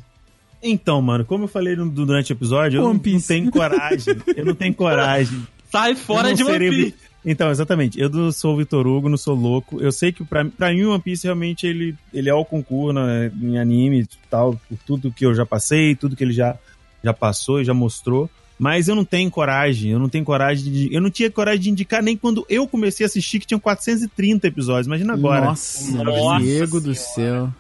Então, 0.64 1.02
mano, 1.02 1.26
como 1.26 1.44
eu 1.44 1.48
falei 1.50 1.76
durante 1.76 2.32
o 2.32 2.36
episódio, 2.36 2.78
eu 2.78 2.84
não, 2.84 2.94
não, 2.94 3.00
tenho 3.00 3.52
coragem. 3.52 4.16
eu 4.38 4.46
não 4.46 4.56
tenho 4.56 4.74
coragem. 4.74 5.46
Sai 5.70 5.96
fora 5.96 6.34
de 6.34 6.46
One 6.46 6.70
Piece. 6.70 6.96
Então, 7.26 7.50
exatamente. 7.50 8.00
Eu 8.00 8.10
não 8.10 8.32
sou 8.32 8.54
o 8.54 8.58
Vitor 8.58 8.86
Hugo, 8.86 9.08
não 9.08 9.18
sou 9.18 9.36
louco. 9.36 9.82
Eu 9.82 9.92
sei 9.92 10.12
que 10.12 10.24
pra, 10.24 10.44
pra 10.46 10.72
mim 10.74 10.84
o 10.84 10.92
One 10.92 11.02
Piece 11.02 11.26
realmente 11.26 11.66
ele, 11.66 11.96
ele 12.14 12.30
é 12.30 12.34
o 12.34 12.44
concurso 12.44 12.94
né, 12.94 13.32
em 13.42 13.58
anime 13.58 14.02
e 14.02 14.08
tal, 14.30 14.60
por 14.68 14.78
tudo 14.86 15.12
que 15.12 15.26
eu 15.26 15.34
já 15.34 15.46
passei, 15.46 15.96
tudo 15.96 16.16
que 16.16 16.24
ele 16.24 16.34
já, 16.34 16.58
já 17.04 17.14
passou 17.14 17.62
e 17.62 17.66
já 17.66 17.74
mostrou. 17.74 18.30
Mas 18.60 18.88
eu 18.88 18.96
não 18.96 19.04
tenho 19.04 19.32
coragem, 19.32 19.92
eu 19.92 20.00
não 20.00 20.08
tenho 20.08 20.24
coragem 20.24 20.72
de. 20.72 20.94
Eu 20.94 21.02
não 21.02 21.10
tinha 21.10 21.30
coragem 21.30 21.62
de 21.62 21.70
indicar 21.72 22.04
nem 22.04 22.16
quando 22.16 22.46
eu 22.48 22.68
comecei 22.68 23.04
a 23.06 23.08
assistir, 23.08 23.40
que 23.40 23.48
tinham 23.48 23.60
430 23.60 24.48
episódios. 24.48 24.88
Imagina 24.88 25.14
agora. 25.14 25.46
Nossa, 25.46 26.04
Nossa 26.04 26.44
Diego 26.44 26.80
do 26.80 26.94
céu. 26.94 27.52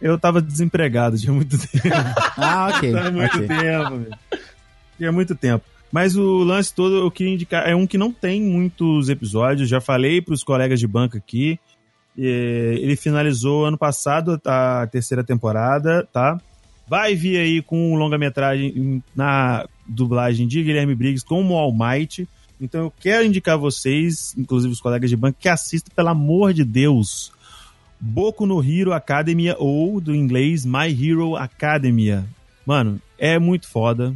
Eu 0.00 0.18
tava 0.18 0.40
desempregado, 0.40 1.18
tinha 1.18 1.32
muito 1.32 1.58
tempo. 1.58 1.94
ah, 2.36 2.72
ok. 2.74 2.90
Tinha 2.90 3.10
muito 3.10 3.36
okay. 3.36 3.48
tempo, 3.48 3.90
velho. 3.90 4.18
Tinha 4.96 5.12
muito 5.12 5.34
tempo. 5.34 5.64
Mas 5.92 6.16
o 6.16 6.44
lance 6.44 6.72
todo 6.72 6.96
eu 6.96 7.10
queria 7.10 7.34
indicar 7.34 7.68
é 7.68 7.74
um 7.74 7.86
que 7.86 7.98
não 7.98 8.12
tem 8.12 8.40
muitos 8.40 9.08
episódios. 9.08 9.68
Já 9.68 9.80
falei 9.80 10.22
para 10.22 10.34
os 10.34 10.44
colegas 10.44 10.78
de 10.78 10.86
banca 10.86 11.18
aqui. 11.18 11.58
ele 12.16 12.96
finalizou 12.96 13.64
ano 13.64 13.78
passado 13.78 14.40
a 14.44 14.86
terceira 14.86 15.24
temporada, 15.24 16.06
tá? 16.12 16.40
Vai 16.88 17.14
vir 17.14 17.38
aí 17.38 17.62
com 17.62 17.96
longa-metragem 17.96 19.02
na 19.14 19.66
dublagem 19.86 20.46
de 20.46 20.62
Guilherme 20.62 20.94
Briggs 20.94 21.24
como 21.24 21.54
All 21.54 21.72
Might. 21.72 22.28
Então 22.60 22.82
eu 22.82 22.92
quero 23.00 23.24
indicar 23.24 23.56
vocês, 23.56 24.34
inclusive 24.36 24.72
os 24.72 24.80
colegas 24.80 25.08
de 25.08 25.16
banca, 25.16 25.36
que 25.40 25.48
assistam, 25.48 25.92
pelo 25.94 26.08
amor 26.08 26.52
de 26.52 26.64
Deus, 26.64 27.32
Boku 27.98 28.46
no 28.46 28.62
Hero 28.62 28.92
Academia 28.92 29.56
ou 29.58 30.00
do 30.00 30.14
inglês 30.14 30.64
My 30.64 30.88
Hero 30.88 31.36
Academia. 31.36 32.24
Mano, 32.66 33.00
é 33.18 33.38
muito 33.38 33.68
foda 33.68 34.14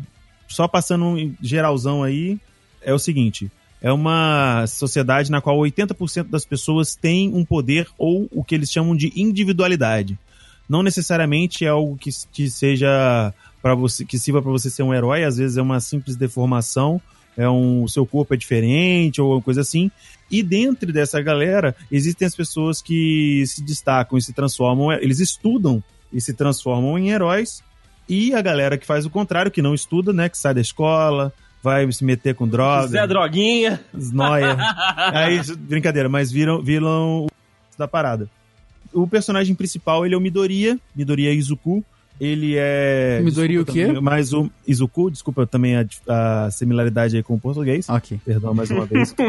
só 0.48 0.68
passando 0.68 1.04
um 1.04 1.34
geralzão 1.40 2.02
aí, 2.02 2.38
é 2.82 2.92
o 2.92 2.98
seguinte: 2.98 3.50
é 3.80 3.92
uma 3.92 4.66
sociedade 4.66 5.30
na 5.30 5.40
qual 5.40 5.58
80% 5.58 6.28
das 6.28 6.44
pessoas 6.44 6.94
têm 6.94 7.32
um 7.34 7.44
poder 7.44 7.86
ou 7.98 8.28
o 8.32 8.42
que 8.42 8.54
eles 8.54 8.70
chamam 8.70 8.96
de 8.96 9.12
individualidade. 9.14 10.18
não 10.66 10.82
necessariamente 10.82 11.66
é 11.66 11.68
algo 11.68 11.96
que, 11.96 12.08
que 12.32 12.48
seja 12.48 13.32
para 13.60 13.74
você 13.74 14.04
que 14.04 14.18
sirva 14.18 14.40
para 14.40 14.50
você 14.50 14.70
ser 14.70 14.82
um 14.82 14.94
herói, 14.94 15.24
às 15.24 15.36
vezes 15.36 15.56
é 15.56 15.62
uma 15.62 15.80
simples 15.80 16.16
deformação, 16.16 17.00
é 17.36 17.48
um 17.48 17.86
seu 17.88 18.06
corpo 18.06 18.34
é 18.34 18.36
diferente 18.36 19.20
ou 19.20 19.42
coisa 19.42 19.60
assim. 19.60 19.90
E 20.30 20.42
dentro 20.42 20.92
dessa 20.92 21.20
galera 21.20 21.76
existem 21.90 22.26
as 22.26 22.34
pessoas 22.34 22.80
que 22.80 23.44
se 23.46 23.62
destacam 23.62 24.16
e 24.16 24.22
se 24.22 24.32
transformam, 24.32 24.92
eles 24.92 25.20
estudam 25.20 25.82
e 26.12 26.20
se 26.20 26.32
transformam 26.32 26.98
em 26.98 27.10
heróis. 27.10 27.62
E 28.08 28.34
a 28.34 28.42
galera 28.42 28.76
que 28.76 28.86
faz 28.86 29.06
o 29.06 29.10
contrário, 29.10 29.50
que 29.50 29.62
não 29.62 29.74
estuda, 29.74 30.12
né, 30.12 30.28
que 30.28 30.36
sai 30.36 30.54
da 30.54 30.60
escola, 30.60 31.32
vai 31.62 31.90
se 31.90 32.04
meter 32.04 32.34
com 32.34 32.46
droga, 32.46 32.88
Zé 32.88 33.06
Droguinha. 33.06 33.80
Znoia. 33.98 34.56
Aí, 35.12 35.40
brincadeira, 35.56 36.08
mas 36.08 36.30
viram, 36.30 36.60
viram 36.62 37.24
o 37.24 37.26
da 37.78 37.88
parada. 37.88 38.28
O 38.92 39.08
personagem 39.08 39.54
principal, 39.54 40.04
ele 40.04 40.14
é 40.14 40.18
o 40.18 40.20
Midoriya, 40.20 40.78
Midoriya 40.94 41.32
Izuku. 41.32 41.84
Ele 42.20 42.54
é... 42.56 43.20
Desculpa 43.24 43.60
o 43.60 43.64
quê? 43.64 43.86
Mais 44.00 44.32
o 44.32 44.48
Izuku, 44.66 45.10
desculpa 45.10 45.46
também 45.46 45.76
a, 45.76 45.84
a 46.46 46.50
similaridade 46.50 47.16
aí 47.16 47.22
com 47.22 47.34
o 47.34 47.40
português. 47.40 47.88
Ok. 47.88 48.20
Perdão 48.24 48.54
mais 48.54 48.70
uma 48.70 48.86
vez. 48.86 49.14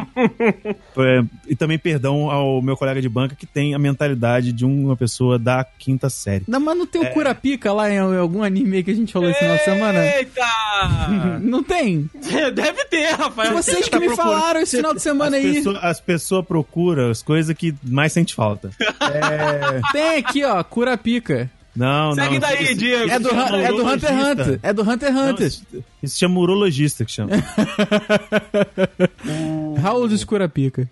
É, 0.98 1.24
e 1.48 1.56
também 1.56 1.78
perdão 1.78 2.32
ao 2.32 2.62
meu 2.62 2.76
colega 2.78 3.02
de 3.02 3.10
banca 3.10 3.36
que 3.36 3.46
tem 3.46 3.74
a 3.76 3.80
mentalidade 3.80 4.52
de 4.54 4.64
uma 4.66 4.96
pessoa 4.96 5.38
da 5.38 5.64
quinta 5.78 6.10
série. 6.10 6.46
Não, 6.48 6.60
mas 6.60 6.78
não 6.78 6.86
tem 6.88 7.04
É. 7.04 7.10
o 7.10 7.14
Curapica 7.14 7.74
lá 7.74 7.92
em 7.92 7.98
algum 8.00 8.42
anime 8.44 8.82
que 8.82 8.92
a 8.92 8.94
gente 8.94 9.12
falou 9.12 9.30
esse 9.30 9.40
final 9.40 9.58
de 9.58 9.64
semana? 9.64 10.06
Eita! 10.06 11.40
Não 11.42 11.64
tem? 11.64 12.10
Deve 12.54 12.86
ter, 12.86 13.12
Rafael. 13.12 13.54
Vocês 13.54 13.86
que 13.86 13.92
tá 13.92 14.00
me 14.00 14.08
procurando- 14.08 14.32
falaram 14.40 14.60
esse 14.62 14.78
final 14.78 14.94
de 14.94 15.02
semana 15.02 15.38
as 15.38 15.44
aí. 15.46 15.54
pessoas, 15.54 15.78
as 15.84 16.00
pessoas 16.02 16.46
procuram 16.46 17.10
as 17.12 17.22
coisas 17.22 17.56
que 17.56 17.74
mais 17.84 18.14
sente 18.14 18.34
falta. 18.34 18.72
É, 19.02 19.82
Tem 19.92 20.18
aqui, 20.18 20.44
ó, 20.44 20.64
Curapica. 20.64 21.50
Não, 21.76 22.10
não. 22.10 22.16
Segue 22.16 22.40
daí, 22.40 22.64
isso- 22.64 22.76
Diego. 22.76 23.12
É 23.12 23.20
do, 23.20 23.30
é 23.30 23.68
do 23.72 23.86
Hunter 23.86 24.10
x. 24.10 24.28
Hunter. 24.40 24.60
É 24.64 24.74
do 24.74 24.82
Hunter 24.82 25.10
x 25.10 25.16
não, 25.16 25.30
Hunter. 25.32 25.48
isso, 25.48 25.64
isso 26.04 26.14
se 26.14 26.20
chama 26.20 26.40
urologista 26.40 27.06
que 27.06 27.12
chama. 27.12 27.32
Raul 29.82 30.08
dos 30.08 30.24
Curapica. 30.24 30.90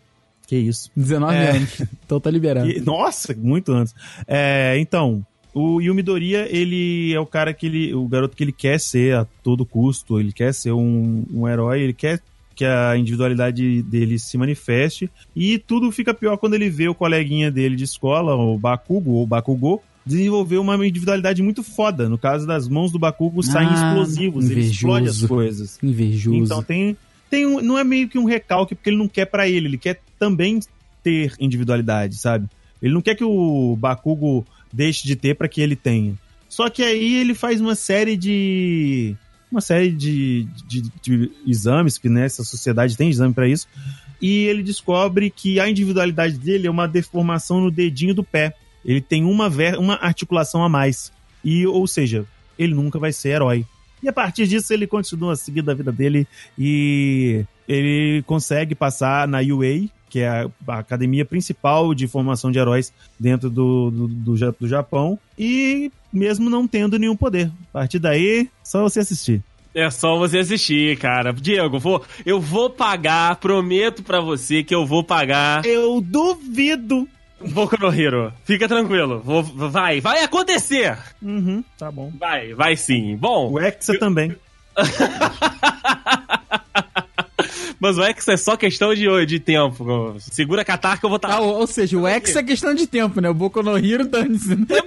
que 0.47 0.55
isso. 0.57 0.89
19 0.95 1.35
É. 1.35 1.49
anos. 1.51 1.81
Então 2.05 2.19
tá 2.19 2.29
liberado. 2.29 2.69
E- 2.69 2.79
nossa, 2.81 3.33
muito 3.35 3.71
antes. 3.71 3.93
É, 4.27 4.75
então, 4.79 5.25
o 5.53 5.81
Yumi 5.81 6.01
Doria, 6.03 6.47
ele 6.55 7.13
é 7.13 7.19
o 7.19 7.25
cara 7.25 7.53
que 7.53 7.65
ele. 7.65 7.93
O 7.93 8.07
garoto 8.07 8.35
que 8.35 8.43
ele 8.43 8.51
quer 8.51 8.79
ser 8.79 9.15
a 9.15 9.25
todo 9.43 9.65
custo, 9.65 10.19
ele 10.19 10.31
quer 10.33 10.53
ser 10.53 10.71
um, 10.71 11.25
um 11.33 11.47
herói, 11.47 11.81
ele 11.81 11.93
quer 11.93 12.19
que 12.55 12.65
a 12.65 12.95
individualidade 12.95 13.81
dele 13.81 14.19
se 14.19 14.37
manifeste. 14.37 15.09
E 15.35 15.57
tudo 15.57 15.91
fica 15.91 16.13
pior 16.13 16.37
quando 16.37 16.53
ele 16.53 16.69
vê 16.69 16.87
o 16.87 16.93
coleguinha 16.93 17.49
dele 17.49 17.75
de 17.75 17.83
escola, 17.83 18.35
o 18.35 18.57
Bakugo 18.59 19.13
ou 19.13 19.25
Bakugou, 19.25 19.81
desenvolver 20.05 20.57
uma 20.57 20.75
individualidade 20.85 21.41
muito 21.41 21.63
foda. 21.63 22.09
No 22.09 22.17
caso 22.17 22.45
das 22.45 22.67
mãos 22.67 22.91
do 22.91 22.99
Bakugo 22.99 23.41
saem 23.43 23.69
Ah, 23.69 23.73
explosivos, 23.73 24.49
ele 24.49 24.61
explode 24.61 25.07
as 25.07 25.15
invejoso. 25.17 25.27
coisas. 25.27 25.79
Invejoso. 25.81 26.43
Então 26.43 26.63
tem, 26.63 26.97
tem 27.29 27.45
um, 27.45 27.61
não 27.61 27.77
é 27.77 27.83
meio 27.83 28.07
que 28.09 28.17
um 28.19 28.25
recalque 28.25 28.75
porque 28.75 28.89
ele 28.89 28.97
não 28.97 29.07
quer 29.07 29.25
pra 29.25 29.47
ele, 29.47 29.67
ele 29.67 29.77
quer 29.77 30.01
também 30.19 30.59
ter 31.01 31.33
individualidade, 31.39 32.17
sabe? 32.17 32.47
Ele 32.81 32.93
não 32.93 33.01
quer 33.01 33.15
que 33.15 33.23
o 33.23 33.75
Bakugo 33.77 34.45
deixe 34.71 35.07
de 35.07 35.15
ter 35.15 35.35
pra 35.35 35.47
que 35.47 35.61
ele 35.61 35.75
tenha. 35.75 36.13
Só 36.49 36.69
que 36.69 36.83
aí 36.83 37.15
ele 37.15 37.33
faz 37.33 37.59
uma 37.61 37.75
série 37.75 38.15
de 38.17 39.15
uma 39.51 39.61
série 39.61 39.91
de, 39.91 40.47
de, 40.67 40.81
de 41.01 41.31
exames 41.47 41.97
que 41.97 42.09
nessa 42.09 42.43
sociedade 42.43 42.97
tem 42.97 43.09
exame 43.09 43.33
pra 43.33 43.47
isso 43.47 43.67
e 44.19 44.45
ele 44.45 44.63
descobre 44.63 45.29
que 45.29 45.59
a 45.59 45.69
individualidade 45.69 46.37
dele 46.39 46.65
é 46.67 46.71
uma 46.71 46.87
deformação 46.87 47.61
no 47.61 47.69
dedinho 47.69 48.13
do 48.15 48.23
pé. 48.23 48.55
Ele 48.85 49.01
tem 49.01 49.23
uma, 49.23 49.49
ver, 49.49 49.77
uma 49.77 49.95
articulação 49.95 50.63
a 50.63 50.69
mais. 50.69 51.11
E, 51.43 51.65
ou 51.65 51.85
seja, 51.87 52.25
ele 52.57 52.73
nunca 52.73 52.99
vai 52.99 53.11
ser 53.11 53.29
herói. 53.29 53.65
E 54.01 54.09
a 54.09 54.13
partir 54.13 54.47
disso 54.47 54.73
ele 54.73 54.85
continua 54.85 55.35
seguindo 55.35 55.71
a 55.71 55.73
vida 55.73 55.91
dele 55.91 56.27
e 56.57 57.45
ele 57.67 58.21
consegue 58.23 58.75
passar 58.75 59.27
na 59.27 59.39
UA, 59.39 59.87
que 60.09 60.19
é 60.19 60.27
a, 60.27 60.49
a 60.67 60.79
academia 60.79 61.23
principal 61.23 61.93
de 61.93 62.07
formação 62.07 62.51
de 62.51 62.59
heróis 62.59 62.91
dentro 63.17 63.49
do, 63.49 63.89
do, 63.89 64.07
do, 64.07 64.51
do 64.59 64.67
Japão, 64.67 65.17
e 65.39 65.89
mesmo 66.11 66.49
não 66.49 66.67
tendo 66.67 66.99
nenhum 66.99 67.15
poder. 67.15 67.49
A 67.69 67.79
partir 67.79 67.99
daí, 67.99 68.49
só 68.63 68.81
você 68.81 68.99
assistir. 68.99 69.41
É 69.73 69.89
só 69.89 70.17
você 70.17 70.37
assistir, 70.39 70.97
cara. 70.99 71.33
Diego, 71.33 71.79
vou, 71.79 72.03
eu 72.25 72.39
vou 72.39 72.69
pagar, 72.69 73.37
prometo 73.37 74.03
pra 74.03 74.19
você 74.19 74.63
que 74.63 74.75
eu 74.75 74.85
vou 74.85 75.03
pagar 75.03 75.65
Eu 75.65 75.99
duvido. 75.99 77.07
Boku 77.51 77.77
no 77.79 77.93
Hero. 77.93 78.33
Fica 78.45 78.67
tranquilo. 78.67 79.21
Vou, 79.23 79.43
vai, 79.43 79.99
vai 80.01 80.23
acontecer. 80.23 80.97
Uhum, 81.21 81.63
tá 81.77 81.91
bom. 81.91 82.11
Vai, 82.19 82.53
vai 82.53 82.75
sim. 82.75 83.15
Bom, 83.17 83.51
O 83.51 83.59
Hexa 83.59 83.97
também. 83.99 84.35
mas 87.79 87.97
o 87.97 88.03
X 88.03 88.27
é 88.29 88.37
só 88.37 88.55
questão 88.55 88.93
de, 88.95 89.25
de 89.25 89.39
tempo. 89.39 90.15
Segura 90.19 90.61
a 90.61 90.65
catar 90.65 90.97
que 90.99 91.05
eu 91.05 91.09
vou 91.09 91.17
estar. 91.17 91.33
Ah, 91.33 91.39
ou, 91.41 91.55
ou 91.59 91.67
seja, 91.67 91.97
o 91.97 92.07
X 92.07 92.35
é 92.35 92.41
questão 92.43 92.73
de 92.73 92.87
tempo, 92.87 93.19
né? 93.19 93.29
O 93.29 93.33
Boku 93.33 93.61
no 93.61 93.77
Hero 93.77 94.07
dane-se. 94.07 94.55
Também, 94.55 94.81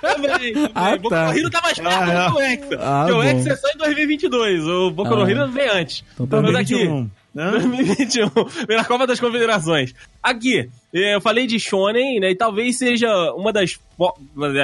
também. 0.00 0.52
também. 0.52 0.70
Ah, 0.74 0.96
Boku 0.96 1.10
tá. 1.10 1.26
no 1.32 1.38
Hero 1.38 1.50
tá 1.50 1.60
mais 1.62 1.78
perto 1.78 1.90
Ah, 1.92 2.26
do 2.28 2.32
que 2.34 2.38
o 2.38 2.40
X. 2.42 2.66
Ah, 2.80 3.04
porque 3.06 3.12
o 3.12 3.22
X 3.22 3.44
bom. 3.44 3.50
é 3.52 3.56
só 3.56 3.68
em 3.68 3.76
2022. 3.78 4.64
O 4.66 4.90
Boku 4.90 5.14
no 5.14 5.22
Ah. 5.24 5.30
Hero 5.30 5.48
vem 5.48 5.68
antes. 5.68 6.04
Então 6.14 6.26
tá 6.26 6.40
mas 6.40 6.52
bem. 6.52 6.60
aqui, 6.62 7.06
2021. 7.34 7.46
Hã? 7.46 7.50
2021, 7.52 8.66
vem 8.66 8.76
na 8.76 8.84
Copa 8.84 9.06
das 9.06 9.20
Confederações. 9.20 9.94
Aqui, 10.22 10.68
eh, 10.92 11.14
eu 11.14 11.20
falei 11.20 11.46
de 11.46 11.58
Shonen, 11.60 12.18
né? 12.20 12.30
E 12.30 12.34
talvez 12.34 12.76
seja 12.78 13.08
uma 13.34 13.52
das, 13.52 13.78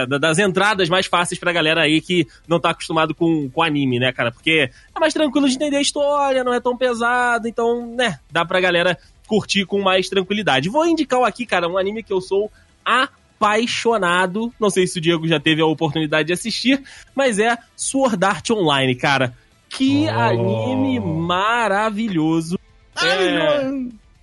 da- 0.09 0.19
das 0.19 0.39
entradas 0.39 0.89
mais 0.89 1.07
fáceis 1.07 1.39
pra 1.39 1.53
galera 1.53 1.83
aí 1.83 2.01
que 2.01 2.27
não 2.49 2.59
tá 2.59 2.71
acostumado 2.71 3.15
com, 3.15 3.49
com 3.51 3.63
anime, 3.63 3.99
né, 3.99 4.13
cara? 4.13 4.33
Porque 4.33 4.71
é 4.95 4.99
mais 5.01 5.15
tranquilo 5.15 5.49
de 5.49 5.55
entender 5.55 5.77
a 5.77 5.81
história, 5.81 6.43
não 6.43 6.53
é 6.53 6.61
tão 6.61 6.77
pesado, 6.77 7.47
então, 7.47 7.95
né, 7.95 8.19
dá 8.31 8.45
pra 8.45 8.61
galera 8.61 8.99
curtir 9.29 9.65
com 9.65 9.81
mais 9.81 10.09
tranquilidade. 10.09 10.69
Vou 10.69 10.87
indicar 10.87 11.23
aqui, 11.25 11.47
cara, 11.47 11.69
um 11.69 11.79
anime 11.79 12.03
que 12.03 12.13
eu 12.13 12.21
sou 12.21 12.51
apaixonado. 12.85 14.53
Não 14.61 14.71
sei 14.71 14.87
se 14.87 14.99
o 14.99 15.01
Diego 15.01 15.27
já 15.29 15.39
teve 15.41 15.61
a 15.63 15.67
oportunidade 15.67 16.27
de 16.29 16.33
assistir, 16.33 16.83
mas 17.15 17.39
é 17.39 17.57
Sword 17.77 18.25
Art 18.25 18.51
Online, 18.51 18.95
cara. 18.95 19.35
Que 19.69 20.07
Oh. 20.09 20.19
anime 20.19 21.01
maravilhoso. 21.01 22.59
É, 23.03 23.71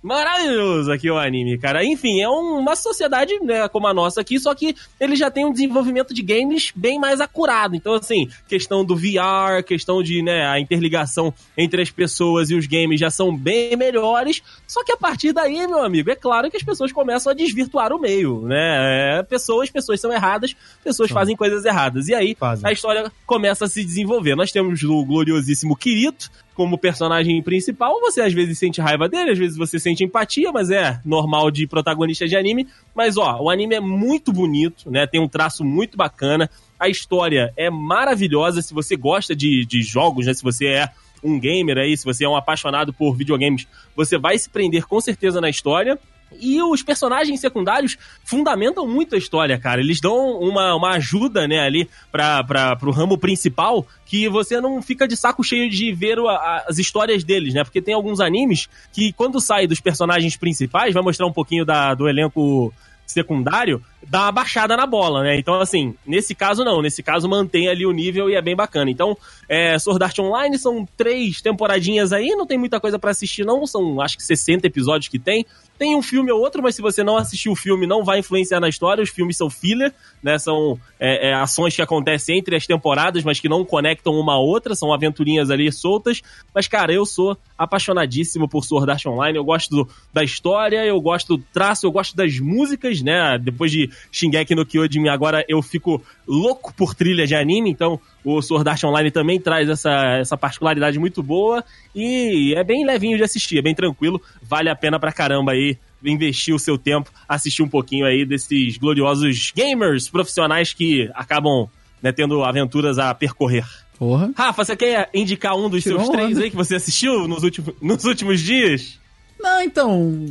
maravilhoso 0.04 0.92
aqui 0.92 1.10
o 1.10 1.18
anime, 1.18 1.58
cara. 1.58 1.84
Enfim, 1.84 2.20
é 2.20 2.28
um- 2.28 2.58
uma 2.58 2.76
sociedade, 2.76 3.38
né, 3.40 3.66
como 3.68 3.86
a 3.86 3.94
nossa 3.94 4.20
aqui, 4.20 4.38
só 4.38 4.54
que 4.54 4.76
ele 5.00 5.16
já 5.16 5.30
tem 5.30 5.44
um 5.44 5.52
desenvolvimento 5.52 6.12
de 6.12 6.22
games 6.22 6.72
bem 6.76 6.98
mais 6.98 7.20
acurado. 7.20 7.74
Então, 7.74 7.94
assim, 7.94 8.28
questão 8.46 8.84
do 8.84 8.94
VR, 8.94 9.62
questão 9.66 10.02
de, 10.02 10.22
né, 10.22 10.46
a 10.46 10.60
interligação 10.60 11.32
entre 11.56 11.80
as 11.82 11.90
pessoas 11.90 12.50
e 12.50 12.54
os 12.54 12.66
games 12.66 13.00
já 13.00 13.10
são 13.10 13.34
bem 13.34 13.76
melhores. 13.76 14.42
Só 14.66 14.84
que 14.84 14.92
a 14.92 14.96
partir 14.96 15.32
daí, 15.32 15.66
meu 15.66 15.82
amigo, 15.82 16.10
é 16.10 16.14
claro 16.16 16.50
que 16.50 16.56
as 16.56 16.62
pessoas 16.62 16.92
começam 16.92 17.30
a 17.32 17.34
desvirtuar 17.34 17.92
o 17.92 17.98
meio, 18.00 18.42
né? 18.42 19.18
É, 19.18 19.22
pessoas, 19.22 19.70
pessoas 19.70 20.00
são 20.00 20.12
erradas, 20.12 20.54
pessoas 20.82 21.10
fazem 21.10 21.34
coisas 21.36 21.64
erradas. 21.64 22.08
E 22.08 22.14
aí, 22.14 22.36
Fazem. 22.38 22.68
a 22.68 22.72
história 22.72 23.10
começa 23.26 23.64
a 23.64 23.68
se 23.68 23.84
desenvolver. 23.84 24.34
Nós 24.36 24.52
temos 24.52 24.82
o 24.82 25.04
gloriosíssimo 25.04 25.74
Kirito 25.76 26.30
como 26.54 26.78
personagem 26.78 27.42
principal. 27.42 28.00
Você 28.00 28.20
às 28.20 28.32
vezes 28.32 28.58
sente 28.58 28.80
raiva 28.80 29.08
dele, 29.08 29.30
às 29.32 29.38
vezes 29.38 29.56
você 29.56 29.78
sente 29.78 30.04
empatia, 30.04 30.52
mas 30.52 30.70
é 30.70 31.00
normal 31.04 31.50
de 31.50 31.66
protagonista 31.66 32.26
de 32.26 32.36
anime. 32.36 32.66
Mas 32.94 33.16
ó, 33.16 33.40
o 33.40 33.50
anime 33.50 33.74
é 33.74 33.80
muito 33.80 34.32
bonito, 34.32 34.90
né? 34.90 35.06
Tem 35.06 35.20
um 35.20 35.28
traço 35.28 35.64
muito 35.64 35.96
bacana. 35.96 36.48
A 36.78 36.88
história 36.88 37.52
é 37.56 37.68
maravilhosa. 37.68 38.62
Se 38.62 38.72
você 38.72 38.96
gosta 38.96 39.34
de, 39.34 39.66
de 39.66 39.82
jogos, 39.82 40.26
né? 40.26 40.34
Se 40.34 40.42
você 40.42 40.66
é 40.66 40.88
um 41.22 41.40
gamer 41.40 41.78
aí, 41.78 41.96
se 41.96 42.04
você 42.04 42.24
é 42.24 42.28
um 42.28 42.36
apaixonado 42.36 42.92
por 42.92 43.16
videogames, 43.16 43.66
você 43.96 44.18
vai 44.18 44.38
se 44.38 44.48
prender 44.48 44.86
com 44.86 45.00
certeza 45.00 45.40
na 45.40 45.48
história. 45.48 45.98
E 46.40 46.62
os 46.62 46.82
personagens 46.82 47.40
secundários 47.40 47.96
fundamentam 48.24 48.86
muito 48.86 49.14
a 49.14 49.18
história, 49.18 49.58
cara. 49.58 49.80
Eles 49.80 50.00
dão 50.00 50.38
uma, 50.40 50.74
uma 50.74 50.90
ajuda, 50.92 51.46
né, 51.48 51.60
ali 51.60 51.88
pra, 52.10 52.42
pra, 52.44 52.76
pro 52.76 52.90
ramo 52.90 53.16
principal 53.18 53.86
que 54.06 54.28
você 54.28 54.60
não 54.60 54.80
fica 54.82 55.06
de 55.08 55.16
saco 55.16 55.42
cheio 55.42 55.68
de 55.70 55.92
ver 55.92 56.18
a- 56.18 56.64
as 56.68 56.78
histórias 56.78 57.24
deles, 57.24 57.54
né? 57.54 57.64
Porque 57.64 57.80
tem 57.82 57.94
alguns 57.94 58.20
animes 58.20 58.68
que, 58.92 59.12
quando 59.12 59.40
sai 59.40 59.66
dos 59.66 59.80
personagens 59.80 60.36
principais, 60.36 60.92
vai 60.94 61.02
mostrar 61.02 61.26
um 61.26 61.32
pouquinho 61.32 61.64
da, 61.64 61.94
do 61.94 62.08
elenco 62.08 62.72
secundário, 63.06 63.82
dá 64.06 64.22
uma 64.22 64.32
baixada 64.32 64.76
na 64.76 64.86
bola, 64.86 65.22
né? 65.22 65.38
Então, 65.38 65.60
assim, 65.60 65.94
nesse 66.06 66.34
caso 66.34 66.64
não. 66.64 66.82
Nesse 66.82 67.02
caso 67.02 67.28
mantém 67.28 67.68
ali 67.68 67.86
o 67.86 67.92
nível 67.92 68.28
e 68.30 68.34
é 68.34 68.42
bem 68.42 68.56
bacana. 68.56 68.90
Então, 68.90 69.16
é, 69.48 69.78
Sword 69.78 70.02
Art 70.02 70.18
Online 70.18 70.58
são 70.58 70.86
três 70.96 71.40
temporadinhas 71.40 72.12
aí, 72.12 72.30
não 72.30 72.46
tem 72.46 72.58
muita 72.58 72.80
coisa 72.80 72.98
pra 72.98 73.10
assistir 73.10 73.44
não, 73.44 73.66
são 73.66 74.00
acho 74.00 74.16
que 74.16 74.22
60 74.22 74.66
episódios 74.66 75.08
que 75.08 75.18
tem. 75.18 75.44
Tem 75.78 75.96
um 75.96 76.02
filme 76.02 76.30
ou 76.30 76.40
outro, 76.40 76.62
mas 76.62 76.76
se 76.76 76.82
você 76.82 77.02
não 77.02 77.16
assistiu 77.16 77.52
o 77.52 77.56
filme, 77.56 77.86
não 77.86 78.04
vai 78.04 78.20
influenciar 78.20 78.60
na 78.60 78.68
história. 78.68 79.02
Os 79.02 79.10
filmes 79.10 79.36
são 79.36 79.50
filler, 79.50 79.92
né? 80.24 80.38
São 80.38 80.78
é, 80.98 81.28
é, 81.28 81.34
ações 81.34 81.76
que 81.76 81.82
acontecem 81.82 82.38
entre 82.38 82.56
as 82.56 82.66
temporadas, 82.66 83.22
mas 83.22 83.38
que 83.38 83.48
não 83.48 83.64
conectam 83.64 84.14
uma 84.14 84.32
a 84.34 84.38
outra, 84.38 84.74
são 84.74 84.92
aventurinhas 84.92 85.50
ali 85.50 85.70
soltas. 85.70 86.22
Mas, 86.54 86.66
cara, 86.66 86.92
eu 86.92 87.04
sou 87.04 87.36
apaixonadíssimo 87.56 88.48
por 88.48 88.64
Sword 88.64 88.90
Art 88.90 89.06
Online. 89.06 89.36
Eu 89.36 89.44
gosto 89.44 89.70
do- 89.70 89.88
da 90.12 90.24
história, 90.24 90.84
eu 90.84 91.00
gosto 91.00 91.36
do 91.36 91.44
traço, 91.52 91.86
eu 91.86 91.92
gosto 91.92 92.16
das 92.16 92.38
músicas, 92.40 93.02
né? 93.02 93.38
Depois 93.40 93.70
de 93.70 93.90
Shingeki 94.10 94.54
no 94.54 94.64
Kyojin, 94.64 95.08
agora 95.08 95.44
eu 95.48 95.60
fico 95.60 96.02
louco 96.26 96.72
por 96.74 96.94
trilha 96.94 97.26
de 97.26 97.34
anime, 97.34 97.70
então 97.70 98.00
o 98.24 98.40
Sword 98.40 98.68
Art 98.68 98.82
Online 98.84 99.10
também 99.10 99.38
traz 99.38 99.68
essa, 99.68 100.16
essa 100.18 100.36
particularidade 100.38 100.98
muito 100.98 101.22
boa 101.22 101.62
e 101.94 102.54
é 102.56 102.64
bem 102.64 102.86
levinho 102.86 103.18
de 103.18 103.22
assistir, 103.22 103.58
é 103.58 103.62
bem 103.62 103.74
tranquilo, 103.74 104.20
vale 104.42 104.70
a 104.70 104.74
pena 104.76 104.98
pra 104.98 105.12
caramba 105.12 105.52
aí 105.52 105.76
investir 106.04 106.54
o 106.54 106.58
seu 106.58 106.76
tempo, 106.78 107.10
assistir 107.28 107.62
um 107.62 107.68
pouquinho 107.68 108.06
aí 108.06 108.24
desses 108.24 108.76
gloriosos 108.76 109.52
gamers 109.54 110.08
profissionais 110.08 110.72
que 110.72 111.10
acabam 111.14 111.68
né, 112.02 112.12
tendo 112.12 112.42
aventuras 112.44 112.98
a 112.98 113.14
percorrer. 113.14 113.64
Porra. 113.98 114.30
Rafa, 114.36 114.64
você 114.64 114.76
quer 114.76 115.08
indicar 115.14 115.56
um 115.56 115.70
dos 115.70 115.82
Tirou 115.82 116.00
seus 116.00 116.10
três 116.10 116.30
onda. 116.32 116.40
aí 116.44 116.50
que 116.50 116.56
você 116.56 116.74
assistiu 116.74 117.26
nos 117.28 117.42
últimos, 117.44 117.74
nos 117.80 118.04
últimos 118.04 118.40
dias? 118.40 118.98
Não, 119.40 119.60
então. 119.62 120.26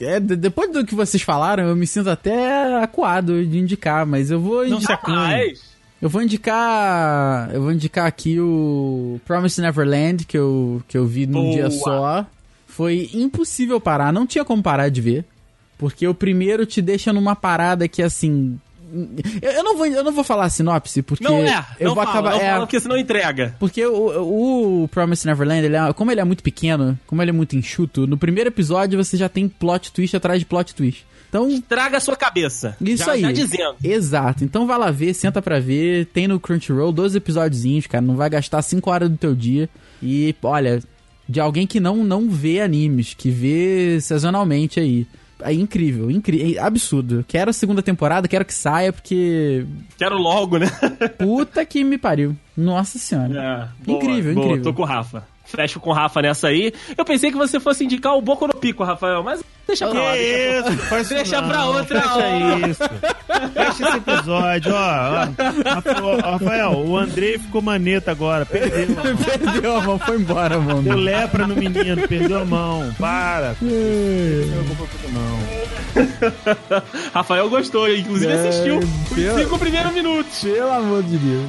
é, 0.00 0.20
de- 0.20 0.36
depois 0.36 0.72
do 0.72 0.84
que 0.86 0.94
vocês 0.94 1.22
falaram, 1.22 1.68
eu 1.68 1.74
me 1.76 1.86
sinto 1.86 2.08
até 2.08 2.80
acuado 2.82 3.44
de 3.44 3.58
indicar, 3.58 4.06
mas 4.06 4.30
eu 4.30 4.40
vou 4.40 4.64
indicar. 4.66 5.40
Eu 6.00 6.08
vou 6.08 6.22
indicar. 6.22 7.50
Eu 7.52 7.60
vou 7.62 7.72
indicar 7.72 8.06
aqui 8.06 8.40
o 8.40 9.20
Promise 9.26 9.60
Neverland, 9.60 10.24
que 10.24 10.38
eu, 10.38 10.82
que 10.88 10.96
eu 10.96 11.04
vi 11.06 11.26
num 11.26 11.42
Boa. 11.42 11.52
dia 11.54 11.70
só. 11.70 12.26
Foi 12.70 13.10
impossível 13.12 13.80
parar, 13.80 14.12
não 14.12 14.26
tinha 14.26 14.44
como 14.44 14.62
parar 14.62 14.88
de 14.88 15.00
ver. 15.00 15.24
Porque 15.78 16.06
o 16.06 16.14
primeiro 16.14 16.66
te 16.66 16.80
deixa 16.82 17.12
numa 17.12 17.34
parada 17.34 17.88
que 17.88 18.02
assim. 18.02 18.58
Eu, 19.40 19.62
não, 19.62 19.76
vou, 19.76 19.86
eu 19.86 20.02
não 20.02 20.10
vou 20.12 20.24
falar 20.24 20.50
sinopse, 20.50 21.00
porque. 21.00 21.22
não 21.22 21.36
é, 21.36 21.64
eu 21.78 21.88
não 21.88 21.94
vou 21.94 22.04
fala, 22.04 22.10
acabar. 22.18 22.30
não 22.32 22.40
é, 22.40 22.50
fala 22.50 22.66
porque 22.66 22.80
senão 22.80 22.96
entrega. 22.98 23.54
porque 23.58 23.86
o, 23.86 24.82
o 24.84 24.88
Promise 24.88 25.24
Neverland, 25.26 25.64
ele 25.64 25.76
é- 25.76 25.92
como 25.92 26.10
ele 26.10 26.20
é 26.20 26.24
muito 26.24 26.42
pequeno, 26.42 26.98
como 27.06 27.22
ele 27.22 27.30
é 27.30 27.32
muito 27.32 27.56
enxuto, 27.56 28.06
no 28.06 28.18
primeiro 28.18 28.48
episódio 28.50 29.02
você 29.02 29.16
já 29.16 29.28
tem 29.28 29.48
plot 29.48 29.92
twist 29.92 30.16
atrás 30.16 30.40
de 30.40 30.44
plot 30.46 30.74
twist. 30.74 31.06
Então, 31.28 31.62
Traga 31.62 31.98
a 31.98 32.00
sua 32.00 32.16
cabeça. 32.16 32.76
isso 32.80 33.04
já, 33.04 33.12
aí. 33.12 33.20
Já 33.20 33.30
dizendo. 33.30 33.76
Exato. 33.84 34.42
Então 34.42 34.66
vai 34.66 34.76
lá 34.76 34.90
ver, 34.90 35.14
senta 35.14 35.40
pra 35.40 35.60
ver. 35.60 36.06
Tem 36.06 36.26
no 36.26 36.40
Crunchyroll 36.40 36.90
12 36.90 37.16
episódiozinhos, 37.16 37.86
cara. 37.86 38.02
Não 38.02 38.16
vai 38.16 38.28
gastar 38.28 38.60
5 38.60 38.90
horas 38.90 39.08
do 39.08 39.16
teu 39.16 39.32
dia. 39.32 39.70
E, 40.02 40.34
olha, 40.42 40.82
de 41.30 41.38
alguém 41.38 41.64
que 41.64 41.78
não, 41.78 42.02
não 42.02 42.28
vê 42.28 42.60
animes, 42.60 43.14
que 43.14 43.30
vê 43.30 44.00
sazonalmente 44.00 44.80
aí. 44.80 45.06
É 45.42 45.52
incrível, 45.52 46.10
incrível, 46.10 46.62
absurdo. 46.62 47.24
Quero 47.26 47.50
a 47.50 47.52
segunda 47.52 47.80
temporada, 47.82 48.26
quero 48.26 48.44
que 48.44 48.52
saia, 48.52 48.92
porque. 48.92 49.64
Quero 49.96 50.18
logo, 50.18 50.58
né? 50.58 50.66
Puta 51.16 51.64
que 51.64 51.84
me 51.84 51.96
pariu. 51.96 52.36
Nossa 52.56 52.98
senhora. 52.98 53.32
É, 53.80 53.84
boa, 53.86 53.98
Incrível, 53.98 54.34
boa, 54.34 54.46
incrível. 54.46 54.64
Tô 54.64 54.74
com 54.74 54.82
o 54.82 54.84
Rafa. 54.84 55.24
Fecho 55.50 55.80
com 55.80 55.90
o 55.90 55.92
Rafa 55.92 56.22
nessa 56.22 56.48
aí. 56.48 56.72
Eu 56.96 57.04
pensei 57.04 57.30
que 57.30 57.36
você 57.36 57.58
fosse 57.60 57.84
indicar 57.84 58.14
o 58.16 58.22
Boco 58.22 58.46
no 58.46 58.54
Pico, 58.54 58.84
Rafael, 58.84 59.22
mas 59.22 59.42
deixa 59.66 59.88
pra 59.88 60.00
lá. 60.00 60.12
Que 60.12 60.18
deixa 60.18 60.62
pra- 60.62 60.70
isso? 60.70 61.00
Isso 61.02 61.14
Deixa 61.14 61.42
pra 61.42 61.64
outra 61.66 62.00
fecha 62.02 62.14
hora. 62.14 62.68
isso. 62.68 62.82
Fecha 63.52 63.88
esse 63.88 63.96
episódio, 63.96 64.72
ó. 64.74 65.26
ó. 66.24 66.30
Rafael, 66.32 66.72
o 66.86 66.96
Andrei 66.96 67.38
ficou 67.38 67.60
maneta 67.62 68.10
agora. 68.10 68.46
Perdeu. 68.46 68.86
Perdeu 69.52 69.76
a 69.76 69.80
mão, 69.82 69.98
foi 69.98 70.16
embora, 70.18 70.58
mano. 70.58 70.82
Deu 70.82 70.96
lepra 70.96 71.46
no 71.46 71.56
menino, 71.56 72.06
perdeu 72.08 72.40
a 72.40 72.44
mão. 72.44 72.94
Para. 72.98 73.54
Não 73.60 74.74
vou 74.74 74.86
pra 74.86 75.10
não. 75.10 75.40
Rafael 77.12 77.48
gostou, 77.50 77.88
inclusive 77.92 78.32
É, 78.32 78.48
assistiu 78.48 78.80
pelo- 79.14 79.34
os 79.34 79.40
cinco 79.42 79.58
primeiros 79.58 79.92
minutos. 79.92 80.38
Pelo 80.40 80.70
amor 80.72 81.02
de 81.02 81.16
Deus. 81.18 81.46